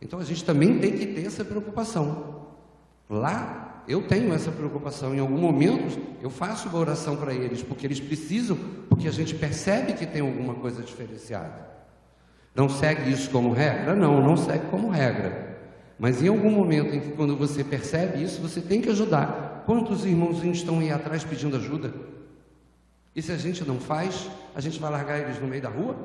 [0.01, 2.36] Então a gente também tem que ter essa preocupação.
[3.09, 5.15] Lá eu tenho essa preocupação.
[5.15, 8.57] Em algum momento eu faço uma oração para eles, porque eles precisam,
[8.89, 11.67] porque a gente percebe que tem alguma coisa diferenciada.
[12.53, 13.95] Não segue isso como regra?
[13.95, 15.57] Não, não segue como regra.
[15.99, 19.63] Mas em algum momento em que quando você percebe isso, você tem que ajudar.
[19.65, 21.93] Quantos irmãozinhos estão aí atrás pedindo ajuda?
[23.15, 25.95] E se a gente não faz, a gente vai largar eles no meio da rua?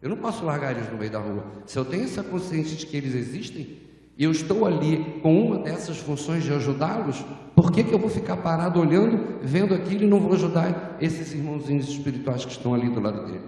[0.00, 1.44] Eu não posso largar eles no meio da rua.
[1.66, 3.78] Se eu tenho essa consciência de que eles existem,
[4.18, 7.24] e eu estou ali com uma dessas funções de ajudá-los,
[7.54, 11.32] por que, que eu vou ficar parado olhando, vendo aquilo e não vou ajudar esses
[11.32, 13.44] irmãozinhos espirituais que estão ali do lado dele?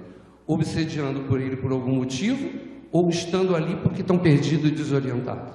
[0.47, 2.49] Obsediando por ele por algum motivo
[2.93, 5.53] ou estando ali porque estão perdidos e desorientados?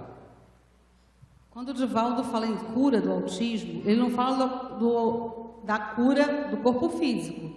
[1.50, 6.50] Quando o Divaldo fala em cura do autismo, ele não fala do, do, da cura
[6.52, 7.52] do corpo físico,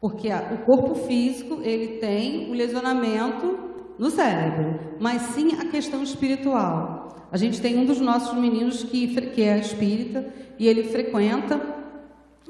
[0.00, 3.67] porque o corpo físico ele tem o lesionamento
[3.98, 7.16] no cérebro, mas sim a questão espiritual.
[7.30, 10.26] A gente tem um dos nossos meninos que, que é espírita
[10.58, 11.60] e ele frequenta,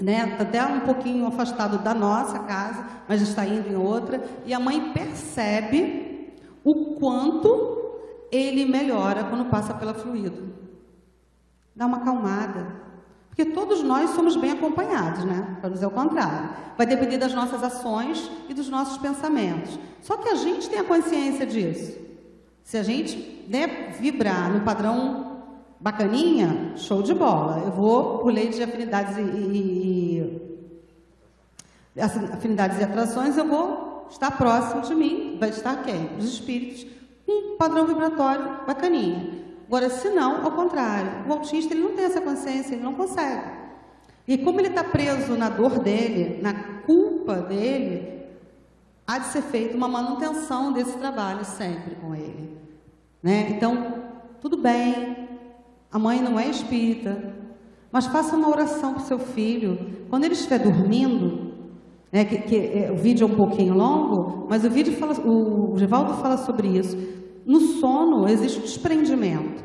[0.01, 4.55] né, tá até um pouquinho afastado da nossa casa, mas está indo em outra, e
[4.55, 7.79] a mãe percebe o quanto
[8.31, 10.55] ele melhora quando passa pela fluido.
[11.75, 12.88] Dá uma acalmada.
[13.39, 15.59] Porque todos nós somos bem acompanhados, né?
[15.61, 16.51] Para dizer o contrário.
[16.77, 19.79] Vai depender das nossas ações e dos nossos pensamentos.
[20.03, 21.97] Só que a gente tem a consciência disso.
[22.65, 25.45] Se a gente né, vibrar no padrão
[25.79, 27.63] bacaninha, show de bola.
[27.65, 30.43] Eu vou, por lei de afinidades e, e,
[31.95, 35.37] e assim, afinidades e atrações, eu vou estar próximo de mim.
[35.39, 36.11] Vai estar quem?
[36.19, 36.85] Os espíritos.
[37.29, 39.47] Um padrão vibratório bacaninha.
[39.69, 43.43] Agora, se não, ao contrário, o autista ele não tem essa consciência, ele não consegue.
[44.27, 46.55] E como ele está preso na dor dele, na
[46.87, 48.25] culpa dele,
[49.07, 52.57] há de ser feita uma manutenção desse trabalho sempre com ele.
[53.23, 53.49] Né?
[53.51, 54.05] Então,
[54.41, 55.29] tudo bem,
[55.93, 57.35] a mãe não é espírita,
[57.93, 59.79] mas faça uma oração para o seu filho.
[60.09, 61.53] Quando ele estiver dormindo,
[62.11, 65.75] né, que, que é, o vídeo é um pouquinho longo, mas o vídeo fala, o
[65.77, 66.97] Givaldo fala sobre isso.
[67.49, 69.65] No sono existe desprendimento.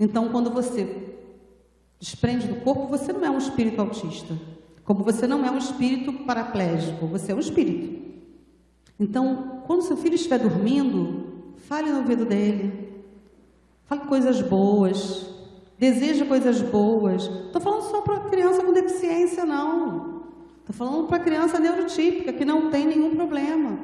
[0.00, 1.18] Então, quando você
[2.00, 4.34] desprende do corpo, você não é um espírito autista.
[4.82, 8.00] Como você não é um espírito paraplégico, você é um espírito.
[8.98, 13.02] Então, quando seu filho estiver dormindo, fale no ouvido dele.
[13.84, 15.26] Fale coisas boas.
[15.78, 17.24] Deseja coisas boas.
[17.24, 20.22] Estou falando só para criança com deficiência, não.
[20.60, 23.78] Estou falando para criança neurotípica, que não tem nenhum problema.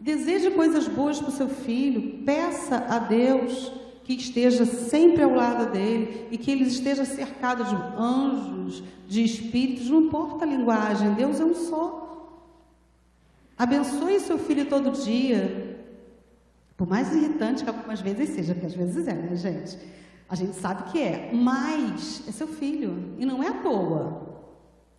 [0.00, 3.70] Deseje coisas boas para o seu filho, peça a Deus
[4.02, 9.90] que esteja sempre ao lado dele e que ele esteja cercado de anjos, de espíritos,
[9.90, 12.00] não importa a linguagem, Deus é um só.
[13.58, 15.84] Abençoe seu filho todo dia,
[16.78, 19.78] por mais irritante que algumas vezes seja, porque às vezes é, né, gente?
[20.30, 24.30] A gente sabe que é, mas é seu filho e não é à toa.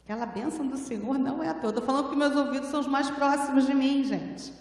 [0.04, 1.72] Aquela bênção do Senhor não é à toa.
[1.72, 4.54] Estou falando que meus ouvidos são os mais próximos de mim, gente.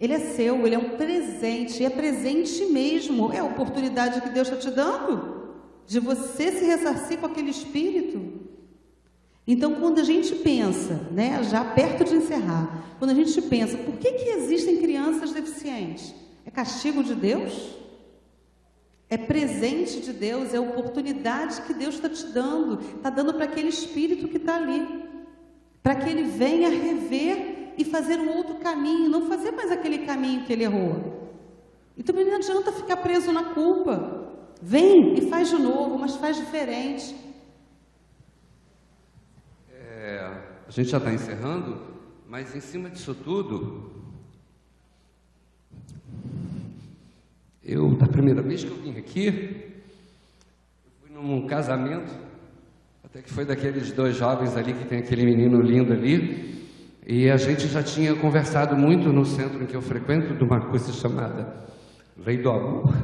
[0.00, 3.32] Ele é seu, ele é um presente, é presente mesmo.
[3.32, 5.38] É a oportunidade que Deus está te dando
[5.86, 8.38] de você se ressarcir com aquele espírito.
[9.46, 13.96] Então, quando a gente pensa, né, já perto de encerrar, quando a gente pensa, por
[13.96, 16.14] que, que existem crianças deficientes?
[16.44, 17.74] É castigo de Deus?
[19.08, 23.68] É presente de Deus, é oportunidade que Deus está te dando, está dando para aquele
[23.68, 24.86] espírito que está ali,
[25.82, 30.44] para que ele venha rever e fazer um outro caminho, não fazer mais aquele caminho
[30.44, 31.30] que ele errou.
[31.96, 34.34] E também não adianta ficar preso na culpa.
[34.60, 37.14] Vem e faz de novo, mas faz diferente.
[39.72, 40.18] É,
[40.66, 41.80] a gente já está encerrando,
[42.28, 43.92] mas em cima disso tudo,
[47.62, 49.26] eu, da primeira vez que eu vim aqui,
[50.84, 52.12] eu fui num casamento,
[53.04, 56.58] até que foi daqueles dois jovens ali, que tem aquele menino lindo ali,
[57.08, 60.60] e a gente já tinha conversado muito no centro em que eu frequento de uma
[60.60, 61.64] coisa chamada
[62.14, 62.94] Lei do Amor.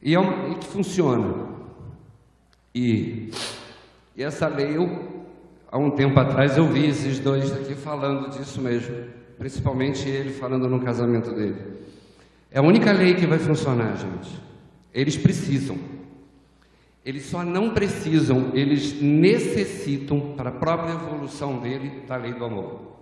[0.00, 1.48] E, é uma, e que funciona.
[2.72, 3.32] E,
[4.14, 5.26] e essa lei, eu,
[5.68, 8.94] há um tempo atrás, eu vi esses dois aqui falando disso mesmo.
[9.36, 11.60] Principalmente ele falando no casamento dele.
[12.52, 14.40] É a única lei que vai funcionar, gente.
[14.94, 15.76] Eles precisam.
[17.08, 22.98] Eles só não precisam, eles necessitam, para a própria evolução dele, da lei do amor.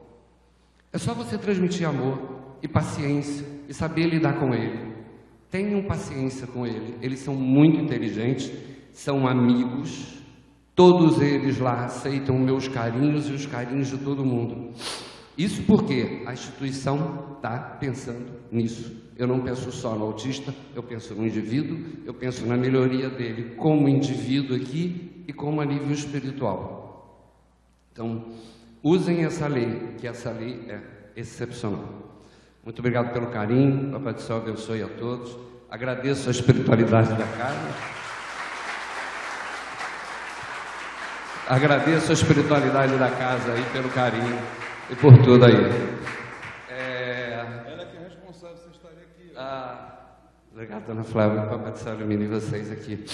[0.92, 4.94] É só você transmitir amor e paciência e saber lidar com ele.
[5.50, 6.94] Tenham paciência com ele.
[7.02, 8.52] Eles são muito inteligentes,
[8.92, 10.22] são amigos.
[10.72, 14.70] Todos eles lá aceitam meus carinhos e os carinhos de todo mundo.
[15.36, 19.04] Isso porque a instituição está pensando nisso.
[19.18, 23.54] Eu não penso só no autista, eu penso no indivíduo, eu penso na melhoria dele
[23.56, 27.32] como indivíduo aqui e como a nível espiritual.
[27.92, 28.26] Então,
[28.82, 30.80] usem essa lei, que essa lei é
[31.16, 32.22] excepcional.
[32.62, 35.34] Muito obrigado pelo carinho, Papai do Céu abençoe a todos.
[35.70, 37.96] Agradeço a espiritualidade da casa.
[41.48, 44.38] Agradeço a espiritualidade da casa aí pelo carinho
[44.90, 45.54] e por tudo aí.
[45.54, 46.06] Legal.
[50.66, 53.04] Obrigado, Dona Flávia, Papai do Céu ilumine vocês aqui.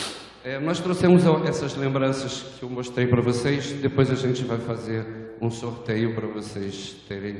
[0.42, 5.36] É, nós trouxemos essas lembranças que eu mostrei para vocês, depois a gente vai fazer
[5.38, 7.36] um sorteio para vocês terem,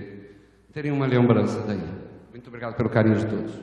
[0.70, 1.80] terem uma lembrança daí.
[2.30, 3.54] Muito obrigado pelo carinho de todos.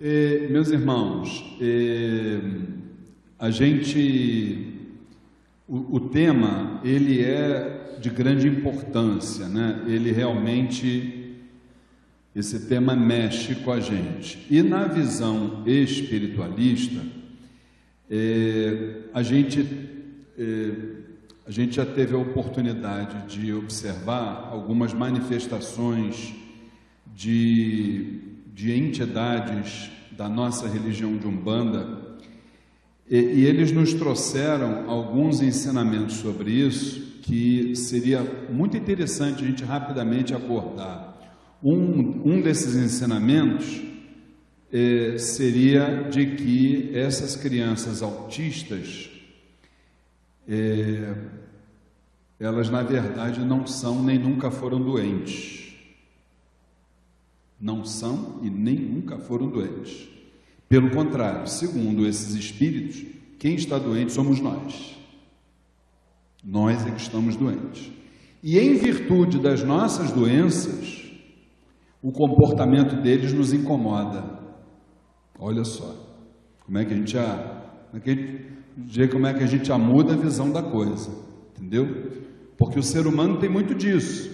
[0.00, 2.40] Eh, meus irmãos, eh,
[3.38, 4.76] a gente,
[5.68, 9.84] o, o, tema, ele é de grande importância, né?
[9.86, 11.19] Ele realmente,
[12.34, 14.46] esse tema mexe com a gente.
[14.50, 17.00] E na visão espiritualista,
[18.10, 19.66] eh, a gente,
[21.46, 26.32] a gente já teve a oportunidade de observar algumas manifestações
[27.14, 28.30] de
[28.60, 31.98] de entidades da nossa religião de Umbanda,
[33.08, 39.64] e, e eles nos trouxeram alguns ensinamentos sobre isso que seria muito interessante a gente
[39.64, 41.09] rapidamente abordar.
[41.62, 43.82] Um, um desses ensinamentos
[44.72, 49.10] eh, seria de que essas crianças autistas,
[50.48, 51.14] eh,
[52.38, 55.60] elas na verdade não são nem nunca foram doentes
[57.60, 60.08] não são e nem nunca foram doentes.
[60.68, 63.04] Pelo contrário, segundo esses espíritos,
[63.38, 64.96] quem está doente somos nós.
[66.42, 67.90] Nós é que estamos doentes.
[68.42, 70.99] E em virtude das nossas doenças,
[72.02, 74.24] o comportamento deles nos incomoda.
[75.38, 75.94] Olha só,
[76.64, 78.16] como é que a gente já, como é que a
[78.86, 81.10] gente, como é já muda a visão da coisa,
[81.56, 82.12] entendeu?
[82.56, 84.30] Porque o ser humano tem muito disso.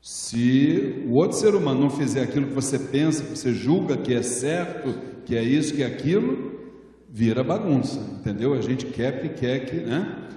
[0.00, 4.12] Se o outro ser humano não fizer aquilo que você pensa, que você julga que
[4.12, 4.94] é certo,
[5.24, 6.60] que é isso, que é aquilo,
[7.08, 8.54] vira bagunça, entendeu?
[8.54, 10.28] A gente quer que quer que, né?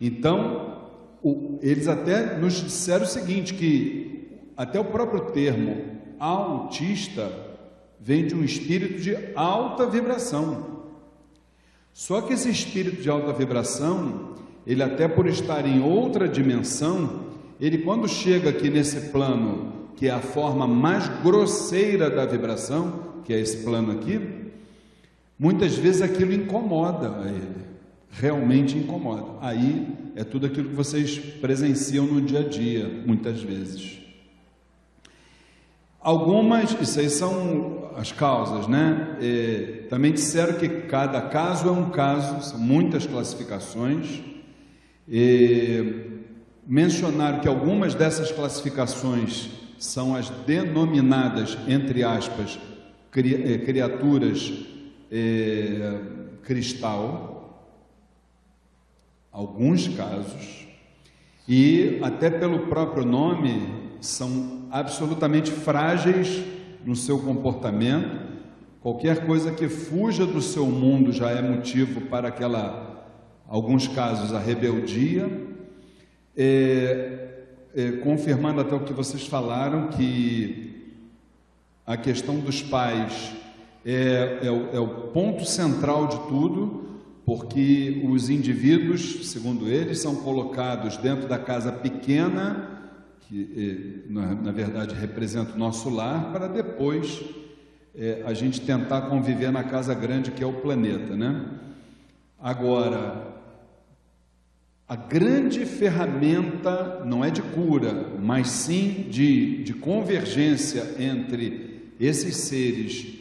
[0.00, 0.88] Então,
[1.22, 5.91] o, eles até nos disseram o seguinte, que até o próprio termo
[6.22, 7.32] autista
[8.00, 10.82] vem de um espírito de alta vibração.
[11.92, 17.24] Só que esse espírito de alta vibração, ele até por estar em outra dimensão,
[17.60, 23.32] ele quando chega aqui nesse plano, que é a forma mais grosseira da vibração, que
[23.32, 24.20] é esse plano aqui,
[25.36, 27.66] muitas vezes aquilo incomoda a ele,
[28.10, 29.38] realmente incomoda.
[29.40, 34.01] Aí é tudo aquilo que vocês presenciam no dia a dia, muitas vezes.
[36.02, 39.16] Algumas, isso aí são as causas, né?
[39.20, 44.20] É, também disseram que cada caso é um caso, são muitas classificações.
[45.08, 46.12] É,
[46.66, 52.58] mencionaram que algumas dessas classificações são as denominadas, entre aspas,
[53.10, 54.52] cri, eh, criaturas
[55.10, 56.00] eh,
[56.42, 57.68] cristal,
[59.30, 60.66] alguns casos,
[61.48, 66.42] e até pelo próprio nome são absolutamente frágeis
[66.82, 68.32] no seu comportamento.
[68.80, 73.06] Qualquer coisa que fuja do seu mundo já é motivo para aquela,
[73.46, 75.30] alguns casos, a rebeldia
[76.34, 77.28] é,
[77.76, 80.96] é, confirmando até o que vocês falaram, que
[81.86, 83.32] a questão dos pais
[83.84, 90.96] é, é, é o ponto central de tudo, porque os indivíduos, segundo eles, são colocados
[90.96, 92.71] dentro da casa pequena,
[93.32, 97.22] que é, na, na verdade representa o nosso lar, para depois
[97.96, 101.46] é, a gente tentar conviver na casa grande que é o planeta, né?
[102.38, 103.32] Agora,
[104.86, 113.14] a grande ferramenta não é de cura, mas sim de, de convergência entre esses seres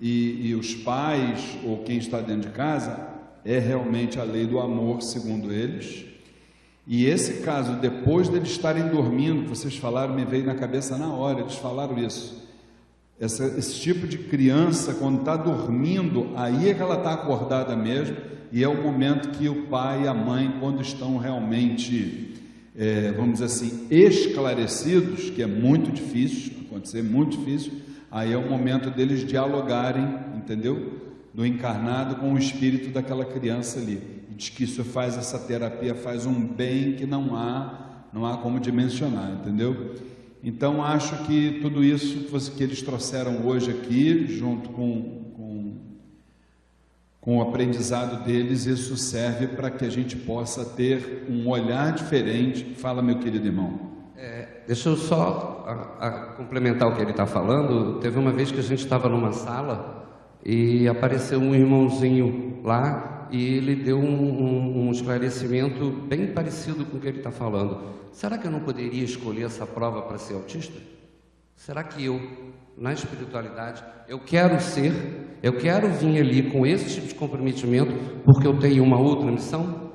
[0.00, 3.06] e, e os pais ou quem está dentro de casa
[3.44, 6.06] é realmente a lei do amor, segundo eles.
[6.90, 11.40] E esse caso, depois deles estarem dormindo, vocês falaram, me veio na cabeça na hora,
[11.40, 12.48] eles falaram isso.
[13.20, 18.16] Essa, esse tipo de criança, quando está dormindo, aí é que ela está acordada mesmo
[18.50, 22.34] e é o momento que o pai e a mãe, quando estão realmente,
[22.74, 27.72] é, vamos dizer assim, esclarecidos, que é muito difícil acontecer, muito difícil,
[28.10, 31.00] aí é o momento deles dialogarem, entendeu?
[31.34, 34.17] Do encarnado com o espírito daquela criança ali.
[34.38, 38.36] E diz que isso faz, essa terapia faz um bem que não há, não há
[38.36, 39.96] como dimensionar, entendeu?
[40.44, 45.18] Então acho que tudo isso que eles trouxeram hoje aqui, junto com
[47.20, 52.64] com o aprendizado deles, isso serve para que a gente possa ter um olhar diferente.
[52.76, 53.78] Fala, meu querido irmão.
[54.16, 55.62] É, deixa eu só
[56.00, 57.98] a, a complementar o que ele está falando.
[58.00, 60.08] Teve uma vez que a gente estava numa sala
[60.42, 66.96] e apareceu um irmãozinho lá e ele deu um, um, um esclarecimento bem parecido com
[66.96, 67.96] o que ele está falando.
[68.12, 70.78] Será que eu não poderia escolher essa prova para ser autista?
[71.54, 72.20] Será que eu,
[72.76, 77.92] na espiritualidade, eu quero ser Eu quero vir ali com esse tipo de comprometimento
[78.24, 79.92] porque eu tenho uma outra missão?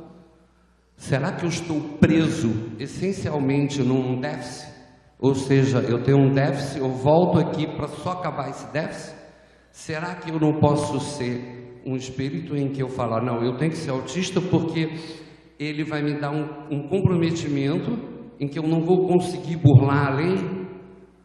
[0.95, 4.71] Será que eu estou preso essencialmente num déficit?
[5.19, 9.15] Ou seja, eu tenho um déficit, eu volto aqui para só acabar esse déficit?
[9.71, 11.52] Será que eu não posso ser
[11.85, 14.89] um espírito em que eu falo, não, eu tenho que ser autista porque
[15.59, 17.97] ele vai me dar um, um comprometimento
[18.39, 20.37] em que eu não vou conseguir burlar a lei,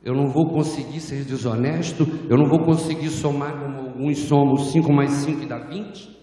[0.05, 4.93] eu não vou conseguir ser desonesto, eu não vou conseguir somar como alguns somos 5
[4.93, 6.19] mais 5 dá 20.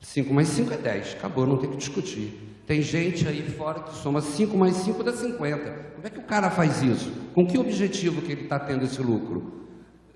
[0.00, 2.32] 5 mais 5 é 10, acabou, não tem que discutir.
[2.66, 5.70] Tem gente aí fora que soma 5 mais 5 dá 50.
[5.94, 7.12] Como é que o cara faz isso?
[7.34, 9.68] Com que objetivo que ele está tendo esse lucro?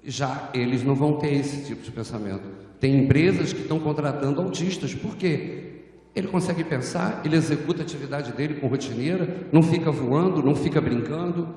[0.04, 2.44] Já eles não vão ter esse tipo de pensamento.
[2.78, 4.94] Tem empresas que estão contratando autistas.
[4.94, 5.64] Por quê?
[6.14, 10.80] Ele consegue pensar, ele executa a atividade dele com rotineira, não fica voando, não fica
[10.80, 11.48] brincando.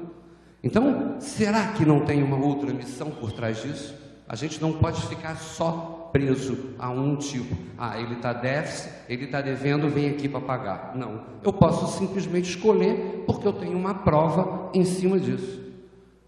[0.63, 3.93] Então, será que não tem uma outra missão por trás disso?
[4.27, 7.55] A gente não pode ficar só preso a um tipo.
[7.77, 10.93] Ah, ele está déficit, ele está devendo, vem aqui para pagar.
[10.95, 11.21] Não.
[11.43, 15.66] Eu posso simplesmente escolher porque eu tenho uma prova em cima disso.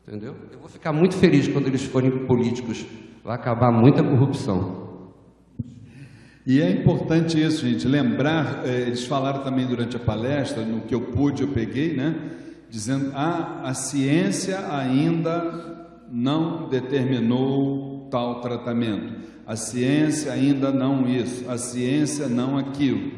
[0.09, 0.35] Entendeu?
[0.51, 2.83] Eu vou ficar muito feliz quando eles forem políticos.
[3.23, 5.11] Vai acabar muita corrupção.
[6.47, 10.95] E é importante isso, gente, lembrar, eh, eles falaram também durante a palestra, no que
[10.95, 12.31] eu pude, eu peguei, né?
[12.71, 19.13] Dizendo, ah, a ciência ainda não determinou tal tratamento,
[19.45, 23.11] a ciência ainda não isso, a ciência não aquilo.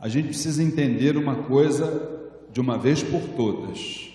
[0.00, 2.18] A gente precisa entender uma coisa
[2.52, 4.12] de uma vez por todas.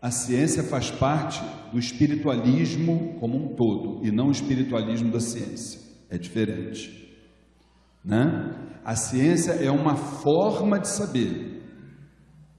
[0.00, 5.90] A ciência faz parte do espiritualismo como um todo e não o espiritualismo da ciência
[6.10, 7.08] é diferente.
[8.04, 8.50] Né?
[8.84, 11.62] A ciência é uma forma de saber,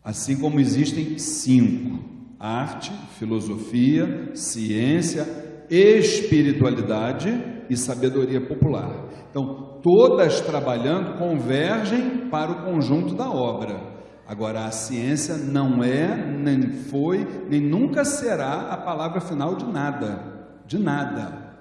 [0.03, 1.99] assim como existem cinco:
[2.39, 5.27] arte, filosofia, ciência,
[5.69, 7.29] espiritualidade
[7.69, 9.09] e sabedoria popular.
[9.29, 13.90] Então, todas trabalhando convergem para o conjunto da obra.
[14.31, 20.23] Agora, a ciência não é, nem foi, nem nunca será a palavra final de nada.
[20.65, 21.57] De nada.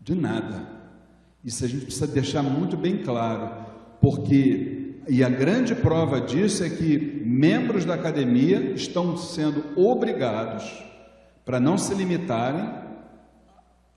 [0.00, 0.68] De nada.
[1.44, 3.50] Isso a gente precisa deixar muito bem claro,
[4.00, 6.96] porque, e a grande prova disso é que
[7.26, 10.84] membros da academia estão sendo obrigados,
[11.44, 12.70] para não se limitarem,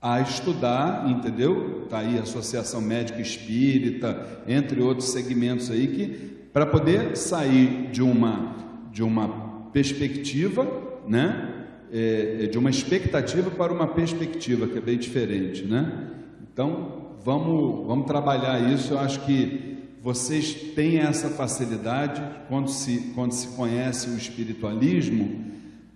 [0.02, 1.84] a estudar, entendeu?
[1.84, 8.02] Está aí a Associação Médica Espírita, entre outros segmentos aí, que para poder sair de
[8.02, 8.56] uma,
[8.92, 9.28] de uma
[9.72, 10.66] perspectiva,
[11.06, 11.46] né?
[11.92, 16.08] É, de uma expectativa para uma perspectiva que é bem diferente, né?
[16.52, 18.92] Então, vamos, vamos trabalhar isso.
[18.92, 19.70] Eu acho que
[20.02, 25.44] vocês têm essa facilidade quando se, quando se conhece o espiritualismo,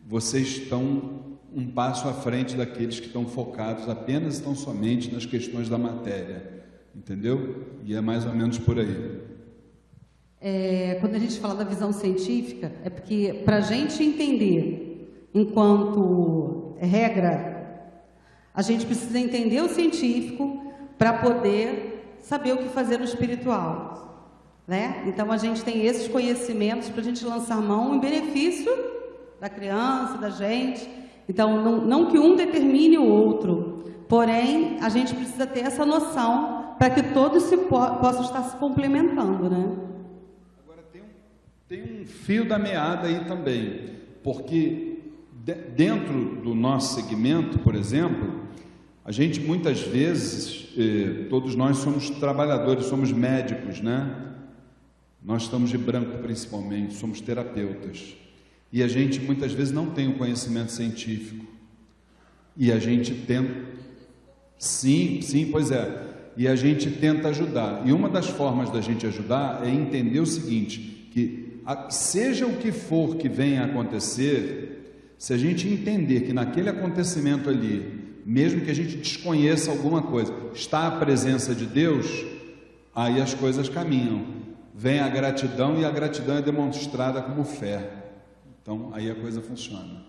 [0.06, 1.22] vocês estão
[1.54, 6.64] um passo à frente daqueles que estão focados apenas estão somente nas questões da matéria,
[6.94, 7.64] entendeu?
[7.84, 9.23] E é mais ou menos por aí.
[10.46, 16.76] É, quando a gente fala da visão científica, é porque para a gente entender, enquanto
[16.78, 17.54] regra,
[18.52, 20.62] a gente precisa entender o científico,
[20.98, 24.34] para poder saber o que fazer no espiritual.
[24.68, 25.04] Né?
[25.06, 28.70] Então a gente tem esses conhecimentos para a gente lançar mão em benefício
[29.40, 30.86] da criança, da gente.
[31.26, 36.74] Então, não, não que um determine o outro, porém a gente precisa ter essa noção
[36.78, 39.48] para que todos se po possam estar se complementando.
[39.48, 39.93] Né?
[41.74, 43.80] Tem um, fio da meada aí também,
[44.22, 44.98] porque
[45.44, 48.44] de, dentro do nosso segmento, por exemplo,
[49.04, 54.36] a gente muitas vezes, eh, todos nós somos trabalhadores, somos médicos, né?
[55.20, 58.14] Nós estamos de branco principalmente, somos terapeutas.
[58.72, 61.44] E a gente muitas vezes não tem o conhecimento científico.
[62.56, 63.52] E a gente tenta.
[64.56, 66.30] Sim, sim, pois é.
[66.36, 67.82] E a gente tenta ajudar.
[67.84, 71.43] E uma das formas da gente ajudar é entender o seguinte: que
[71.88, 77.48] seja o que for que venha a acontecer, se a gente entender que naquele acontecimento
[77.48, 82.24] ali mesmo que a gente desconheça alguma coisa, está a presença de Deus,
[82.94, 84.24] aí as coisas caminham.
[84.74, 87.90] Vem a gratidão e a gratidão é demonstrada como fé.
[88.62, 90.02] Então aí a coisa funciona.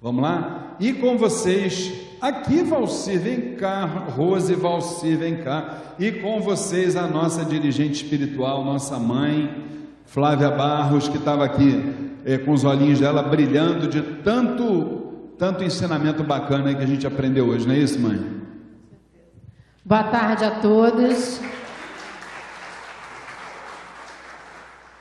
[0.00, 0.76] Vamos lá?
[0.78, 5.96] E com vocês, aqui Valcir, vem cá, Rose Valcir, vem cá.
[5.98, 9.64] E com vocês a nossa dirigente espiritual, nossa mãe,
[10.08, 16.24] Flávia Barros, que estava aqui é, com os olhinhos dela brilhando de tanto tanto ensinamento
[16.24, 18.18] bacana que a gente aprendeu hoje, não é isso, mãe?
[19.84, 21.40] Boa tarde a todos.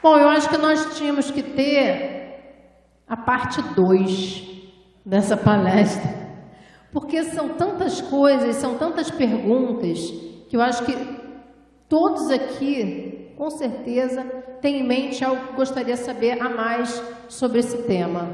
[0.03, 2.61] Bom, eu acho que nós tínhamos que ter
[3.07, 4.43] a parte 2
[5.05, 6.13] dessa palestra,
[6.91, 9.99] Porque são tantas coisas, são tantas perguntas,
[10.49, 10.95] que eu acho que
[11.87, 14.23] todos aqui, com certeza,
[14.61, 18.27] têm em mente algo que gostaria de saber a mais sobre esse tema.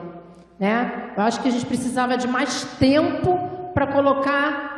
[0.58, 1.12] Né?
[1.18, 3.38] Eu acho que a gente precisava de mais tempo
[3.74, 4.74] para colocar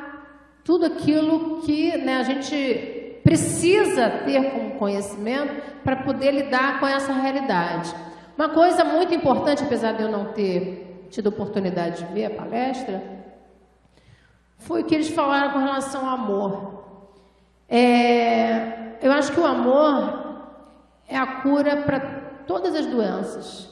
[0.64, 7.14] tudo aquilo que né, a gente precisa ter como conhecimento para poder lidar com essa
[7.14, 7.94] realidade.
[8.36, 13.02] Uma coisa muito importante, apesar de eu não ter tido oportunidade de ver a palestra,
[14.58, 16.85] foi o que eles falaram com relação ao amor.
[17.68, 20.44] É, eu acho que o amor
[21.08, 22.00] é a cura para
[22.48, 23.70] todas as doenças.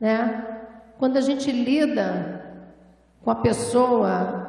[0.00, 0.46] Né?
[0.98, 2.66] Quando a gente lida
[3.22, 4.48] com a pessoa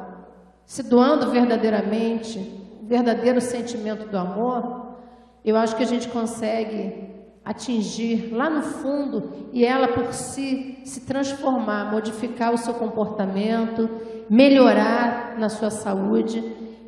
[0.64, 2.38] se doando verdadeiramente,
[2.82, 4.96] o verdadeiro sentimento do amor,
[5.44, 7.10] eu acho que a gente consegue
[7.44, 13.88] atingir lá no fundo e ela por si se transformar, modificar o seu comportamento,
[14.28, 16.40] melhorar na sua saúde.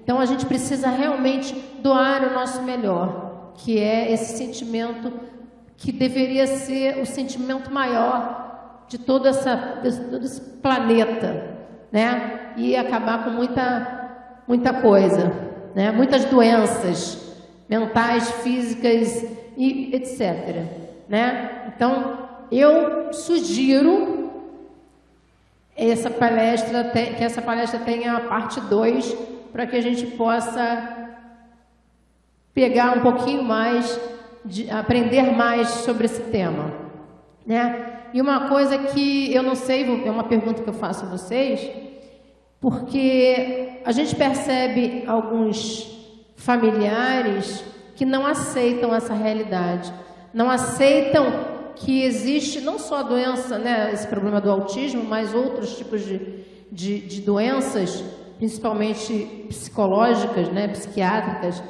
[0.02, 5.12] Então a gente precisa realmente doar o nosso melhor, que é esse sentimento
[5.76, 11.56] que deveria ser o sentimento maior de todo, essa, de todo esse planeta,
[11.90, 12.52] né?
[12.56, 15.32] E acabar com muita, muita coisa,
[15.74, 15.90] né?
[15.90, 17.22] Muitas doenças
[17.68, 19.24] mentais, físicas
[19.56, 20.66] e etc.
[21.08, 21.72] Né?
[21.74, 22.18] Então,
[22.50, 24.30] eu sugiro
[25.74, 29.16] essa palestra, que essa palestra tenha a parte 2,
[29.52, 31.02] para que a gente possa
[32.54, 34.00] pegar um pouquinho mais,
[34.44, 36.72] de, aprender mais sobre esse tema.
[37.46, 38.00] Né?
[38.14, 41.70] E uma coisa que eu não sei, é uma pergunta que eu faço a vocês,
[42.60, 45.90] porque a gente percebe alguns
[46.36, 47.64] familiares
[47.94, 49.92] que não aceitam essa realidade,
[50.32, 55.76] não aceitam que existe não só a doença, né, esse problema do autismo, mas outros
[55.76, 58.04] tipos de, de, de doenças,
[58.42, 61.62] principalmente psicológicas, né, psiquiátricas,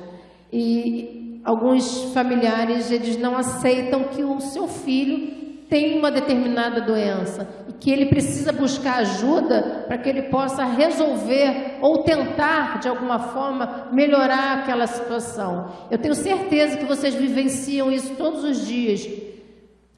[0.51, 7.75] e alguns familiares eles não aceitam que o seu filho tem uma determinada doença e
[7.75, 13.89] que ele precisa buscar ajuda para que ele possa resolver ou tentar, de alguma forma,
[13.93, 15.71] melhorar aquela situação.
[15.91, 19.07] Eu tenho certeza que vocês vivenciam isso todos os dias.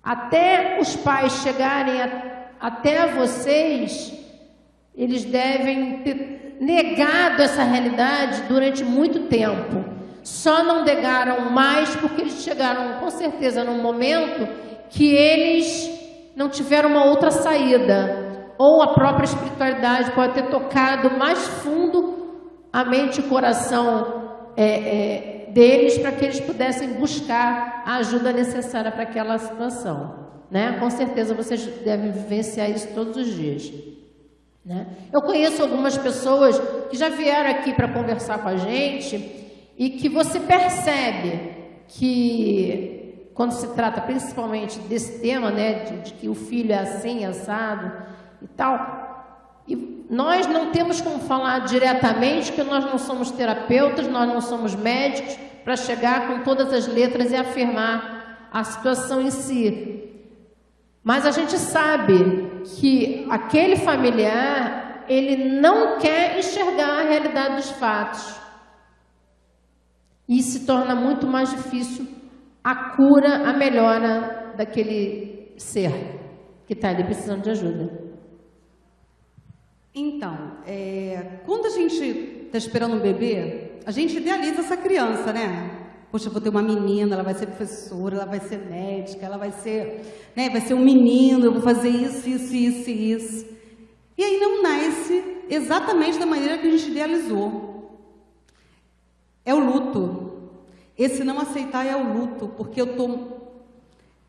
[0.03, 4.13] Até os pais chegarem a, até vocês,
[4.97, 9.85] eles devem ter negado essa realidade durante muito tempo.
[10.23, 14.49] Só não negaram mais porque eles chegaram, com certeza, num momento
[14.89, 15.91] que eles
[16.35, 22.15] não tiveram uma outra saída, ou a própria espiritualidade pode ter tocado mais fundo
[22.73, 24.25] a mente e o coração
[24.57, 30.25] é, é, deles para que eles pudessem buscar a ajuda necessária para aquela situação.
[30.51, 30.77] Né?
[30.81, 33.71] Com certeza vocês devem vivenciar isso todos os dias.
[34.65, 34.87] Né?
[35.13, 36.59] Eu conheço algumas pessoas
[36.91, 39.45] que já vieram aqui para conversar com a gente
[39.77, 41.55] e que você percebe
[41.89, 47.25] que quando se trata principalmente desse tema, né, de, de, que o filho é assim,
[47.25, 47.93] assado
[48.41, 49.63] e tal.
[49.67, 54.75] E nós não temos como falar diretamente, porque nós não somos terapeutas, nós não somos
[54.75, 60.14] médicos, para chegar com todas as letras e afirmar a situação em si.
[61.05, 68.41] Mas a gente sabe que aquele familiar, ele não quer enxergar a realidade dos fatos.
[70.27, 72.09] E se torna muito mais difícil
[72.63, 75.93] a cura, a melhora daquele ser
[76.67, 78.03] que está ali precisando de ajuda.
[79.95, 82.03] Então, é, quando a gente
[82.47, 85.74] está esperando um bebê, a gente idealiza essa criança, né?
[86.15, 89.37] Poxa, eu vou ter uma menina, ela vai ser professora, ela vai ser médica, ela
[89.37, 93.47] vai ser, né, vai ser um menino, eu vou fazer isso, isso, isso isso.
[94.17, 97.99] E aí não nasce exatamente da maneira que a gente idealizou.
[99.45, 100.53] É o luto.
[100.97, 103.67] Esse não aceitar é o luto, porque eu estou.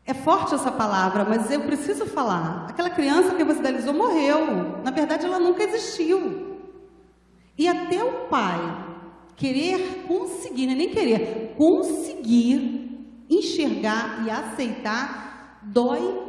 [0.04, 2.66] É forte essa palavra, mas eu preciso falar.
[2.68, 4.82] Aquela criança que você idealizou morreu.
[4.82, 6.58] Na verdade, ela nunca existiu.
[7.56, 8.85] E até o pai
[9.36, 16.22] querer conseguir, é nem querer, conseguir enxergar e aceitar, dói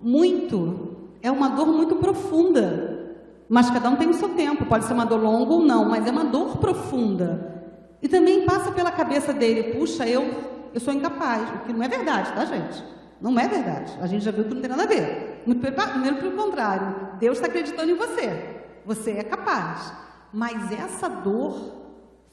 [0.00, 0.96] muito.
[1.20, 3.16] É uma dor muito profunda.
[3.48, 4.64] Mas cada um tem o seu tempo.
[4.64, 7.52] Pode ser uma dor longa ou não, mas é uma dor profunda.
[8.00, 10.28] E também passa pela cabeça dele, puxa, eu,
[10.72, 12.82] eu sou incapaz, o que não é verdade, tá, gente?
[13.20, 13.92] Não é verdade.
[14.00, 15.42] A gente já viu que não tem nada a ver.
[15.46, 18.62] Muito primeiro, pelo contrário, Deus está acreditando em você.
[18.84, 19.92] Você é capaz.
[20.32, 21.81] Mas essa dor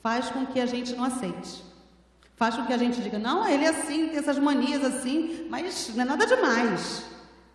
[0.02, 1.64] faz com que a gente não aceite.
[2.36, 5.94] Faz com que a gente diga, não, ele é assim, tem essas manias assim, mas
[5.94, 7.06] não é nada demais.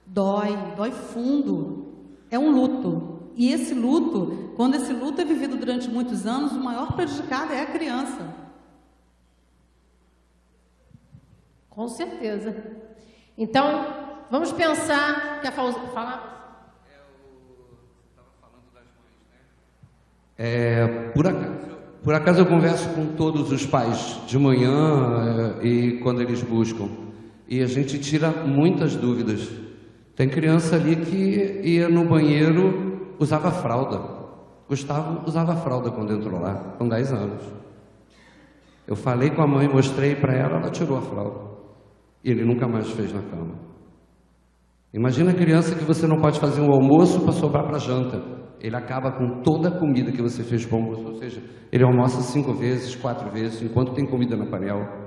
[0.04, 2.12] Dói, dói fundo.
[2.30, 3.30] É um luto.
[3.34, 7.62] E esse luto, quando esse luto é vivido durante muitos anos, o maior prejudicado é
[7.62, 8.34] a criança.
[11.70, 12.54] Com certeza.
[13.36, 15.78] Então, vamos pensar que a Fauzi...
[15.92, 16.32] Fala.
[20.36, 21.73] É, por, acaso,
[22.04, 26.86] por acaso eu converso com todos os pais de manhã é, e quando eles buscam.
[27.48, 29.50] E a gente tira muitas dúvidas.
[30.14, 33.98] Tem criança ali que ia no banheiro, usava fralda.
[34.68, 37.42] Gustavo usava fralda quando entrou lá, com 10 anos.
[38.86, 41.54] Eu falei com a mãe, mostrei para ela, ela tirou a fralda.
[42.22, 43.54] E ele nunca mais fez na cama.
[44.92, 48.43] Imagina a criança que você não pode fazer um almoço para sobrar para janta.
[48.60, 51.06] Ele acaba com toda a comida que você fez para o almoço.
[51.06, 55.04] Ou seja, ele almoça cinco vezes, quatro vezes, enquanto tem comida na panela.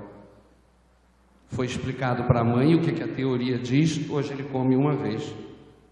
[1.48, 4.94] Foi explicado para a mãe o que, que a teoria diz, hoje ele come uma
[4.94, 5.34] vez.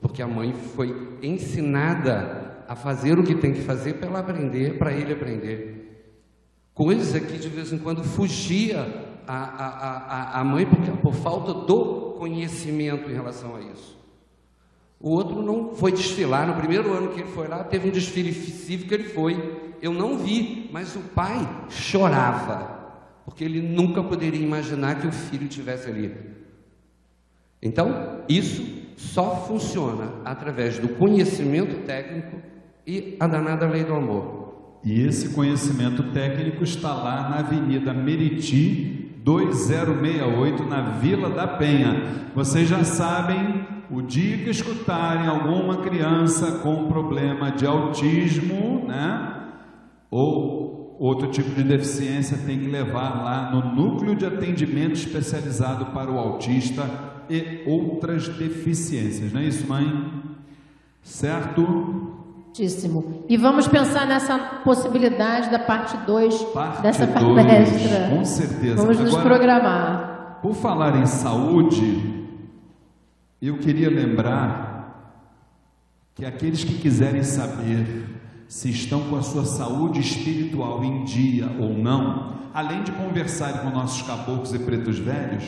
[0.00, 4.78] Porque a mãe foi ensinada a fazer o que tem que fazer para ela aprender,
[4.78, 5.76] para ele aprender.
[6.74, 8.80] Coisa que de vez em quando fugia
[9.26, 10.66] a, a, a, a mãe
[11.02, 13.95] por falta do conhecimento em relação a isso.
[15.00, 16.46] O outro não foi desfilar.
[16.46, 19.74] No primeiro ano que ele foi lá, teve um desfile cívico, ele foi.
[19.80, 25.48] Eu não vi, mas o pai chorava, porque ele nunca poderia imaginar que o filho
[25.48, 26.14] tivesse ali.
[27.62, 28.64] Então, isso
[28.96, 32.38] só funciona através do conhecimento técnico
[32.86, 34.80] e a danada lei do amor.
[34.84, 42.30] E esse conhecimento técnico está lá na Avenida Meriti, 2068, na Vila da Penha.
[42.34, 49.34] Vocês já sabem, o dia que escutarem alguma criança com problema de autismo, né?
[50.10, 56.10] Ou outro tipo de deficiência, tem que levar lá no núcleo de atendimento especializado para
[56.10, 56.88] o autista
[57.28, 60.12] e outras deficiências, não é isso, mãe?
[61.02, 62.12] Certo?
[63.28, 66.46] E vamos pensar nessa possibilidade da parte 2
[66.82, 68.08] dessa palestra.
[68.08, 68.76] Com certeza.
[68.76, 70.38] Vamos nos Agora, programar.
[70.40, 72.25] Por falar em saúde,
[73.40, 74.76] eu queria lembrar
[76.14, 78.06] que aqueles que quiserem saber
[78.48, 83.70] se estão com a sua saúde espiritual em dia ou não, além de conversarem com
[83.70, 85.44] nossos caboclos e pretos velhos,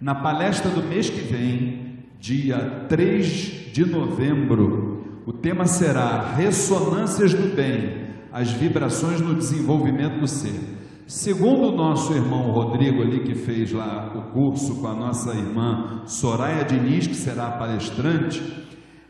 [0.00, 7.54] na palestra do mês que vem, dia 3 de novembro, o tema será Ressonâncias do
[7.54, 10.81] Bem, as vibrações no desenvolvimento do ser.
[11.06, 16.02] Segundo o nosso irmão Rodrigo ali, que fez lá o curso com a nossa irmã
[16.06, 18.42] Soraya Diniz, que será palestrante,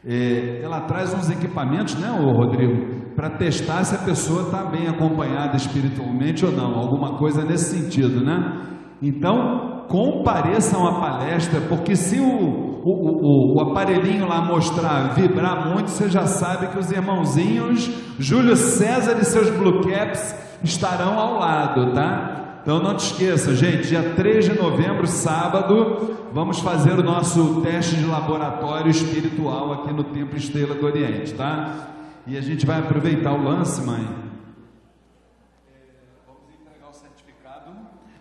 [0.04, 4.88] é, ela traz uns equipamentos, né, ô Rodrigo, para testar se a pessoa está bem
[4.88, 8.68] acompanhada espiritualmente ou não, alguma coisa nesse sentido, né?
[9.00, 15.90] Então, compareçam à palestra, porque se o, o, o, o, aparelhinho lá mostrar, vibrar muito,
[15.90, 21.92] você já sabe que os irmãozinhos Júlio César e seus Blue Caps estarão ao lado,
[21.92, 22.60] tá?
[22.62, 27.96] Então não te esqueça, gente, dia 3 de novembro, sábado, vamos fazer o nosso teste
[27.96, 31.88] de laboratório espiritual aqui no Templo Estrela do Oriente, tá?
[32.24, 34.08] E a gente vai aproveitar o lance, mãe.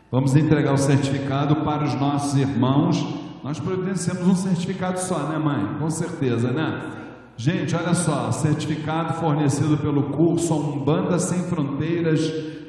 [0.09, 3.01] Vamos entregar o certificado para os nossos irmãos.
[3.43, 5.77] Nós providenciamos um certificado só, né, mãe?
[5.79, 7.00] Com certeza, né?
[7.43, 12.21] Gente, olha só, certificado fornecido pelo curso Umbanda Sem Fronteiras,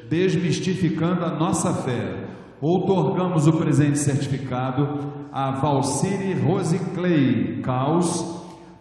[0.08, 2.24] desmistificando a nossa fé.
[2.58, 8.24] Outorgamos o presente certificado a Valcine Rose Clay Caos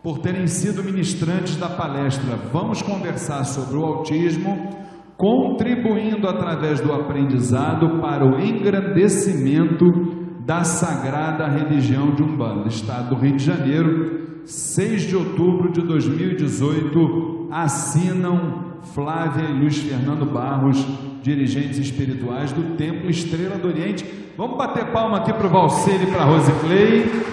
[0.02, 4.70] por terem sido ministrantes da palestra Vamos conversar sobre o autismo,
[5.18, 13.38] contribuindo através do aprendizado para o engrandecimento da sagrada religião de Umbanda, Estado do Rio
[13.38, 20.86] de Janeiro, 6 de outubro de 2018, assinam Flávia e Luiz Fernando Barros,
[21.22, 24.06] dirigentes espirituais do Templo Estrela do Oriente.
[24.38, 27.24] Vamos bater palma aqui para o Valcene e para a Rose Clay.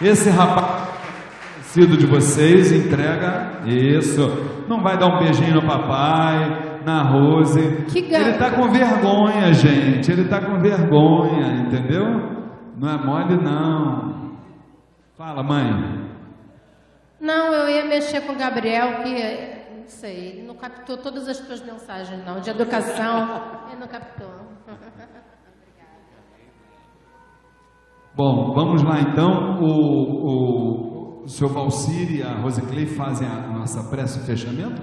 [0.00, 0.94] Esse rapaz
[1.74, 4.30] conhecido de vocês, entrega isso.
[4.68, 7.60] Não vai dar um beijinho no papai, na Rose.
[7.60, 10.10] Ele está com vergonha, gente.
[10.12, 12.04] Ele está com vergonha, entendeu?
[12.76, 14.34] Não é mole, não.
[15.16, 16.04] Fala, mãe.
[17.20, 21.38] Não, eu ia mexer com o Gabriel, que não sei, ele não captou todas as
[21.38, 23.68] tuas mensagens, não, de educação.
[23.70, 24.44] ele não captou.
[28.14, 29.60] Bom, vamos lá então.
[29.60, 34.82] O, o, o senhor Valcir e a Rosiclei fazem a nossa prece de fechamento?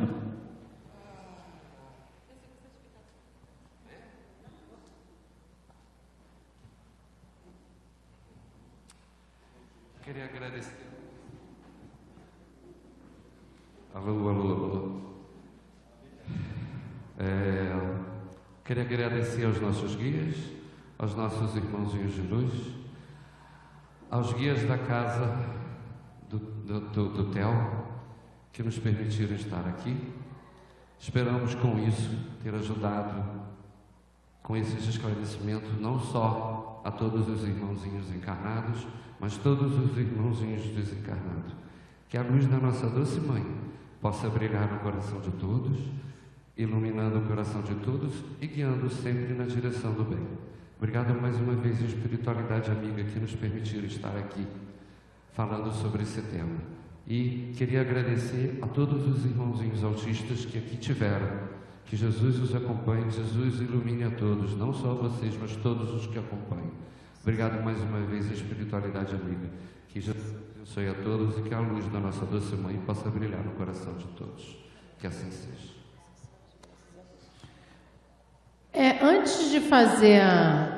[10.03, 10.75] Queria agradecer.
[14.03, 15.01] Alô, alô, alô.
[17.19, 17.97] É,
[18.65, 20.35] queria agradecer aos nossos guias,
[20.97, 22.51] aos nossos irmãozinhos de luz,
[24.09, 25.37] aos guias da casa
[26.27, 27.53] do, do, do, do TEL,
[28.51, 29.95] que nos permitiram estar aqui.
[30.99, 33.23] Esperamos com isso ter ajudado
[34.41, 38.87] com esses esclarecimentos não só a todos os irmãozinhos encarnados,
[39.19, 41.53] mas todos os irmãozinhos desencarnados.
[42.09, 43.70] Que a luz da nossa doce mãe
[44.01, 45.77] possa brilhar no coração de todos,
[46.57, 48.11] iluminando o coração de todos
[48.41, 50.25] e guiando sempre na direção do bem.
[50.77, 54.45] Obrigado mais uma vez, espiritualidade amiga, que nos permitiram estar aqui
[55.33, 56.57] falando sobre esse tema.
[57.07, 61.61] E queria agradecer a todos os irmãozinhos autistas que aqui tiveram.
[61.85, 66.17] Que Jesus os acompanhe, Jesus ilumine a todos, não só vocês, mas todos os que
[66.17, 66.71] acompanham.
[67.21, 69.49] Obrigado mais uma vez, espiritualidade amiga.
[69.89, 73.43] Que Jesus abençoe a todos e que a luz da nossa doce mãe possa brilhar
[73.43, 74.55] no coração de todos.
[74.99, 75.71] Que assim seja.
[78.71, 80.77] É, antes de fazer a-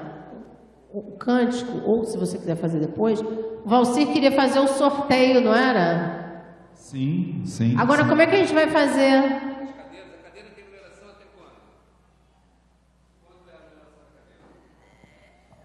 [0.94, 5.54] o cântico, ou se você quiser fazer depois, o Valcir queria fazer o sorteio, não
[5.54, 6.44] era?
[6.74, 7.76] Sim, sim.
[7.78, 8.10] Agora, sim.
[8.10, 9.22] como é que a gente vai fazer?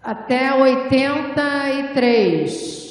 [0.01, 2.88] Até 83.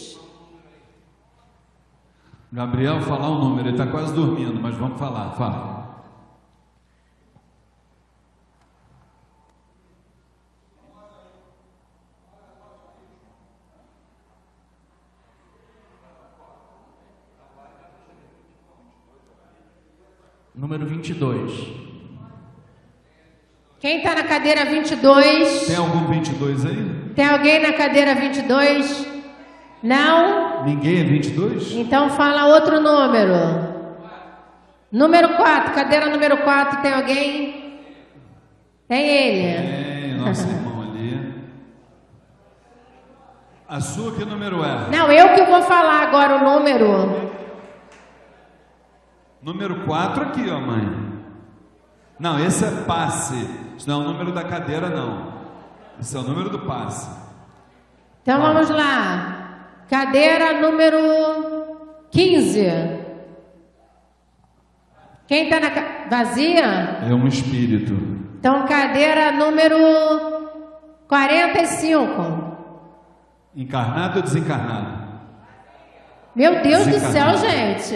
[2.50, 5.78] Gabriel, falar o número, ele está quase dormindo, mas vamos falar, fala.
[20.54, 21.52] Número 22.
[23.78, 25.66] Quem está na cadeira 22?
[25.66, 27.12] Tem algum 22 aí?
[27.14, 29.06] Tem alguém na cadeira 22?
[29.82, 30.47] Não?
[30.64, 31.72] Ninguém é 22?
[31.72, 33.78] Então fala outro número.
[34.90, 37.80] Número 4, cadeira número 4, tem alguém?
[38.88, 39.68] Tem ele.
[39.68, 41.34] Tem, nosso irmão ali.
[43.68, 44.88] A sua que número é?
[44.90, 47.30] Não, eu que vou falar agora o número.
[49.42, 51.08] Número 4 aqui, ó, mãe.
[52.18, 53.36] Não, esse é passe.
[53.76, 55.34] Isso não é o número da cadeira, não.
[56.00, 57.10] Esse é o número do passe.
[58.22, 59.37] Então vamos lá.
[59.88, 60.98] Cadeira número
[62.10, 62.98] 15.
[65.26, 66.64] Quem está na ca- vazia?
[67.08, 67.94] É um espírito.
[68.38, 69.76] Então cadeira número
[71.08, 72.56] 45.
[73.56, 75.08] Encarnado ou desencarnado?
[76.34, 77.94] Meu Deus do céu, gente.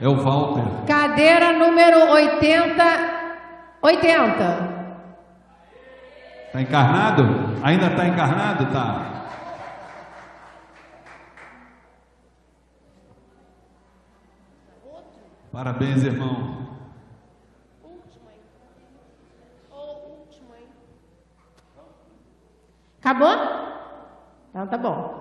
[0.00, 0.64] É o Walter.
[0.86, 2.84] Cadeira número 80.
[3.82, 4.80] 80.
[6.52, 7.54] Tá encarnado?
[7.62, 8.66] Ainda tá encarnado?
[8.66, 9.19] Tá.
[15.52, 16.68] Parabéns, irmão.
[23.00, 23.34] Acabou?
[24.50, 25.20] Então tá bom.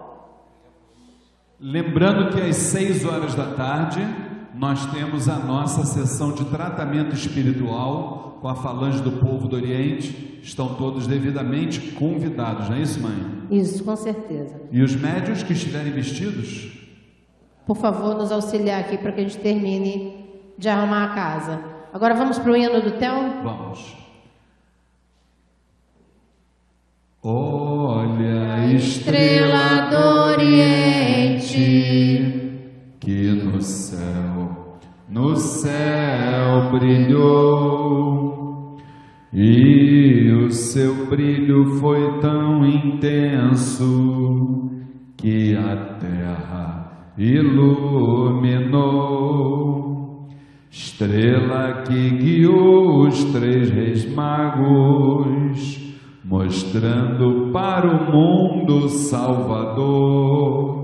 [1.59, 3.99] Lembrando que às 6 horas da tarde
[4.53, 10.39] nós temos a nossa sessão de tratamento espiritual com a falange do povo do Oriente.
[10.43, 13.47] Estão todos devidamente convidados, não é isso, mãe?
[13.51, 14.61] Isso, com certeza.
[14.71, 16.77] E os médios que estiverem vestidos,
[17.65, 20.18] Por favor, nos auxiliar aqui para que a gente termine
[20.59, 21.59] de arrumar a casa.
[21.93, 23.41] Agora vamos para o hino do Theo?
[23.41, 23.97] vamos.
[27.23, 32.19] Olha estrela do Oriente
[32.99, 34.77] que no céu,
[35.09, 38.77] no céu brilhou
[39.33, 44.69] e o seu brilho foi tão intenso
[45.17, 48.29] que a terra iluminou.
[50.71, 55.79] Estrela que guiou os três reis magos,
[56.23, 60.77] mostrando para o mundo Salvador.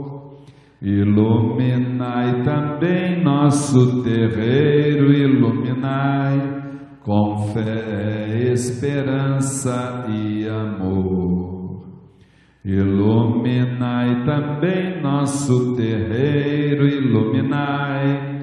[0.81, 6.63] Iluminai também nosso terreiro, iluminai
[7.03, 11.85] com fé, esperança e amor.
[12.65, 18.34] Iluminai também nosso terreiro, iluminai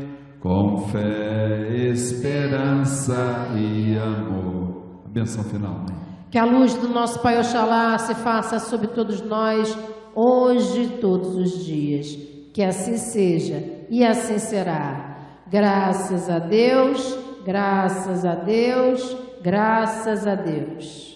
[0.42, 4.82] com fé, esperança e amor.
[5.06, 5.94] A benção final, né?
[6.30, 9.78] Que a luz do nosso Pai Oxalá se faça sobre todos nós,
[10.14, 12.18] hoje e todos os dias.
[12.52, 15.16] Que assim seja e assim será.
[15.48, 21.11] Graças a Deus, graças a Deus, graças a Deus.